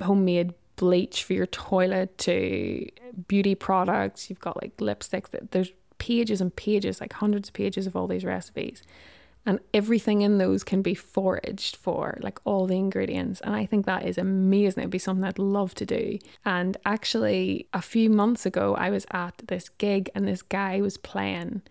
homemade 0.01 0.53
bleach 0.77 1.25
for 1.25 1.33
your 1.33 1.47
toilet 1.47 2.17
to 2.19 2.87
beauty 3.27 3.55
products. 3.55 4.29
You've 4.29 4.39
got 4.39 4.61
like 4.61 4.77
lipsticks. 4.77 5.27
There's 5.51 5.73
pages 5.97 6.39
and 6.39 6.55
pages, 6.55 7.01
like 7.01 7.11
hundreds 7.11 7.49
of 7.49 7.53
pages 7.53 7.85
of 7.85 7.97
all 7.97 8.07
these 8.07 8.23
recipes. 8.23 8.83
And 9.45 9.59
everything 9.73 10.21
in 10.21 10.37
those 10.37 10.63
can 10.63 10.81
be 10.81 10.93
foraged 10.93 11.75
for, 11.75 12.17
like 12.21 12.39
all 12.43 12.67
the 12.67 12.75
ingredients. 12.77 13.41
And 13.41 13.55
I 13.55 13.65
think 13.65 13.85
that 13.85 14.05
is 14.05 14.17
amazing. 14.17 14.81
It'd 14.81 14.91
be 14.91 14.99
something 14.99 15.23
I'd 15.23 15.39
love 15.39 15.73
to 15.75 15.85
do. 15.85 16.19
And 16.45 16.77
actually, 16.85 17.67
a 17.73 17.81
few 17.81 18.09
months 18.09 18.45
ago, 18.45 18.75
I 18.75 18.89
was 18.89 19.05
at 19.11 19.41
this 19.47 19.69
gig 19.69 20.09
and 20.13 20.27
this 20.27 20.41
guy 20.41 20.81
was 20.81 20.97
playing 20.97 21.61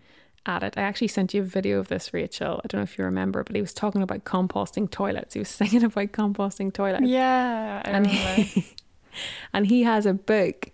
at 0.45 0.63
it. 0.63 0.73
I 0.77 0.81
actually 0.81 1.09
sent 1.09 1.33
you 1.33 1.41
a 1.41 1.45
video 1.45 1.79
of 1.79 1.87
this, 1.87 2.13
Rachel. 2.13 2.59
I 2.63 2.67
don't 2.67 2.79
know 2.79 2.83
if 2.83 2.97
you 2.97 3.05
remember, 3.05 3.43
but 3.43 3.55
he 3.55 3.61
was 3.61 3.73
talking 3.73 4.01
about 4.01 4.25
composting 4.25 4.89
toilets. 4.89 5.33
He 5.35 5.39
was 5.39 5.49
singing 5.61 5.83
about 5.83 6.11
composting 6.11 6.73
toilets. 6.73 7.05
Yeah, 7.07 7.81
I 7.85 7.89
and 7.89 8.07
remember. 8.07 8.41
he, 8.41 8.65
and 9.53 9.67
he 9.67 9.83
has 9.83 10.05
a 10.05 10.13
book 10.13 10.71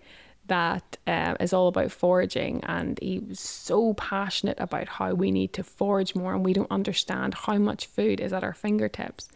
that 0.48 0.98
uh, 1.08 1.36
is 1.40 1.54
all 1.54 1.68
about 1.68 1.92
foraging 1.92 2.62
and 2.64 3.00
he 3.02 3.20
was 3.20 3.40
so 3.40 3.94
passionate 3.96 4.60
about 4.60 4.88
how 4.88 5.14
we 5.14 5.32
need 5.32 5.54
to 5.54 5.64
forage 5.64 6.16
more 6.16 6.34
and 6.34 6.46
we 6.46 6.54
don't 6.54 6.72
understand 6.72 7.34
how 7.34 7.58
much 7.58 7.88
food 7.88 8.20
is 8.20 8.34
at 8.34 8.44
our 8.44 8.54
fingertips. 8.54 9.30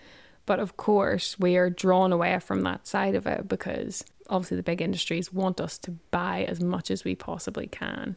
But 0.46 0.60
of 0.60 0.78
course 0.78 1.40
we 1.40 1.58
are 1.58 1.70
drawn 1.70 2.12
away 2.12 2.40
from 2.40 2.62
that 2.62 2.88
side 2.88 3.16
of 3.16 3.28
it 3.28 3.48
because 3.48 4.04
obviously 4.30 4.58
the 4.58 4.64
big 4.64 4.82
industries 4.82 5.34
want 5.34 5.60
us 5.60 5.78
to 5.80 5.92
buy 6.12 6.46
as 6.48 6.62
much 6.62 6.92
as 6.92 7.04
we 7.04 7.16
possibly 7.16 7.68
can. 7.68 8.16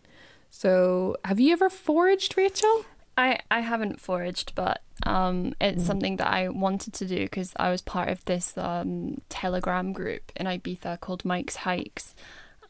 So 0.51 1.17
have 1.25 1.41
you 1.41 1.53
ever 1.53 1.71
foraged 1.71 2.37
rachel? 2.37 2.85
I, 3.17 3.41
I 3.51 3.61
haven't 3.61 4.01
foraged, 4.01 4.55
but 4.55 4.81
um, 5.05 5.55
it's 5.61 5.85
something 5.85 6.17
that 6.17 6.33
I 6.33 6.49
wanted 6.49 6.95
to 6.95 7.07
do 7.07 7.19
because 7.25 7.53
I 7.57 7.71
was 7.71 7.83
part 7.83 8.09
of 8.09 8.25
this 8.25 8.57
um, 8.57 9.21
Telegram 9.29 9.93
group 9.93 10.33
in 10.37 10.47
Ibiza 10.47 10.99
called 11.01 11.25
Mike's 11.25 11.57
Hikes, 11.57 12.15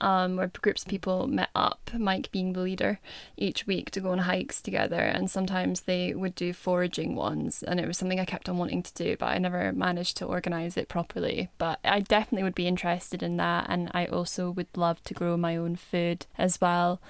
um, 0.03 0.36
where 0.36 0.50
groups 0.61 0.82
of 0.82 0.88
people 0.88 1.28
met 1.28 1.48
up, 1.55 1.90
Mike 1.96 2.30
being 2.32 2.53
the 2.53 2.61
leader, 2.61 2.98
each 3.36 3.66
week 3.66 3.90
to 3.92 4.00
go 4.00 4.11
on 4.11 4.18
hikes 4.18 4.61
together. 4.61 5.00
And 5.00 5.30
sometimes 5.30 5.82
they 5.82 6.12
would 6.12 6.34
do 6.34 6.53
foraging 6.53 7.14
ones. 7.14 7.62
And 7.62 7.78
it 7.78 7.86
was 7.86 7.96
something 7.96 8.18
I 8.18 8.24
kept 8.24 8.48
on 8.48 8.59
wanting 8.59 8.82
to 8.82 8.94
do, 8.94 9.16
but 9.16 9.26
I 9.26 9.38
never 9.38 9.72
managed 9.72 10.16
to 10.18 10.26
organise 10.26 10.76
it 10.76 10.88
properly. 10.88 11.48
But 11.57 11.78
I 11.84 12.00
definitely 12.00 12.42
would 12.42 12.57
be 12.57 12.66
interested 12.66 13.22
in 13.22 13.36
that. 13.36 13.66
And 13.68 13.90
I 13.94 14.07
also 14.07 14.50
would 14.50 14.76
love 14.76 15.03
to 15.05 15.14
grow 15.14 15.36
my 15.36 15.57
own 15.57 15.76
food 15.76 16.26
as 16.36 16.61
well. 16.61 17.00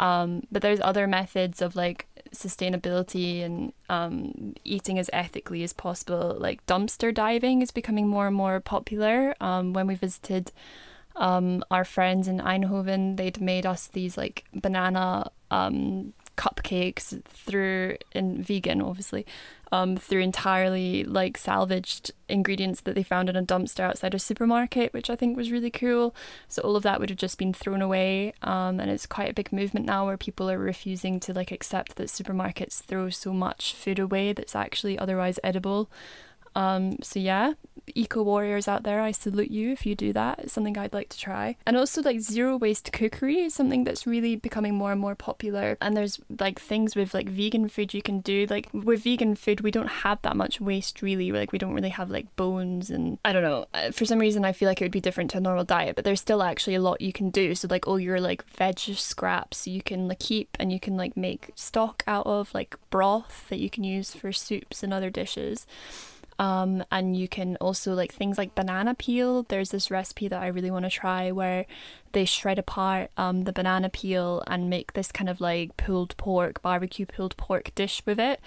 Um, 0.00 0.42
but 0.50 0.62
there's 0.62 0.80
other 0.80 1.06
methods 1.06 1.62
of 1.62 1.76
like 1.76 2.08
sustainability 2.34 3.44
and 3.44 3.72
um, 3.88 4.54
eating 4.64 4.98
as 4.98 5.08
ethically 5.12 5.62
as 5.62 5.72
possible. 5.72 6.36
Like 6.40 6.66
dumpster 6.66 7.14
diving 7.14 7.62
is 7.62 7.70
becoming 7.70 8.08
more 8.08 8.26
and 8.26 8.34
more 8.34 8.58
popular. 8.58 9.36
Um, 9.40 9.72
when 9.74 9.86
we 9.86 9.94
visited 9.94 10.50
um, 11.16 11.62
our 11.70 11.84
friends 11.84 12.28
in 12.28 12.38
Eindhoven, 12.38 13.16
they'd 13.16 13.40
made 13.40 13.66
us 13.66 13.88
these 13.88 14.16
like 14.16 14.44
banana 14.54 15.30
um, 15.50 16.12
cupcakes 16.36 17.22
through 17.24 17.96
in 18.12 18.42
vegan, 18.42 18.80
obviously, 18.80 19.26
um, 19.70 19.96
through 19.96 20.20
entirely 20.20 21.04
like 21.04 21.36
salvaged 21.36 22.10
ingredients 22.28 22.82
that 22.82 22.94
they 22.94 23.02
found 23.02 23.28
in 23.28 23.36
a 23.36 23.42
dumpster 23.42 23.80
outside 23.80 24.14
a 24.14 24.18
supermarket, 24.18 24.92
which 24.92 25.10
I 25.10 25.16
think 25.16 25.36
was 25.36 25.50
really 25.50 25.70
cool. 25.70 26.14
So 26.48 26.62
all 26.62 26.76
of 26.76 26.82
that 26.82 27.00
would 27.00 27.10
have 27.10 27.18
just 27.18 27.38
been 27.38 27.52
thrown 27.52 27.82
away, 27.82 28.32
um, 28.42 28.80
and 28.80 28.90
it's 28.90 29.06
quite 29.06 29.30
a 29.30 29.34
big 29.34 29.52
movement 29.52 29.86
now 29.86 30.06
where 30.06 30.16
people 30.16 30.50
are 30.50 30.58
refusing 30.58 31.20
to 31.20 31.32
like 31.32 31.52
accept 31.52 31.96
that 31.96 32.08
supermarkets 32.08 32.82
throw 32.82 33.10
so 33.10 33.32
much 33.32 33.74
food 33.74 33.98
away 33.98 34.32
that's 34.32 34.56
actually 34.56 34.98
otherwise 34.98 35.38
edible. 35.44 35.90
Um, 36.54 36.98
so 37.02 37.18
yeah, 37.18 37.54
eco 37.94 38.22
warriors 38.22 38.68
out 38.68 38.82
there, 38.82 39.00
I 39.00 39.10
salute 39.10 39.50
you 39.50 39.72
if 39.72 39.86
you 39.86 39.94
do 39.94 40.12
that. 40.12 40.40
It's 40.40 40.52
something 40.52 40.76
I'd 40.76 40.92
like 40.92 41.08
to 41.10 41.18
try. 41.18 41.56
And 41.66 41.76
also 41.76 42.02
like 42.02 42.20
zero 42.20 42.56
waste 42.56 42.92
cookery 42.92 43.40
is 43.40 43.54
something 43.54 43.84
that's 43.84 44.06
really 44.06 44.36
becoming 44.36 44.74
more 44.74 44.92
and 44.92 45.00
more 45.00 45.14
popular. 45.14 45.76
And 45.80 45.96
there's 45.96 46.20
like 46.38 46.60
things 46.60 46.94
with 46.94 47.14
like 47.14 47.28
vegan 47.28 47.68
food 47.68 47.94
you 47.94 48.02
can 48.02 48.20
do. 48.20 48.46
Like 48.48 48.68
with 48.72 49.02
vegan 49.04 49.34
food, 49.34 49.60
we 49.60 49.70
don't 49.70 49.88
have 49.88 50.20
that 50.22 50.36
much 50.36 50.60
waste 50.60 51.02
really. 51.02 51.32
Like 51.32 51.52
we 51.52 51.58
don't 51.58 51.74
really 51.74 51.90
have 51.90 52.10
like 52.10 52.34
bones 52.36 52.90
and 52.90 53.18
I 53.24 53.32
don't 53.32 53.42
know. 53.42 53.66
Uh, 53.74 53.90
For 53.90 54.04
some 54.04 54.18
reason, 54.18 54.44
I 54.44 54.52
feel 54.52 54.68
like 54.68 54.80
it 54.80 54.84
would 54.84 54.92
be 54.92 55.00
different 55.00 55.30
to 55.32 55.38
a 55.38 55.40
normal 55.40 55.64
diet, 55.64 55.96
but 55.96 56.04
there's 56.04 56.20
still 56.20 56.42
actually 56.42 56.74
a 56.74 56.80
lot 56.80 57.00
you 57.00 57.12
can 57.12 57.30
do. 57.30 57.54
So 57.54 57.68
like 57.70 57.86
all 57.86 58.00
your 58.00 58.20
like 58.20 58.44
veg 58.44 58.72
scraps 58.78 59.66
you 59.66 59.82
can 59.82 60.08
like 60.08 60.18
keep 60.18 60.56
and 60.58 60.72
you 60.72 60.80
can 60.80 60.96
like 60.96 61.16
make 61.16 61.50
stock 61.54 62.02
out 62.06 62.26
of 62.26 62.52
like 62.54 62.76
broth 62.90 63.46
that 63.48 63.58
you 63.58 63.68
can 63.68 63.84
use 63.84 64.14
for 64.14 64.32
soups 64.32 64.82
and 64.82 64.92
other 64.94 65.10
dishes. 65.10 65.66
Um, 66.42 66.82
and 66.90 67.16
you 67.16 67.28
can 67.28 67.54
also 67.60 67.94
like 67.94 68.12
things 68.12 68.36
like 68.36 68.56
banana 68.56 68.96
peel. 68.96 69.44
There's 69.44 69.70
this 69.70 69.92
recipe 69.92 70.26
that 70.26 70.42
I 70.42 70.48
really 70.48 70.72
want 70.72 70.84
to 70.84 70.90
try 70.90 71.30
where 71.30 71.66
they 72.10 72.24
shred 72.24 72.58
apart 72.58 73.12
um, 73.16 73.44
the 73.44 73.52
banana 73.52 73.88
peel 73.88 74.42
and 74.48 74.68
make 74.68 74.94
this 74.94 75.12
kind 75.12 75.30
of 75.30 75.40
like 75.40 75.76
pulled 75.76 76.16
pork, 76.16 76.60
barbecue 76.60 77.06
pulled 77.06 77.36
pork 77.36 77.72
dish 77.76 78.02
with 78.04 78.18
it. 78.18 78.40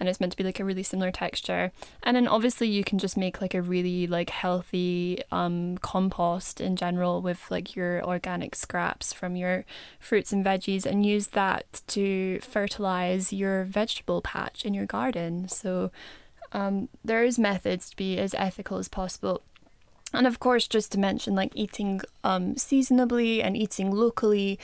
And 0.00 0.08
it's 0.08 0.20
meant 0.20 0.32
to 0.32 0.38
be 0.38 0.42
like 0.42 0.58
a 0.58 0.64
really 0.64 0.82
similar 0.82 1.10
texture. 1.10 1.70
And 2.02 2.16
then 2.16 2.26
obviously 2.26 2.66
you 2.68 2.82
can 2.82 2.98
just 2.98 3.14
make 3.14 3.42
like 3.42 3.52
a 3.52 3.60
really 3.60 4.06
like 4.06 4.30
healthy 4.30 5.20
um, 5.30 5.76
compost 5.82 6.62
in 6.62 6.76
general 6.76 7.20
with 7.20 7.50
like 7.50 7.76
your 7.76 8.02
organic 8.06 8.54
scraps 8.54 9.12
from 9.12 9.36
your 9.36 9.66
fruits 10.00 10.32
and 10.32 10.42
veggies 10.42 10.86
and 10.86 11.04
use 11.04 11.28
that 11.28 11.82
to 11.88 12.40
fertilize 12.40 13.34
your 13.34 13.64
vegetable 13.64 14.22
patch 14.22 14.64
in 14.64 14.72
your 14.72 14.86
garden. 14.86 15.46
So 15.46 15.90
um, 16.54 16.88
there 17.04 17.24
is 17.24 17.38
methods 17.38 17.90
to 17.90 17.96
be 17.96 18.16
as 18.18 18.34
ethical 18.34 18.78
as 18.78 18.88
possible. 18.88 19.42
And 20.14 20.26
of 20.26 20.38
course, 20.38 20.68
just 20.68 20.92
to 20.92 20.98
mention, 20.98 21.34
like 21.34 21.52
eating 21.54 22.00
um, 22.22 22.56
seasonably 22.56 23.42
and 23.42 23.56
eating 23.56 23.90
locally, 23.90 24.60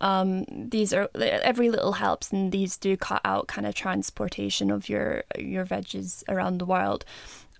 um, 0.00 0.46
these 0.48 0.94
are 0.94 1.08
every 1.14 1.70
little 1.70 1.92
helps, 1.92 2.32
and 2.32 2.50
these 2.50 2.78
do 2.78 2.96
cut 2.96 3.20
out 3.24 3.46
kind 3.46 3.66
of 3.66 3.74
transportation 3.74 4.70
of 4.70 4.88
your 4.88 5.22
your 5.38 5.66
veggies 5.66 6.24
around 6.28 6.58
the 6.58 6.66
world. 6.66 7.04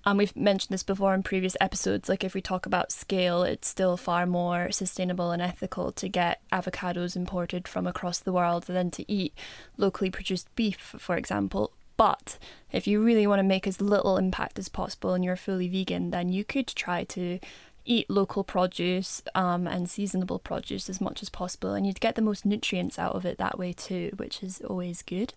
And 0.07 0.19
we've 0.19 0.37
mentioned 0.37 0.73
this 0.73 0.85
before 0.85 1.15
in 1.15 1.25
previous 1.25 1.57
episodes. 1.61 2.09
Like 2.09 2.23
if 2.23 2.33
we 2.33 2.41
talk 2.41 2.65
about 2.65 2.93
scale, 2.93 3.43
it's 3.43 3.67
still 3.67 3.97
far 3.97 4.25
more 4.25 4.71
sustainable 4.71 5.33
and 5.33 5.43
ethical 5.43 5.91
to 5.93 6.09
get 6.09 6.41
avocados 6.53 7.17
imported 7.17 7.67
from 7.67 7.89
across 7.89 8.21
the 8.21 8.33
world 8.33 8.65
than 8.65 8.93
to 8.93 9.13
eat 9.13 9.35
locally 9.77 10.11
produced 10.11 10.49
beef, 10.55 10.95
for 10.97 11.17
example. 11.17 11.73
But 11.97 12.39
if 12.73 12.87
you 12.87 13.03
really 13.03 13.27
want 13.27 13.39
to 13.39 13.45
make 13.45 13.67
as 13.67 13.81
little 13.81 14.17
impact 14.19 14.59
as 14.59 14.69
possible 14.69 15.15
and 15.15 15.25
you're 15.25 15.37
fully 15.37 15.69
vegan, 15.69 16.11
then 16.11 16.31
you 16.31 16.45
could 16.45 16.67
try 16.67 17.05
to 17.05 17.39
eat 17.87 18.11
local 18.11 18.45
produce 18.45 19.23
um, 19.35 19.67
and 19.67 19.89
seasonable 19.89 20.39
produce 20.39 20.91
as 20.91 21.01
much 21.01 21.23
as 21.23 21.29
possible, 21.29 21.73
and 21.73 21.87
you'd 21.87 22.01
get 22.01 22.17
the 22.17 22.23
most 22.23 22.45
nutrients 22.45 22.99
out 22.99 23.15
of 23.15 23.25
it 23.25 23.39
that 23.39 23.59
way 23.59 23.73
too, 23.73 24.11
which 24.17 24.43
is 24.43 24.61
always 24.63 25.03
good. 25.03 25.33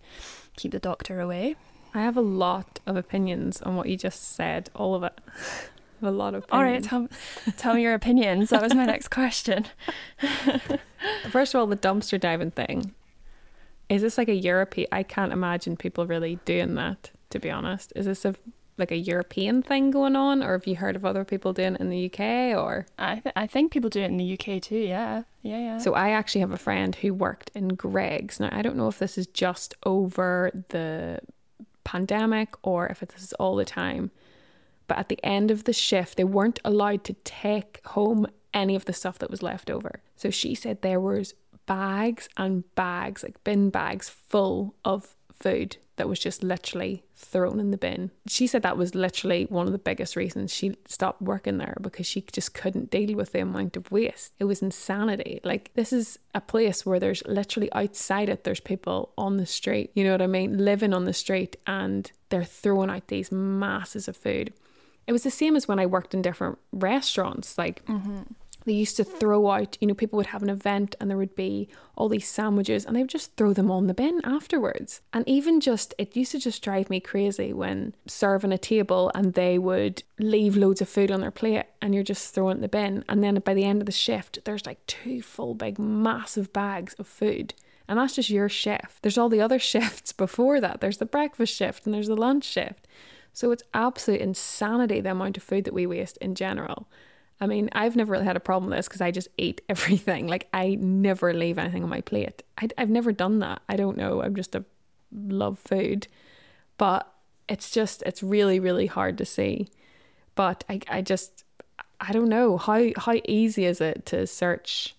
Keep 0.58 0.72
the 0.72 0.80
doctor 0.80 1.22
away. 1.22 1.56
I 1.94 2.02
have 2.02 2.18
a 2.18 2.22
lot 2.22 2.80
of 2.86 2.96
opinions 2.96 3.62
on 3.62 3.76
what 3.76 3.88
you 3.88 3.98
just 3.98 4.36
said, 4.36 4.70
all 4.76 4.96
of 4.96 5.04
it. 5.04 5.14
I 5.28 6.06
have 6.06 6.14
a 6.14 6.18
lot 6.18 6.36
of 6.36 6.44
opinions. 6.46 6.88
All 6.92 7.00
right, 7.00 7.10
tell, 7.10 7.54
tell 7.58 7.74
me 7.76 7.84
your 7.84 7.94
opinions. 7.94 8.50
That 8.50 8.62
was 8.62 8.76
my 8.76 8.86
next 8.86 9.10
question. 9.10 9.66
First 11.30 11.54
of 11.54 11.60
all, 11.60 11.68
the 11.68 11.78
dumpster 11.78 12.20
diving 12.20 12.52
thing. 12.52 12.94
Is 13.90 14.02
this 14.02 14.18
like 14.18 14.30
a 14.30 14.36
European? 14.36 14.88
I 14.92 15.04
can't 15.04 15.34
imagine 15.34 15.76
people 15.76 16.06
really 16.06 16.40
doing 16.46 16.76
that. 16.76 17.12
To 17.32 17.40
be 17.40 17.52
honest, 17.52 17.94
is 17.96 18.06
this 18.06 18.26
a 18.26 18.34
like 18.78 18.92
a 18.92 18.98
European 18.98 19.62
thing 19.62 19.92
going 19.92 20.16
on, 20.16 20.42
or 20.42 20.54
have 20.54 20.66
you 20.66 20.76
heard 20.76 20.96
of 20.96 21.06
other 21.06 21.26
people 21.26 21.54
doing 21.54 21.76
it 21.76 21.82
in 21.82 21.90
the 21.90 22.06
UK? 22.06 22.58
Or 22.58 22.88
I 22.98 23.20
th- 23.20 23.34
I 23.36 23.46
think 23.46 23.72
people 23.72 23.90
do 23.90 24.02
it 24.02 24.06
in 24.06 24.18
the 24.18 24.34
UK 24.34 24.62
too. 24.62 24.78
Yeah, 24.78 25.24
yeah, 25.42 25.60
yeah. 25.60 25.78
so 25.78 25.94
I 25.94 26.12
actually 26.12 26.42
have 26.42 26.52
a 26.52 26.58
friend 26.58 26.96
who 26.96 27.14
worked 27.14 27.52
in 27.54 27.70
Greggs. 27.70 28.40
Now 28.40 28.50
I 28.52 28.62
don't 28.62 28.78
know 28.78 28.88
if 28.88 29.00
this 29.00 29.18
is 29.18 29.28
just 29.28 29.76
over 29.86 30.52
the 30.70 31.20
pandemic 31.84 32.56
or 32.64 32.88
if 32.88 33.00
this 33.00 33.22
is 33.22 33.34
all 33.34 33.56
the 33.56 33.66
time. 33.66 34.12
But 34.88 34.98
at 34.98 35.10
the 35.10 35.20
end 35.24 35.52
of 35.52 35.66
the 35.66 35.74
shift, 35.74 36.18
they 36.18 36.24
weren't 36.24 36.60
allowed 36.66 37.04
to 37.04 37.14
take 37.24 37.82
home 37.86 38.26
any 38.54 38.76
of 38.76 38.86
the 38.86 38.94
stuff 38.94 39.20
that 39.20 39.30
was 39.30 39.44
left 39.44 39.70
over. 39.70 40.02
So 40.16 40.32
she 40.32 40.56
said 40.56 40.82
there 40.82 41.00
was 41.00 41.36
bags 41.70 42.28
and 42.36 42.64
bags, 42.74 43.22
like 43.22 43.44
bin 43.44 43.70
bags 43.70 44.10
full 44.10 44.74
of 44.84 45.16
food 45.32 45.78
that 45.98 46.10
was 46.10 46.18
just 46.18 46.42
literally 46.42 47.04
thrown 47.16 47.60
in 47.60 47.70
the 47.70 47.78
bin. 47.78 48.10
She 48.28 48.48
said 48.48 48.64
that 48.64 48.76
was 48.76 48.96
literally 48.96 49.46
one 49.50 49.68
of 49.68 49.72
the 49.72 49.78
biggest 49.78 50.16
reasons 50.16 50.52
she 50.52 50.76
stopped 50.88 51.22
working 51.22 51.60
there 51.60 51.78
because 51.80 52.08
she 52.08 52.22
just 52.32 52.56
couldn't 52.56 52.90
deal 52.90 53.16
with 53.16 53.34
the 53.34 53.42
amount 53.42 53.78
of 53.78 53.92
waste. 53.92 54.34
It 54.40 54.46
was 54.46 54.64
insanity. 54.64 55.42
Like, 55.44 55.72
this 55.76 55.94
is 55.94 56.18
a 56.34 56.42
place 56.42 56.88
where 56.88 57.00
there's 57.00 57.22
literally 57.28 57.72
outside 57.74 58.30
it, 58.30 58.46
there's 58.46 58.60
people 58.60 59.12
on 59.16 59.38
the 59.38 59.46
street, 59.46 59.92
you 59.94 60.04
know 60.04 60.14
what 60.14 60.24
I 60.24 60.28
mean, 60.28 60.58
living 60.58 60.94
on 60.94 61.06
the 61.06 61.14
street, 61.14 61.56
and 61.68 62.12
they're 62.30 62.44
throwing 62.44 62.90
out 62.90 63.10
these 63.10 63.32
masses 63.32 64.08
of 64.08 64.18
food. 64.18 64.54
It 65.06 65.12
was 65.12 65.24
the 65.24 65.32
same 65.32 65.56
as 65.56 65.68
when 65.68 65.80
I 65.80 65.86
worked 65.86 66.16
in 66.16 66.24
different 66.24 66.58
restaurants. 66.72 67.58
Like, 67.58 67.86
mm-hmm. 67.86 68.22
They 68.66 68.74
used 68.74 68.98
to 68.98 69.04
throw 69.04 69.50
out, 69.50 69.78
you 69.80 69.88
know, 69.88 69.94
people 69.94 70.18
would 70.18 70.28
have 70.28 70.44
an 70.44 70.50
event 70.50 70.96
and 71.00 71.10
there 71.10 71.18
would 71.18 71.36
be 71.36 71.70
all 71.96 72.10
these 72.10 72.28
sandwiches 72.28 72.86
and 72.86 72.96
they 72.96 73.02
would 73.02 73.10
just 73.10 73.36
throw 73.36 73.54
them 73.54 73.72
on 73.72 73.88
the 73.88 73.94
bin 73.94 74.22
afterwards. 74.24 75.02
And 75.14 75.28
even 75.28 75.60
just, 75.60 75.94
it 75.98 76.16
used 76.16 76.32
to 76.34 76.40
just 76.40 76.62
drive 76.62 76.90
me 76.90 77.00
crazy 77.00 77.54
when 77.54 77.96
serving 78.06 78.52
a 78.52 78.58
table 78.58 79.12
and 79.16 79.34
they 79.34 79.58
would 79.58 80.04
leave 80.20 80.58
loads 80.58 80.82
of 80.82 80.90
food 80.90 81.12
on 81.12 81.22
their 81.22 81.32
plate 81.32 81.66
and 81.82 81.94
you're 81.94 82.04
just 82.04 82.34
throwing 82.34 82.54
it 82.54 82.56
in 82.58 82.62
the 82.62 82.68
bin. 82.68 83.06
And 83.08 83.24
then 83.24 83.36
by 83.36 83.54
the 83.54 83.66
end 83.66 83.82
of 83.82 83.86
the 83.86 83.92
shift, 83.92 84.40
there's 84.46 84.66
like 84.66 84.86
two 84.88 85.22
full, 85.22 85.56
big, 85.56 85.80
massive 85.80 86.52
bags 86.54 86.94
of 86.96 87.08
food. 87.08 87.54
And 87.88 87.98
that's 87.98 88.16
just 88.16 88.30
your 88.30 88.50
shift. 88.50 89.02
There's 89.02 89.18
all 89.18 89.30
the 89.30 89.42
other 89.42 89.60
shifts 89.74 90.12
before 90.12 90.62
that. 90.62 90.82
There's 90.82 90.98
the 90.98 91.06
breakfast 91.06 91.56
shift 91.56 91.86
and 91.86 91.94
there's 91.94 92.08
the 92.08 92.16
lunch 92.16 92.44
shift. 92.44 92.88
So 93.34 93.52
it's 93.52 93.64
absolute 93.74 94.22
insanity 94.22 95.02
the 95.02 95.12
amount 95.12 95.38
of 95.38 95.44
food 95.44 95.64
that 95.64 95.74
we 95.74 95.88
waste 95.88 96.18
in 96.18 96.36
general. 96.36 96.88
I 97.42 97.48
mean, 97.48 97.70
I've 97.72 97.96
never 97.96 98.12
really 98.12 98.26
had 98.26 98.36
a 98.36 98.42
problem 98.42 98.70
with 98.70 98.80
this 98.80 98.88
because 98.88 99.02
I 99.02 99.12
just 99.12 99.30
eat 99.38 99.62
everything. 99.70 100.28
Like, 100.28 100.48
I 100.54 100.76
never 100.76 101.34
leave 101.34 101.58
anything 101.58 101.84
on 101.84 101.90
my 101.90 102.02
plate. 102.02 102.44
I, 102.58 102.70
I've 102.78 102.90
never 102.90 103.12
done 103.12 103.40
that. 103.40 103.62
I 103.70 103.76
don't 103.76 103.98
know. 103.98 104.22
I'm 104.22 104.36
just 104.36 104.56
a 104.56 104.66
love 105.12 105.60
food. 105.60 106.08
But 106.78 107.12
it's 107.48 107.72
just, 107.72 108.04
it's 108.04 108.24
really, 108.24 108.60
really 108.60 108.86
hard 108.86 109.18
to 109.18 109.26
see. 109.26 109.68
But 110.36 110.64
I, 110.70 110.82
I 110.90 111.02
just, 111.02 111.44
I 112.00 112.12
don't 112.12 112.30
know. 112.30 112.58
How, 112.58 112.90
how 112.98 113.16
easy 113.26 113.66
is 113.66 113.82
it 113.82 114.06
to 114.08 114.28
search 114.28 114.96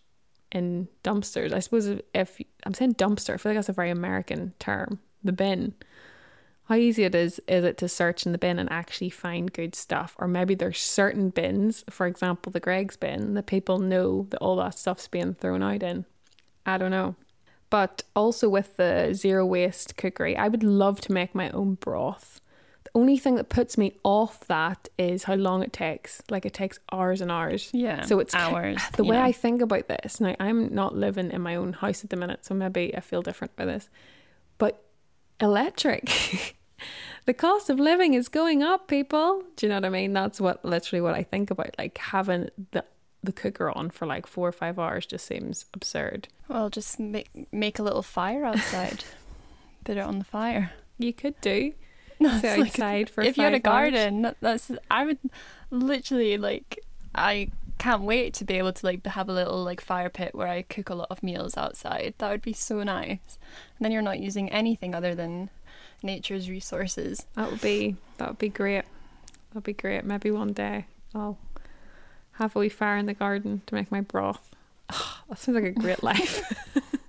in 0.53 0.89
dumpsters? 1.05 1.53
I 1.53 1.61
suppose 1.61 1.87
if 2.15 2.41
I'm 2.65 2.75
saying 2.75 2.95
dumpster, 2.95 3.35
I 3.35 3.37
feel 3.37 3.51
like 3.51 3.57
that's 3.57 3.69
a 3.69 3.75
very 3.75 3.91
American 3.91 4.53
term, 4.59 4.99
the 5.25 5.33
bin 5.33 5.75
how 6.71 6.77
easy 6.77 7.03
it 7.03 7.17
is 7.17 7.41
is 7.49 7.65
it 7.65 7.77
to 7.79 7.89
search 7.89 8.25
in 8.25 8.31
the 8.31 8.39
bin 8.39 8.61
and 8.61 8.71
actually 8.71 9.11
find 9.11 9.53
good 9.53 9.75
stuff? 9.75 10.15
Or 10.19 10.29
maybe 10.29 10.55
there's 10.55 10.79
certain 10.79 11.31
bins 11.31 11.85
for 11.91 12.07
example 12.07 12.53
the 12.53 12.61
Greggs 12.61 12.97
bin 12.97 13.35
that 13.35 13.47
people 13.47 13.81
know 13.81 14.29
that 14.31 14.39
all 14.39 14.55
that 14.57 14.79
stuff's 14.79 15.09
being 15.09 15.35
thrown 15.35 15.65
out 15.65 15.83
in. 15.83 16.05
I 16.65 16.79
don't 16.79 16.93
know. 16.93 17.17
But 17.71 18.05
also 18.15 18.49
with 18.49 18.77
the 18.77 19.11
zero 19.15 19.45
waste 19.45 19.97
cookery 19.97 20.37
i 20.37 20.47
would 20.47 20.63
love 20.63 21.01
to 21.01 21.13
make 21.13 21.35
my 21.35 21.51
own 21.51 21.75
broth. 21.75 22.41
The 22.85 22.91
only 22.95 23.19
thing 23.19 23.35
that 23.35 23.49
puts 23.49 23.77
me 23.77 23.97
off 24.05 24.47
that 24.47 24.89
is 24.97 25.25
how 25.25 25.35
long 25.35 25.65
it 25.65 25.73
takes. 25.73 26.23
Like 26.31 26.47
it 26.47 26.55
takes 26.55 26.79
hours 26.93 27.21
and 27.21 27.33
hours. 27.33 27.71
Yeah 27.73 28.05
so 28.05 28.21
it's 28.21 28.33
hours 28.33 28.81
the 28.95 29.03
way 29.03 29.17
yeah. 29.17 29.25
i 29.25 29.33
think 29.33 29.61
about 29.61 29.89
this 29.89 30.21
now 30.21 30.37
i'm 30.39 30.73
not 30.73 30.95
living 30.95 31.33
in 31.33 31.43
my 31.43 31.57
own 31.57 31.73
house 31.73 32.05
at 32.05 32.11
the 32.11 32.17
minute 32.17 32.45
so 32.45 32.55
maybe 32.55 32.97
i 32.97 33.01
feel 33.01 33.23
different 33.23 33.57
by 33.57 33.65
this 33.65 33.89
but 34.59 34.85
electric 35.41 36.57
the 37.27 37.35
cost 37.35 37.71
of 37.71 37.79
living 37.79 38.15
is 38.15 38.29
going 38.29 38.63
up, 38.63 38.89
people. 38.89 39.43
Do 39.57 39.67
you 39.67 39.71
know 39.71 39.77
what 39.77 39.85
I 39.85 39.91
mean? 39.91 40.13
That's 40.13 40.41
what 40.41 40.65
literally 40.65 41.01
what 41.01 41.15
I 41.15 41.23
think 41.23 41.51
about. 41.51 41.75
Like 41.79 41.99
having 41.99 42.49
the 42.73 42.85
the 43.23 43.33
cooker 43.33 43.71
on 43.71 43.91
for 43.91 44.07
like 44.07 44.27
four 44.27 44.49
or 44.49 44.53
five 44.53 44.79
hours 44.79 45.05
just 45.07 45.27
seems 45.27 45.67
absurd. 45.75 46.29
Well, 46.49 46.71
just 46.71 46.99
make 46.99 47.29
make 47.53 47.79
a 47.79 47.83
little 47.83 48.03
fire 48.03 48.45
outside. 48.45 49.05
Put 49.85 49.97
it 49.97 50.01
on 50.01 50.19
the 50.19 50.25
fire. 50.25 50.73
You 50.99 51.13
could 51.13 51.41
do. 51.41 51.73
No, 52.23 52.39
Sit 52.39 52.59
outside 52.61 52.99
like, 53.07 53.09
for 53.09 53.23
if 53.23 53.39
you 53.39 53.45
had 53.45 53.55
a 53.55 53.57
hours. 53.57 53.63
garden. 53.93 54.21
that- 54.23 54.37
That's 54.43 54.71
I 54.91 55.07
would 55.07 55.17
literally 55.71 56.37
like 56.37 56.79
I 57.15 57.51
can't 57.79 58.03
wait 58.03 58.35
to 58.35 58.45
be 58.45 58.59
able 58.59 58.75
to 58.75 58.85
like 58.87 59.07
have 59.07 59.31
a 59.31 59.33
little 59.33 59.65
like 59.65 59.81
fire 59.81 60.11
pit 60.11 60.35
where 60.35 60.47
I 60.49 60.61
cook 60.61 60.91
a 60.91 60.95
lot 60.95 61.07
of 61.11 61.23
meals 61.23 61.57
outside. 61.57 62.13
That 62.19 62.31
would 62.31 62.43
be 62.43 62.53
so 62.53 62.83
nice. 62.83 63.39
And 63.79 63.81
then 63.81 63.91
you're 63.91 64.03
not 64.03 64.19
using 64.21 64.51
anything 64.53 64.95
other 64.95 65.15
than 65.15 65.49
nature's 66.03 66.49
resources. 66.49 67.27
That 67.35 67.51
would 67.51 67.61
be 67.61 67.97
that 68.19 68.29
would 68.29 68.39
be 68.39 68.49
great. 68.49 68.85
That'd 69.51 69.65
be 69.65 69.73
great. 69.73 70.05
Maybe 70.05 70.31
one 70.31 70.53
day 70.53 70.87
I'll 71.15 71.39
have 72.33 72.55
a 72.57 72.59
wee 72.59 72.69
fire 72.69 72.97
in 72.97 73.07
the 73.07 73.15
garden 73.15 73.63
to 73.67 73.75
make 73.75 73.91
my 73.91 74.01
broth. 74.01 74.55
that 74.89 75.39
sounds 75.39 75.57
like 75.57 75.65
a 75.65 75.71
great 75.73 76.03
life. 76.03 76.43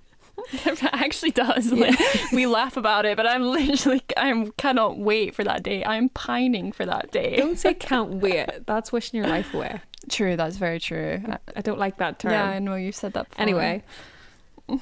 it 0.66 0.84
actually 0.84 1.30
does. 1.30 1.72
Like, 1.72 1.98
we 2.32 2.46
laugh 2.46 2.76
about 2.76 3.06
it, 3.06 3.16
but 3.16 3.26
I'm 3.26 3.42
literally 3.42 4.02
I 4.16 4.50
cannot 4.58 4.98
wait 4.98 5.34
for 5.34 5.44
that 5.44 5.62
day. 5.62 5.84
I'm 5.84 6.08
pining 6.10 6.72
for 6.72 6.84
that 6.84 7.10
day. 7.10 7.36
don't 7.36 7.58
say 7.58 7.74
can't 7.74 8.14
wait. 8.14 8.48
That's 8.66 8.92
wishing 8.92 9.18
your 9.18 9.28
life 9.28 9.54
away. 9.54 9.80
True, 10.10 10.36
that's 10.36 10.56
very 10.56 10.80
true. 10.80 11.22
I- 11.26 11.38
I 11.56 11.60
don't 11.60 11.78
like 11.78 11.98
that 11.98 12.18
term. 12.18 12.32
Yeah, 12.32 12.44
I 12.44 12.58
know 12.58 12.74
you 12.74 12.92
said 12.92 13.12
that 13.14 13.30
before. 13.30 13.42
Anyway, 13.42 13.82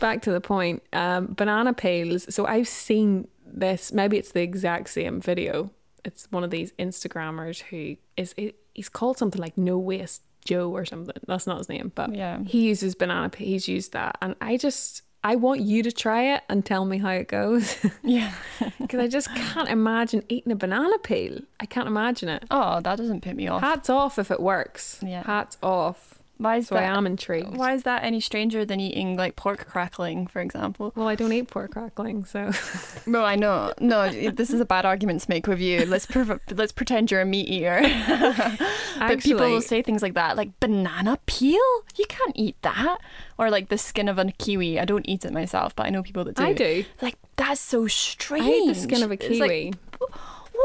back 0.01 0.23
to 0.23 0.33
the 0.33 0.41
point. 0.41 0.83
Um, 0.93 1.35
banana 1.35 1.73
peels. 1.73 2.33
So 2.35 2.47
I've 2.47 2.69
seen 2.69 3.29
this. 3.53 3.93
Maybe 3.93 4.17
it's 4.19 4.33
the 4.33 4.43
exact 4.43 4.91
same 4.91 5.21
video. 5.21 5.71
It's 6.05 6.27
one 6.31 6.45
of 6.45 6.51
these 6.51 6.73
Instagrammers 6.79 7.61
who 7.63 7.97
is 8.17 8.35
he's 8.75 8.89
called 8.89 9.19
something 9.19 9.41
like 9.41 9.59
No 9.59 9.79
Waste 9.79 10.23
Joe 10.45 10.71
or 10.71 10.85
something. 10.85 11.15
That's 11.27 11.47
not 11.47 11.59
his 11.59 11.69
name, 11.69 11.93
but 11.95 12.15
Yeah. 12.15 12.39
he 12.47 12.63
uses 12.69 12.95
banana. 12.95 13.29
peel. 13.29 13.47
He's 13.47 13.69
used 13.69 13.93
that, 13.93 14.17
and 14.23 14.35
I 14.41 14.57
just 14.57 15.03
I 15.23 15.37
want 15.37 15.61
you 15.61 15.83
to 15.83 15.93
try 15.93 16.35
it 16.35 16.43
and 16.49 16.65
tell 16.65 16.87
me 16.87 16.97
how 16.97 17.11
it 17.11 17.29
goes 17.29 17.77
Yeah. 18.03 18.33
because 18.81 19.01
I 19.01 19.07
just 19.09 19.29
can't 19.35 19.69
imagine 19.69 20.23
eating 20.31 20.51
a 20.51 20.57
banana 20.57 20.97
peel. 20.99 21.41
I 21.61 21.67
can't 21.67 21.87
imagine 21.89 22.31
it. 22.31 22.45
Oh, 22.51 22.81
that 22.81 22.97
doesn't 22.97 23.21
put 23.21 23.37
me 23.37 23.47
off. 23.47 23.61
Hats 23.61 23.91
off 23.91 24.19
if 24.19 24.31
it 24.31 24.41
works. 24.41 24.99
Yeah. 25.05 25.23
Hats 25.25 25.59
off. 25.63 26.20
Why 26.41 26.57
is 26.57 26.69
So 26.69 26.77
I 26.77 26.85
am 26.85 27.07
intrigued. 27.07 27.55
Why 27.55 27.75
is 27.75 27.83
that 27.83 28.03
any 28.03 28.19
stranger 28.19 28.65
than 28.65 28.81
eating 28.81 29.15
like 29.15 29.37
pork 29.37 29.67
crackling, 29.67 30.27
for 30.27 30.41
example? 30.41 30.91
Well, 30.97 31.07
I 31.07 31.15
don't 31.15 31.31
eat 31.33 31.49
pork 31.49 31.73
crackling, 31.73 32.25
so 32.25 32.51
No, 33.07 33.23
I 33.23 33.37
know. 33.37 33.75
No, 33.79 34.09
this 34.09 34.49
is 34.49 34.59
a 34.59 34.65
bad 34.65 34.87
argument 34.87 35.21
to 35.21 35.29
make 35.29 35.47
with 35.47 35.61
you. 35.61 35.85
Let's 35.85 36.07
pre- 36.07 36.25
let's 36.53 36.73
pretend 36.73 37.11
you're 37.11 37.21
a 37.21 37.27
meat 37.27 37.47
eater. 37.47 37.83
but 38.99 39.21
people 39.21 39.51
will 39.51 39.61
say 39.61 39.83
things 39.83 40.01
like 40.01 40.15
that, 40.15 40.39
like 40.39 40.59
banana 40.61 41.19
peel. 41.27 41.61
You 41.99 42.07
can't 42.09 42.33
eat 42.35 42.57
that, 42.63 42.99
or 43.37 43.51
like 43.51 43.69
the 43.69 43.77
skin 43.77 44.09
of 44.09 44.19
a 44.19 44.25
kiwi. 44.33 44.81
I 44.81 44.87
don't 44.87 45.07
eat 45.07 45.27
it 45.27 45.35
myself, 45.35 45.77
but 45.77 45.85
I 45.85 45.91
know 45.91 46.03
people 46.03 46.25
that 46.25 46.37
do. 46.37 46.43
I 46.43 46.55
do. 46.55 46.87
Like 47.03 47.17
that's 47.37 47.61
so 47.61 47.87
strange. 47.87 48.47
I 48.47 48.49
eat 48.49 48.67
the 48.69 48.75
skin 48.75 49.03
of 49.03 49.11
a 49.11 49.15
It's 49.15 49.29
kiwi. 49.29 49.67
like, 49.67 49.75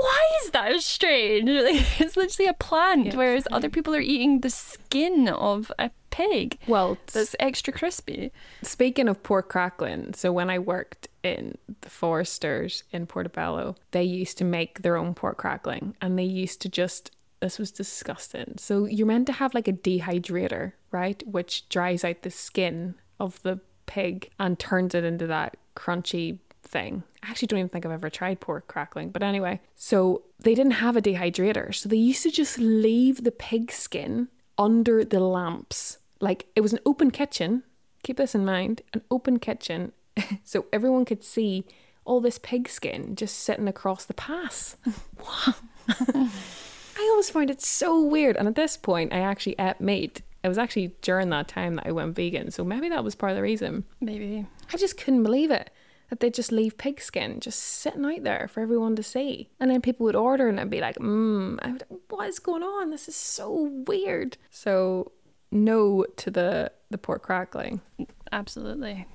why 0.02 0.22
is 0.44 0.52
that 0.52 0.80
strange? 0.82 1.50
Like, 1.66 2.02
it's 2.02 2.18
literally 2.18 2.50
a 2.50 2.54
plant, 2.54 3.08
Yeah. 3.08 3.16
whereas 3.16 3.48
other 3.52 3.70
people 3.70 3.96
are 3.96 4.00
eating 4.02 4.42
the 4.42 4.50
skin 4.50 5.28
of 5.28 5.72
a 5.80 5.92
pig 6.12 6.58
well, 6.68 6.98
that's 7.12 7.36
extra 7.40 7.74
crispy. 7.74 8.32
speaking 8.62 9.08
of 9.10 9.22
pork 9.22 9.50
crackling, 9.50 10.14
so 10.14 10.32
when 10.32 10.50
I 10.50 10.60
worked 10.60 11.08
in 11.24 11.58
the 11.82 11.90
Foresters 11.90 12.84
in 12.92 13.06
Portobello, 13.06 13.76
they 13.92 14.04
used 14.04 14.38
to 14.38 14.44
make 14.46 14.82
their 14.82 14.96
own 14.98 15.14
pork 15.14 15.38
crackling, 15.38 15.96
and 16.02 16.18
they 16.18 16.24
used 16.24 16.62
to 16.62 16.70
just 16.70 17.12
this 17.42 17.60
was 17.60 17.72
disgusting. 17.72 18.56
So 18.58 18.86
you're 18.86 19.06
meant 19.06 19.28
to 19.28 19.34
have 19.34 19.54
like 19.54 19.68
a 19.68 19.74
dehydrator, 19.74 20.72
right, 20.92 21.22
which 21.28 21.68
dries 21.70 22.04
out 22.04 22.22
the 22.22 22.32
skin 22.32 22.96
of 23.20 23.42
the 23.44 23.60
pig 23.86 24.30
and 24.40 24.58
turns 24.58 24.96
it 24.96 25.04
into 25.04 25.28
that 25.28 25.58
crunchy 25.76 26.40
thing. 26.76 27.04
I 27.24 27.30
actually 27.30 27.48
don't 27.48 27.60
even 27.60 27.70
think 27.70 27.86
I've 27.86 27.92
ever 27.94 28.10
tried 28.10 28.42
pork 28.42 28.68
crackling, 28.68 29.10
but 29.10 29.24
anyway. 29.24 29.62
So 29.76 30.24
they 30.40 30.54
didn't 30.54 30.84
have 30.84 30.98
a 30.98 31.02
dehydrator, 31.02 31.74
so 31.74 31.88
they 31.88 31.96
used 31.96 32.24
to 32.24 32.32
just 32.32 32.58
leave 32.58 33.24
the 33.24 33.32
pig 33.32 33.72
skin 33.72 34.28
under 34.58 35.06
the 35.06 35.22
lamps. 35.22 36.00
Like 36.20 36.48
it 36.54 36.60
was 36.60 36.74
an 36.74 36.80
open 36.86 37.12
kitchen. 37.12 37.64
Keep 38.04 38.18
this 38.18 38.36
in 38.36 38.44
mind, 38.44 38.82
an 38.94 39.04
open 39.10 39.40
kitchen, 39.40 39.94
so 40.44 40.66
everyone 40.74 41.06
could 41.06 41.24
see 41.24 41.66
all 42.04 42.20
this 42.20 42.38
pig 42.38 42.68
skin 42.68 43.16
just 43.16 43.40
sitting 43.40 43.70
across 43.70 44.04
the 44.04 44.14
pass. 44.14 44.76
Wow. 45.18 45.56
I 46.98 47.10
always 47.12 47.30
find 47.30 47.50
it 47.50 47.62
so 47.62 48.02
weird. 48.02 48.36
And 48.36 48.50
at 48.50 48.56
this 48.56 48.76
point, 48.76 49.14
I 49.14 49.20
actually 49.20 49.56
ate 49.58 49.80
meat. 49.80 50.22
It 50.44 50.50
was 50.50 50.58
actually 50.58 50.94
during 51.02 51.30
that 51.30 51.48
time 51.48 51.76
that 51.76 51.88
I 51.88 51.94
went 51.94 52.16
vegan, 52.16 52.52
so 52.52 52.64
maybe 52.66 52.90
that 52.90 53.04
was 53.04 53.16
part 53.16 53.32
of 53.32 53.38
the 53.38 53.42
reason. 53.42 53.86
Maybe. 54.02 54.46
I 54.74 54.78
just 54.78 54.98
couldn't 54.98 55.24
believe 55.24 55.52
it 55.52 55.70
that 56.10 56.20
they'd 56.20 56.34
just 56.34 56.52
leave 56.52 56.78
pigskin 56.78 57.40
just 57.40 57.60
sitting 57.60 58.06
out 58.06 58.24
there 58.24 58.48
for 58.52 58.62
everyone 58.62 58.96
to 58.96 59.04
see. 59.04 59.50
And 59.60 59.72
then 59.72 59.82
people 59.82 60.06
would 60.06 60.16
order 60.16 60.48
and 60.48 60.60
I'd 60.60 60.70
be 60.70 60.82
like, 60.82 60.98
mmm, 60.98 61.82
what 62.10 62.28
is 62.28 62.40
going 62.40 62.64
on? 62.64 62.92
This 62.92 63.08
is 63.08 63.16
so 63.16 63.84
weird. 63.88 64.38
So, 64.50 65.12
no 65.52 66.06
to 66.18 66.32
the, 66.32 66.72
the 66.90 66.98
pork 66.98 67.24
crackling. 67.24 67.82
Absolutely. 68.32 69.08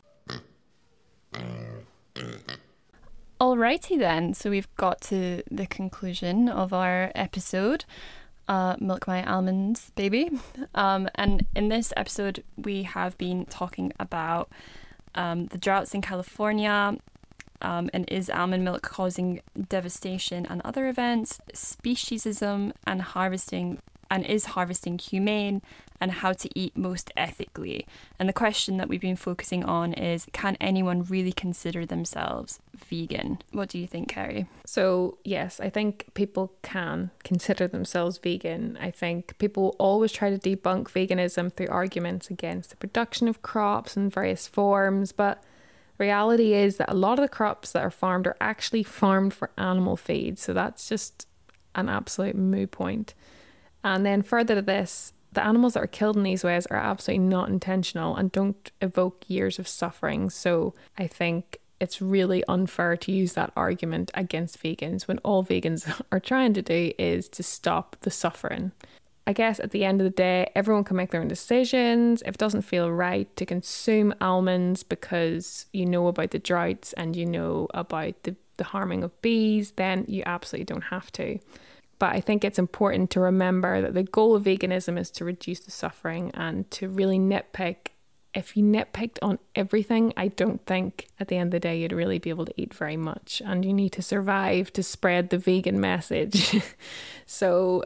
Alrighty 3.41 3.99
then, 3.99 4.35
so 4.35 4.51
we've 4.51 4.75
got 4.77 5.01
to 5.03 5.43
the 5.51 5.67
conclusion 5.67 6.49
of 6.49 6.73
our 6.73 7.11
episode. 7.15 7.87
Uh, 8.47 8.77
Milk 8.81 9.07
My 9.07 9.25
Almonds, 9.25 9.91
baby. 9.95 10.31
Um, 10.75 11.09
and 11.17 11.47
in 11.57 11.69
this 11.69 11.93
episode, 11.97 12.45
we 12.57 12.85
have 12.85 13.19
been 13.19 13.45
talking 13.47 13.93
about 13.99 14.51
um, 15.15 15.47
the 15.47 15.59
droughts 15.59 15.95
in 15.95 16.01
California 16.01 16.97
um, 17.63 17.91
and 17.93 18.09
is 18.09 18.31
almond 18.31 18.65
milk 18.65 18.83
causing 18.83 19.41
devastation 19.69 20.47
and 20.47 20.63
other 20.65 20.89
events, 20.89 21.41
speciesism 21.53 22.73
and 22.87 23.03
harvesting, 23.03 23.79
and 24.11 24.27
is 24.27 24.47
harvesting 24.47 24.99
humane, 24.99 25.63
and 26.01 26.11
how 26.11 26.33
to 26.33 26.49
eat 26.59 26.77
most 26.77 27.13
ethically. 27.17 27.87
And 28.19 28.29
the 28.29 28.33
question 28.33 28.79
that 28.79 28.89
we've 28.89 29.01
been 29.01 29.17
focusing 29.17 29.65
on 29.65 29.93
is 29.93 30.27
can 30.33 30.57
anyone 30.61 31.05
really 31.05 31.33
consider 31.33 31.85
themselves 31.85 32.59
vegan? 32.75 33.39
What 33.53 33.69
do 33.69 33.79
you 33.79 33.87
think, 33.87 34.09
Kerry? 34.09 34.47
So, 34.65 35.19
yes, 35.25 35.61
I 35.61 35.69
think 35.69 36.07
people 36.15 36.53
can 36.63 37.11
consider 37.23 37.69
themselves 37.69 38.19
vegan. 38.19 38.79
I 38.81 38.91
think 38.91 39.37
people 39.39 39.77
always 39.79 40.11
try 40.11 40.31
to 40.31 40.39
debunk 40.39 40.91
veganism 40.91 41.53
through 41.53 41.69
arguments 41.69 42.31
against 42.31 42.71
the 42.71 42.77
production 42.77 43.29
of 43.29 43.43
crops 43.43 43.97
in 43.97 44.09
various 44.09 44.49
forms, 44.49 45.13
but 45.13 45.43
reality 45.99 46.55
is 46.55 46.79
that 46.79 46.91
a 46.91 46.95
lot 46.95 47.19
of 47.19 47.23
the 47.23 47.29
crops 47.29 47.73
that 47.73 47.83
are 47.83 47.91
farmed 47.91 48.27
are 48.27 48.37
actually 48.41 48.83
farmed 48.83 49.35
for 49.35 49.51
animal 49.59 49.97
feed. 49.97 50.39
So 50.39 50.55
that's 50.55 50.89
just 50.89 51.27
an 51.75 51.89
absolute 51.89 52.35
moot 52.35 52.71
point. 52.71 53.15
And 53.83 54.05
then 54.05 54.23
further 54.23 54.55
to 54.55 54.63
this, 54.63 55.13
the 55.33 55.45
animals 55.45 55.75
that 55.75 55.83
are 55.83 55.89
killed 55.89 56.17
in 56.17 56.23
these 56.23 56.45
ways 56.45 56.67
are 56.67 56.77
absolutely 56.77 57.27
not 57.27 57.49
intentional 57.49 58.17
and 58.17 58.33
don't 58.33 58.71
evoke 58.81 59.25
years 59.29 59.59
of 59.59 59.69
suffering. 59.69 60.29
So 60.29 60.75
I 60.99 61.07
think 61.07 61.61
it's 61.79 62.03
really 62.03 62.45
unfair 62.47 62.97
to 62.97 63.13
use 63.13 63.33
that 63.35 63.53
argument 63.57 64.11
against 64.15 64.63
vegans 64.63 65.09
when 65.09 65.19
all 65.19 65.45
vegans 65.45 65.91
are 66.13 66.21
trying 66.21 66.53
to 66.55 66.63
do 66.63 66.93
is 66.99 67.29
to 67.31 67.43
stop 67.43 67.97
the 68.01 68.11
suffering. 68.11 68.73
I 69.27 69.33
guess 69.33 69.61
at 69.61 69.71
the 69.71 69.85
end 69.85 70.01
of 70.01 70.05
the 70.05 70.11
day, 70.11 70.51
everyone 70.55 70.83
can 70.83 70.97
make 70.97 71.11
their 71.11 71.21
own 71.21 71.29
decisions. 71.29 72.23
If 72.23 72.35
it 72.35 72.39
doesn't 72.39 72.63
feel 72.63 72.91
right 72.91 73.35
to 73.37 73.47
consume 73.47 74.15
almonds 74.21 74.83
because 74.83 75.67
you 75.73 75.87
know 75.87 76.09
about 76.09 76.33
the 76.33 76.39
droughts 76.39 76.93
and 76.95 77.15
you 77.15 77.27
know 77.27 77.69
about 77.73 78.23
the, 78.25 78.35
the 78.57 78.65
harming 78.65 79.05
of 79.05 79.23
bees, 79.23 79.73
then 79.73 80.05
you 80.09 80.23
absolutely 80.27 80.65
don't 80.65 80.85
have 80.85 81.13
to. 81.13 81.39
But 82.01 82.17
I 82.17 82.21
think 82.21 82.45
it's 82.45 82.59
important 82.59 83.11
to 83.11 83.21
remember 83.21 83.83
that 83.83 83.93
the 83.93 84.03
goal 84.03 84.35
of 84.35 84.45
veganism 84.45 84.99
is 84.99 85.11
to 85.13 85.25
reduce 85.25 85.61
the 85.61 85.71
suffering 85.71 86.31
and 86.33 86.69
to 86.73 86.89
really 86.89 87.19
nitpick. 87.19 87.89
If 88.33 88.57
you 88.57 88.65
nitpicked 88.65 89.19
on 89.21 89.39
everything, 89.55 90.15
I 90.17 90.29
don't 90.29 90.65
think 90.65 91.09
at 91.21 91.29
the 91.29 91.37
end 91.37 91.49
of 91.49 91.51
the 91.53 91.61
day 91.61 91.79
you'd 91.79 91.93
really 91.93 92.19
be 92.19 92.31
able 92.31 92.47
to 92.47 92.55
eat 92.57 92.73
very 92.73 92.97
much. 92.97 93.43
And 93.45 93.67
you 93.67 93.75
need 93.75 93.91
to 93.91 94.03
survive 94.03 94.73
to 94.73 94.83
spread 94.83 95.29
the 95.29 95.37
vegan 95.37 95.79
message. 95.79 96.63
so, 97.27 97.85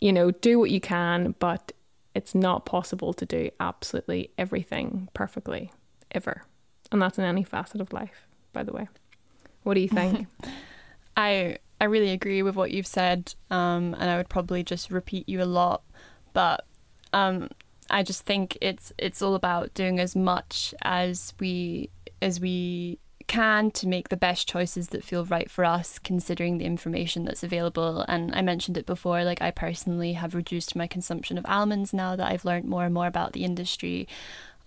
you 0.00 0.12
know, 0.12 0.32
do 0.32 0.58
what 0.58 0.72
you 0.72 0.80
can, 0.80 1.36
but 1.38 1.70
it's 2.16 2.34
not 2.34 2.66
possible 2.66 3.14
to 3.14 3.24
do 3.24 3.50
absolutely 3.60 4.32
everything 4.36 5.08
perfectly, 5.14 5.70
ever. 6.10 6.42
And 6.90 7.00
that's 7.00 7.16
in 7.16 7.24
any 7.24 7.44
facet 7.44 7.80
of 7.80 7.92
life, 7.92 8.26
by 8.52 8.64
the 8.64 8.72
way. 8.72 8.88
What 9.62 9.74
do 9.74 9.80
you 9.80 9.88
think? 9.88 10.26
I 11.16 11.58
I 11.80 11.84
really 11.84 12.10
agree 12.10 12.42
with 12.42 12.56
what 12.56 12.70
you've 12.70 12.86
said, 12.86 13.34
um, 13.50 13.94
and 13.98 14.10
I 14.10 14.16
would 14.16 14.28
probably 14.28 14.62
just 14.62 14.90
repeat 14.90 15.28
you 15.28 15.42
a 15.42 15.44
lot, 15.44 15.82
but 16.32 16.64
um, 17.12 17.50
I 17.90 18.02
just 18.02 18.24
think 18.24 18.56
it's 18.60 18.92
it's 18.98 19.22
all 19.22 19.34
about 19.34 19.74
doing 19.74 20.00
as 20.00 20.16
much 20.16 20.74
as 20.82 21.34
we 21.38 21.90
as 22.22 22.40
we 22.40 22.98
can 23.26 23.70
to 23.72 23.88
make 23.88 24.08
the 24.08 24.16
best 24.16 24.48
choices 24.48 24.88
that 24.88 25.04
feel 25.04 25.24
right 25.24 25.50
for 25.50 25.64
us 25.64 25.98
considering 25.98 26.58
the 26.58 26.64
information 26.64 27.24
that's 27.24 27.42
available. 27.42 28.04
And 28.08 28.34
I 28.34 28.42
mentioned 28.42 28.76
it 28.76 28.86
before 28.86 29.24
like 29.24 29.42
I 29.42 29.50
personally 29.50 30.12
have 30.14 30.34
reduced 30.34 30.76
my 30.76 30.86
consumption 30.86 31.36
of 31.36 31.44
almonds 31.46 31.92
now 31.92 32.16
that 32.16 32.30
I've 32.30 32.44
learned 32.44 32.66
more 32.66 32.84
and 32.84 32.94
more 32.94 33.06
about 33.06 33.32
the 33.32 33.44
industry. 33.44 34.06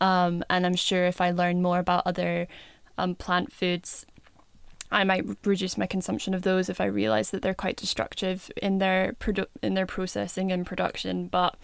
Um, 0.01 0.43
and 0.49 0.66
I'm 0.66 0.76
sure 0.76 1.05
if 1.05 1.22
I 1.22 1.32
learn 1.32 1.62
more 1.62 1.80
about 1.80 2.03
other 2.05 2.47
um, 2.97 3.16
plant 3.16 3.51
foods 3.51 4.05
I 4.92 5.04
might 5.04 5.26
reduce 5.46 5.78
my 5.78 5.86
consumption 5.86 6.34
of 6.34 6.42
those 6.42 6.70
if 6.70 6.82
I 6.82 6.86
realize 6.86 7.32
that 7.32 7.42
they're 7.42 7.54
quite 7.54 7.78
destructive 7.78 8.52
in 8.58 8.80
their 8.80 9.14
produ- 9.20 9.48
in 9.62 9.76
their 9.76 9.86
processing 9.86 10.52
and 10.52 10.66
production. 10.66 11.28
But 11.28 11.56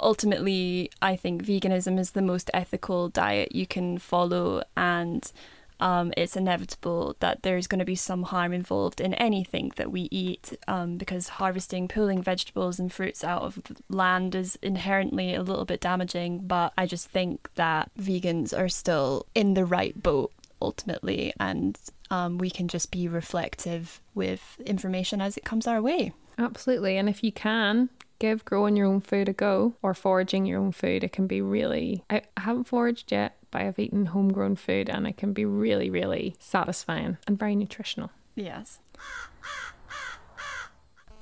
ultimately, 0.00 0.90
I 1.00 1.16
think 1.16 1.44
veganism 1.44 1.98
is 1.98 2.12
the 2.12 2.22
most 2.22 2.50
ethical 2.52 3.08
diet 3.08 3.54
you 3.54 3.66
can 3.66 3.98
follow, 3.98 4.62
and 4.76 5.30
um, 5.78 6.12
it's 6.16 6.36
inevitable 6.36 7.16
that 7.20 7.42
there's 7.42 7.66
going 7.66 7.78
to 7.78 7.84
be 7.84 7.94
some 7.94 8.24
harm 8.24 8.52
involved 8.52 9.00
in 9.00 9.14
anything 9.14 9.72
that 9.76 9.92
we 9.92 10.08
eat 10.10 10.56
um, 10.66 10.96
because 10.96 11.28
harvesting, 11.28 11.86
pulling 11.86 12.22
vegetables 12.22 12.78
and 12.78 12.92
fruits 12.92 13.22
out 13.22 13.42
of 13.42 13.60
land 13.88 14.34
is 14.34 14.58
inherently 14.62 15.34
a 15.34 15.42
little 15.42 15.66
bit 15.66 15.80
damaging. 15.80 16.40
But 16.46 16.72
I 16.78 16.86
just 16.86 17.10
think 17.10 17.50
that 17.56 17.90
vegans 17.98 18.58
are 18.58 18.68
still 18.68 19.26
in 19.34 19.54
the 19.54 19.66
right 19.66 20.02
boat 20.02 20.32
ultimately, 20.62 21.32
and 21.38 21.78
um, 22.10 22.38
we 22.38 22.50
can 22.50 22.68
just 22.68 22.90
be 22.90 23.08
reflective 23.08 24.00
with 24.14 24.60
information 24.64 25.20
as 25.20 25.36
it 25.36 25.44
comes 25.44 25.66
our 25.66 25.82
way. 25.82 26.12
Absolutely. 26.38 26.96
And 26.96 27.08
if 27.08 27.24
you 27.24 27.32
can, 27.32 27.88
give 28.18 28.44
growing 28.44 28.76
your 28.76 28.86
own 28.86 29.00
food 29.00 29.28
a 29.28 29.32
go 29.32 29.74
or 29.82 29.94
foraging 29.94 30.46
your 30.46 30.60
own 30.60 30.72
food. 30.72 31.04
It 31.04 31.12
can 31.12 31.26
be 31.26 31.40
really, 31.40 32.04
I 32.10 32.22
haven't 32.36 32.64
foraged 32.64 33.12
yet, 33.12 33.36
but 33.50 33.62
I've 33.62 33.78
eaten 33.78 34.06
homegrown 34.06 34.56
food 34.56 34.88
and 34.88 35.06
it 35.06 35.16
can 35.16 35.32
be 35.32 35.44
really, 35.44 35.90
really 35.90 36.36
satisfying 36.38 37.18
and 37.26 37.38
very 37.38 37.56
nutritional. 37.56 38.10
Yes. 38.34 38.80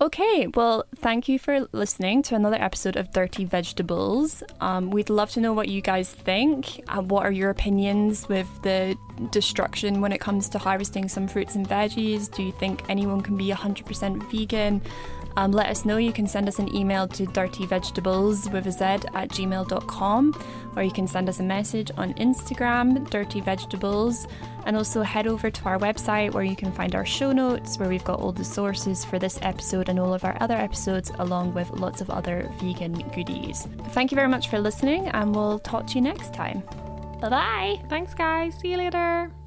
Okay, 0.04 0.48
well, 0.48 0.84
thank 0.96 1.30
you 1.30 1.38
for 1.38 1.66
listening 1.72 2.22
to 2.24 2.34
another 2.34 2.60
episode 2.60 2.96
of 2.96 3.10
Dirty 3.10 3.46
Vegetables. 3.46 4.42
Um, 4.60 4.90
we'd 4.90 5.08
love 5.08 5.30
to 5.30 5.40
know 5.40 5.54
what 5.54 5.68
you 5.68 5.80
guys 5.80 6.12
think. 6.12 6.84
Uh, 6.88 7.00
what 7.00 7.24
are 7.24 7.30
your 7.30 7.48
opinions 7.48 8.28
with 8.28 8.46
the 8.62 8.98
destruction 9.30 10.02
when 10.02 10.12
it 10.12 10.20
comes 10.20 10.50
to 10.50 10.58
harvesting 10.58 11.08
some 11.08 11.26
fruits 11.26 11.54
and 11.54 11.66
veggies? 11.66 12.30
Do 12.30 12.42
you 12.42 12.52
think 12.52 12.82
anyone 12.90 13.22
can 13.22 13.38
be 13.38 13.48
100% 13.48 14.30
vegan? 14.30 14.82
Um, 15.36 15.52
let 15.52 15.68
us 15.68 15.84
know. 15.84 15.96
You 15.96 16.12
can 16.12 16.26
send 16.26 16.48
us 16.48 16.58
an 16.58 16.74
email 16.74 17.08
to 17.08 17.26
dirtyvegetables 17.26 18.52
with 18.52 18.66
a 18.66 18.72
Z 18.72 18.84
at 19.14 19.28
gmail.com 19.30 20.34
or 20.76 20.82
you 20.82 20.90
can 20.90 21.06
send 21.06 21.28
us 21.28 21.40
a 21.40 21.42
message 21.42 21.90
on 21.96 22.14
Instagram, 22.14 23.08
Dirty 23.10 23.40
Vegetables, 23.40 24.26
and 24.66 24.76
also 24.76 25.02
head 25.02 25.26
over 25.26 25.50
to 25.50 25.64
our 25.64 25.78
website 25.78 26.32
where 26.32 26.44
you 26.44 26.56
can 26.56 26.72
find 26.72 26.94
our 26.94 27.06
show 27.06 27.32
notes 27.32 27.78
where 27.78 27.88
we've 27.88 28.04
got 28.04 28.20
all 28.20 28.32
the 28.32 28.44
sources 28.44 29.04
for 29.04 29.18
this 29.18 29.38
episode 29.42 29.88
and 29.88 29.98
all 29.98 30.14
of 30.14 30.24
our 30.24 30.36
other 30.40 30.56
episodes, 30.56 31.12
along 31.18 31.54
with 31.54 31.70
lots 31.70 32.00
of 32.00 32.10
other 32.10 32.50
vegan 32.60 32.92
goodies. 33.10 33.68
Thank 33.90 34.10
you 34.10 34.16
very 34.16 34.28
much 34.28 34.48
for 34.48 34.58
listening, 34.58 35.08
and 35.08 35.34
we'll 35.34 35.58
talk 35.60 35.86
to 35.88 35.94
you 35.94 36.00
next 36.00 36.34
time. 36.34 36.62
Bye 37.20 37.28
bye. 37.30 37.82
Thanks, 37.88 38.14
guys. 38.14 38.58
See 38.58 38.72
you 38.72 38.76
later. 38.76 39.43